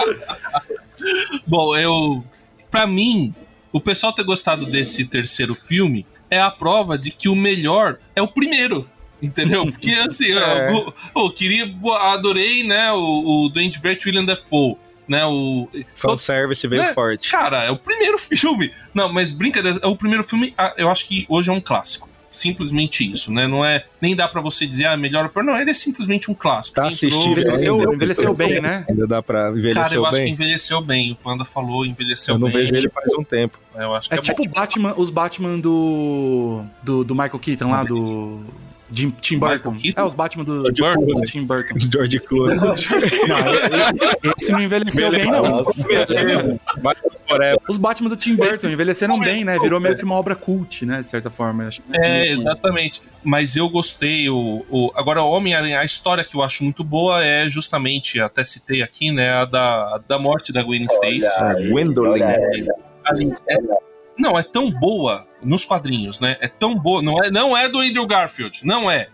[1.46, 2.24] Bom, eu.
[2.70, 3.34] Pra mim,
[3.72, 8.22] o pessoal ter gostado desse terceiro filme é a prova de que o melhor é
[8.22, 8.88] o primeiro.
[9.20, 9.66] Entendeu?
[9.66, 10.72] Porque assim, É.
[10.72, 11.70] eu, eu queria.
[12.00, 12.90] Adorei, né?
[12.92, 14.76] O, o Duende Verde William Dafoe.
[15.08, 17.30] Né, o, Fanservice veio É, forte.
[17.30, 18.72] Cara, é o primeiro filme.
[18.94, 22.08] Não, mas brincadeira, é o primeiro filme, ah, eu acho que hoje é um clássico.
[22.32, 23.46] Simplesmente isso, né?
[23.46, 23.84] Não é.
[24.00, 25.44] Nem dá pra você dizer, ah, melhor ou pior.
[25.44, 26.74] Não, ele é simplesmente um clássico.
[26.76, 27.32] Tá Entrou- assistindo.
[27.40, 27.94] Envelheceu, ainda.
[27.94, 28.84] envelheceu bem, né?
[28.88, 30.32] Ainda dá pra Cara, envelhecer eu acho que bem.
[30.32, 31.12] envelheceu bem.
[31.12, 32.58] O Panda falou, envelheceu Eu não bem.
[32.58, 33.58] vejo ele faz um tempo.
[33.74, 34.50] Eu acho que É é, tipo bom.
[34.54, 38.40] Batman, os Batman do, do, do Michael Keaton lá, do
[38.92, 39.76] Jim, Tim Burton.
[39.96, 41.06] É, os Batman do, Tim Burton.
[41.06, 41.74] do Tim Burton.
[41.90, 42.56] George Clooney.
[43.26, 45.64] Não, esse não envelheceu bem, não.
[47.68, 49.58] Os Batman do Tim Burton envelheceram bem, né?
[49.58, 51.02] Virou meio que uma obra cult, né?
[51.02, 51.64] De certa forma.
[51.64, 53.02] eu Acho que É, exatamente.
[53.24, 54.28] Mas eu gostei.
[54.28, 54.92] O, o...
[54.94, 59.10] Agora, o Homem-Aranha, a história que eu acho muito boa é justamente, até citei aqui,
[59.10, 59.30] né?
[59.32, 61.70] A da, da morte da Gwen Stacy.
[61.70, 62.22] Gwendolyn.
[62.22, 63.82] é-
[64.18, 66.36] não, é tão boa nos quadrinhos, né?
[66.40, 67.02] É tão boa.
[67.02, 69.08] Não é, não é do Andrew Garfield, não é.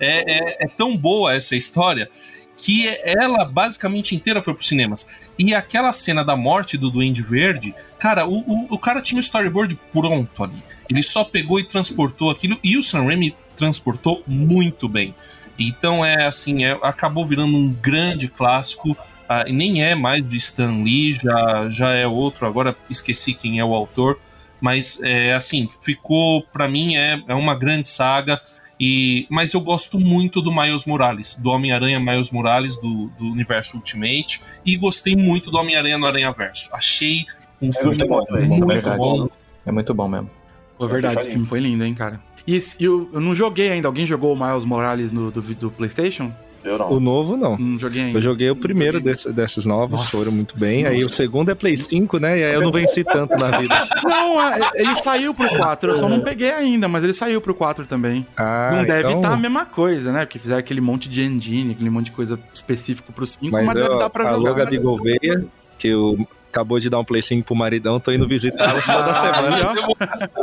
[0.00, 2.10] É, é, é tão boa essa história
[2.56, 5.08] que ela basicamente inteira foi pros cinemas.
[5.38, 9.20] E aquela cena da morte do Duende Verde, cara, o, o, o cara tinha um
[9.20, 10.62] storyboard pronto ali.
[10.88, 15.14] Ele só pegou e transportou aquilo, e o Sam Raimi transportou muito bem.
[15.58, 18.96] Então é assim, é- acabou virando um grande clássico.
[19.28, 23.64] ah, nem é mais de Stan Lee, já, já é outro, agora esqueci quem é
[23.64, 24.20] o autor.
[24.64, 28.40] Mas é assim, ficou, pra mim, é, é uma grande saga.
[28.80, 33.76] E, mas eu gosto muito do Miles Morales, do Homem-Aranha Miles Morales, do, do universo
[33.76, 34.40] Ultimate.
[34.64, 36.70] E gostei muito do Homem-Aranha no Aranha Verso.
[36.72, 37.26] Achei
[37.60, 38.96] um filme gostei muito, muito Verdade.
[38.96, 39.28] bom.
[39.66, 40.30] É muito bom mesmo.
[40.78, 42.18] Pô, verdade, esse filme foi lindo, hein, cara.
[42.46, 43.86] E eu, eu não joguei ainda.
[43.86, 46.32] Alguém jogou o Miles Morales no, do, do PlayStation?
[46.64, 46.92] Eu não.
[46.92, 47.56] O novo, não.
[47.56, 48.18] Não joguei ainda.
[48.18, 50.86] Eu joguei o primeiro desse, desses novos, Nossa, foram muito bem.
[50.86, 51.14] Aí o nossa.
[51.16, 52.38] segundo é Play 5, né?
[52.38, 53.74] E aí eu não venci tanto na vida.
[54.04, 57.54] Não, é, ele saiu pro 4, eu só não peguei ainda, mas ele saiu pro
[57.54, 58.26] 4 também.
[58.36, 60.24] Ah, não deve então- estar a mesma coisa, né?
[60.24, 63.74] Porque fizeram aquele monte de engine, aquele monte de coisa específico pro 5, mas, Mas,
[63.74, 64.64] deve ó, dar pra alô, jogar.
[64.64, 65.44] Gabi Gouveia,
[65.78, 69.34] que eu acabou de dar um Play 5 pro maridão, tô indo visitá-lo toda Ah,
[69.34, 69.86] semana.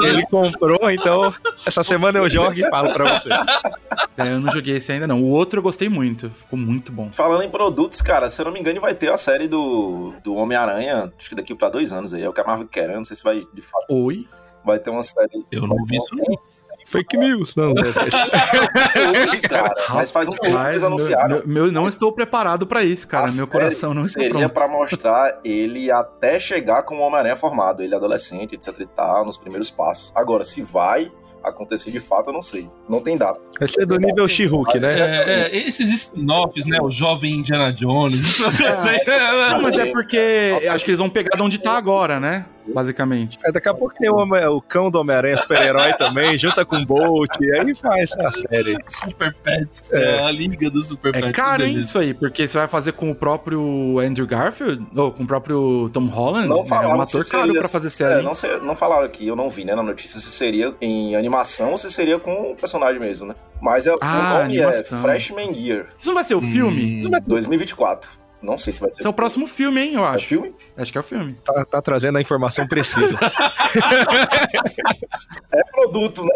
[0.03, 1.33] Ele comprou, então
[1.65, 3.29] essa semana eu jogo e falo pra você.
[4.17, 5.21] É, eu não joguei esse ainda não.
[5.23, 7.09] O outro eu gostei muito, ficou muito bom.
[7.13, 10.35] Falando em produtos, cara, se eu não me engano, vai ter a série do, do
[10.35, 12.23] Homem-Aranha, acho que daqui pra dois anos aí.
[12.23, 12.89] É o que a Marvel quer?
[12.89, 14.27] Não sei se vai, de fato, Oi?
[14.65, 15.45] vai ter uma série.
[15.51, 16.13] Eu não vi isso.
[16.13, 16.38] não.
[16.91, 17.73] Fake news, não.
[19.49, 21.41] cara, mas faz um tempo que eles Mas, anunciaram.
[21.45, 23.30] meu, meu- não estou preparado pra isso, cara.
[23.30, 27.95] A meu coração não está Seria pra mostrar ele até chegar como Homem-Aranha formado, ele
[27.95, 30.11] adolescente, etc e tal, nos primeiros passos.
[30.15, 31.11] Agora, se vai
[31.43, 32.69] acontecer de fato, eu não sei.
[32.88, 33.39] Não tem data.
[33.57, 34.99] Vai ser do nível She-Hulk, né?
[34.99, 36.77] É, é, esses spin-offs, né?
[36.81, 38.19] O jovem Indiana Jones.
[38.19, 38.99] Isso, isso aí,
[39.49, 42.45] Não, mas é porque acho que eles vão pegar de onde tá agora, né?
[42.67, 43.38] Basicamente.
[43.43, 47.29] É, daqui a pouco tem o, cão do Homem-Aranha super-herói também, junta com o Bolt,
[47.59, 48.77] aí faz a série.
[48.89, 49.91] Super Pets.
[49.93, 50.19] É.
[50.25, 51.27] a liga do Super Pets.
[51.29, 55.11] É caro, hein, isso aí, porque você vai fazer com o próprio Andrew Garfield, ou
[55.11, 57.89] com o próprio Tom Holland, Não é falaram um ator se caro seria- pra fazer
[57.89, 58.19] série.
[58.19, 61.15] É, não, sei- não falaram aqui, eu não vi, né, na notícia, se seria em
[61.15, 63.35] animação ou se seria com o personagem mesmo, né?
[63.61, 64.97] Mas é, Ah, o nome animação.
[64.97, 66.83] é Freshman Year, Isso não vai ser o filme?
[66.83, 66.97] Hum.
[66.97, 67.29] Isso não vai ser...
[67.29, 68.09] 2024.
[68.41, 68.99] Não sei se vai ser.
[68.99, 70.26] Esse é o próximo filme, hein, eu É acho.
[70.27, 70.55] filme?
[70.77, 71.34] Acho que é o filme.
[71.45, 73.18] Tá, tá trazendo a informação precisa.
[75.53, 76.30] É produto, né?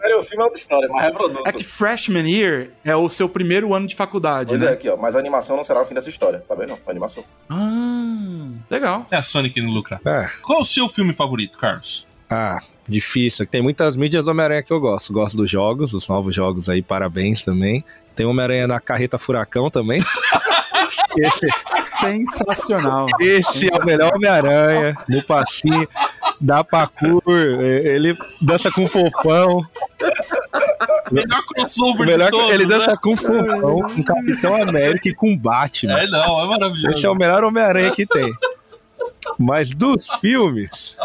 [0.00, 1.42] Sério, o filme é outra história, mas é produto.
[1.46, 4.72] É que Freshman Year é o seu primeiro ano de faculdade, Pois é, né?
[4.72, 4.96] aqui, ó.
[4.96, 6.74] Mas a animação não será o fim dessa história, tá vendo?
[6.86, 7.24] A animação.
[7.50, 9.06] Ah, legal.
[9.10, 10.00] É a Sony querendo lucrar.
[10.06, 10.28] É.
[10.42, 12.06] Qual o seu filme favorito, Carlos?
[12.30, 13.44] Ah, difícil.
[13.46, 15.12] Tem muitas mídias do Homem-Aranha que eu gosto.
[15.12, 17.84] Gosto dos jogos, os novos jogos aí, parabéns também.
[18.14, 20.00] Tem Homem-Aranha na Carreta Furacão também.
[21.16, 21.46] esse,
[21.84, 23.06] Sensacional.
[23.20, 25.88] esse é o melhor Homem-Aranha, no passinho,
[26.40, 29.64] dá parkour, é, ele dança com fofão.
[31.10, 32.78] Melhor O crossover melhor todos, ele né?
[32.78, 36.00] dança com fofão, com Capitão América e com Batman.
[36.00, 36.96] É, não, é maravilhoso.
[36.96, 38.32] Esse é o melhor Homem-Aranha que tem.
[39.38, 40.96] Mas dos filmes,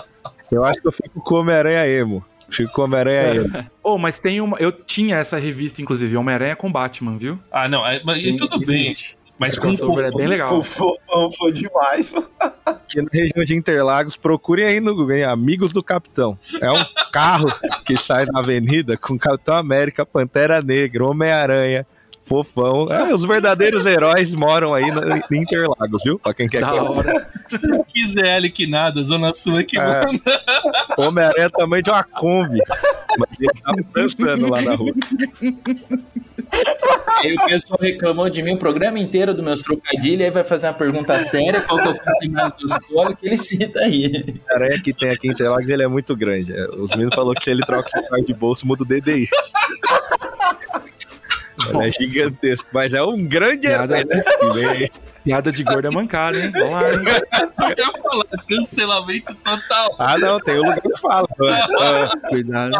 [0.52, 2.24] eu acho que eu fico com o Homem-Aranha Emo.
[2.50, 3.66] Fico com o Homem-Aranha Emo.
[3.82, 4.58] Oh, mas tem uma.
[4.58, 7.40] Eu tinha essa revista, inclusive, Homem-Aranha com Batman, viu?
[7.52, 8.94] Ah, não, é, mas, e tudo bem.
[9.38, 10.58] Mas Esse com é bem legal.
[10.58, 12.14] O fofão foi demais.
[12.66, 15.24] Aqui na região de Interlagos, procurem aí no Google, hein?
[15.24, 16.38] Amigos do Capitão.
[16.62, 17.52] É um carro
[17.86, 21.86] que sai na avenida com Capitão América, Pantera Negra, Homem-Aranha,
[22.26, 22.91] Fofão.
[22.91, 26.18] É, os verdadeiros heróis moram aí na- em Interlagos, viu?
[26.18, 27.32] Pra quem quer Da hora.
[27.88, 30.06] que ZL que nada, Zona Sul é que É.
[30.06, 30.22] manda.
[30.98, 32.60] Homem-Aranha é tamanho de uma Kombi.
[33.20, 34.94] Mas ele tá dançando lá na rua.
[37.22, 40.68] Aí o pessoal reclamou de mim o programa inteiro dos meus trocadilhos, aí vai fazer
[40.68, 44.40] uma pergunta séria, qual que é o filme que mais gostou, que ele cita aí.
[44.50, 46.54] A aranha que tem aqui em Interlagos, ele é muito grande.
[46.54, 49.28] É, Os meninos falaram que se ele troca o carro de bolso, muda o DDI.
[51.69, 54.15] Ele é gigantesco, mas é um grande Piada- herói,
[54.80, 54.88] né?
[55.23, 56.52] Piada de gorda mancada, hein?
[56.53, 56.99] Vamos lá, hein?
[57.77, 59.95] Eu ia falar, cancelamento total.
[59.98, 61.27] Ah, não, tem o lugar que fala.
[61.80, 62.73] Ah, Cuidado.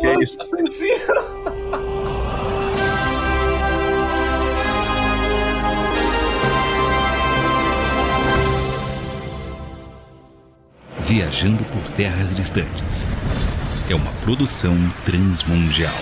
[0.00, 0.42] que isso.
[11.06, 13.08] Viajando por terras distantes.
[13.90, 14.74] É uma produção
[15.04, 15.92] transmundial.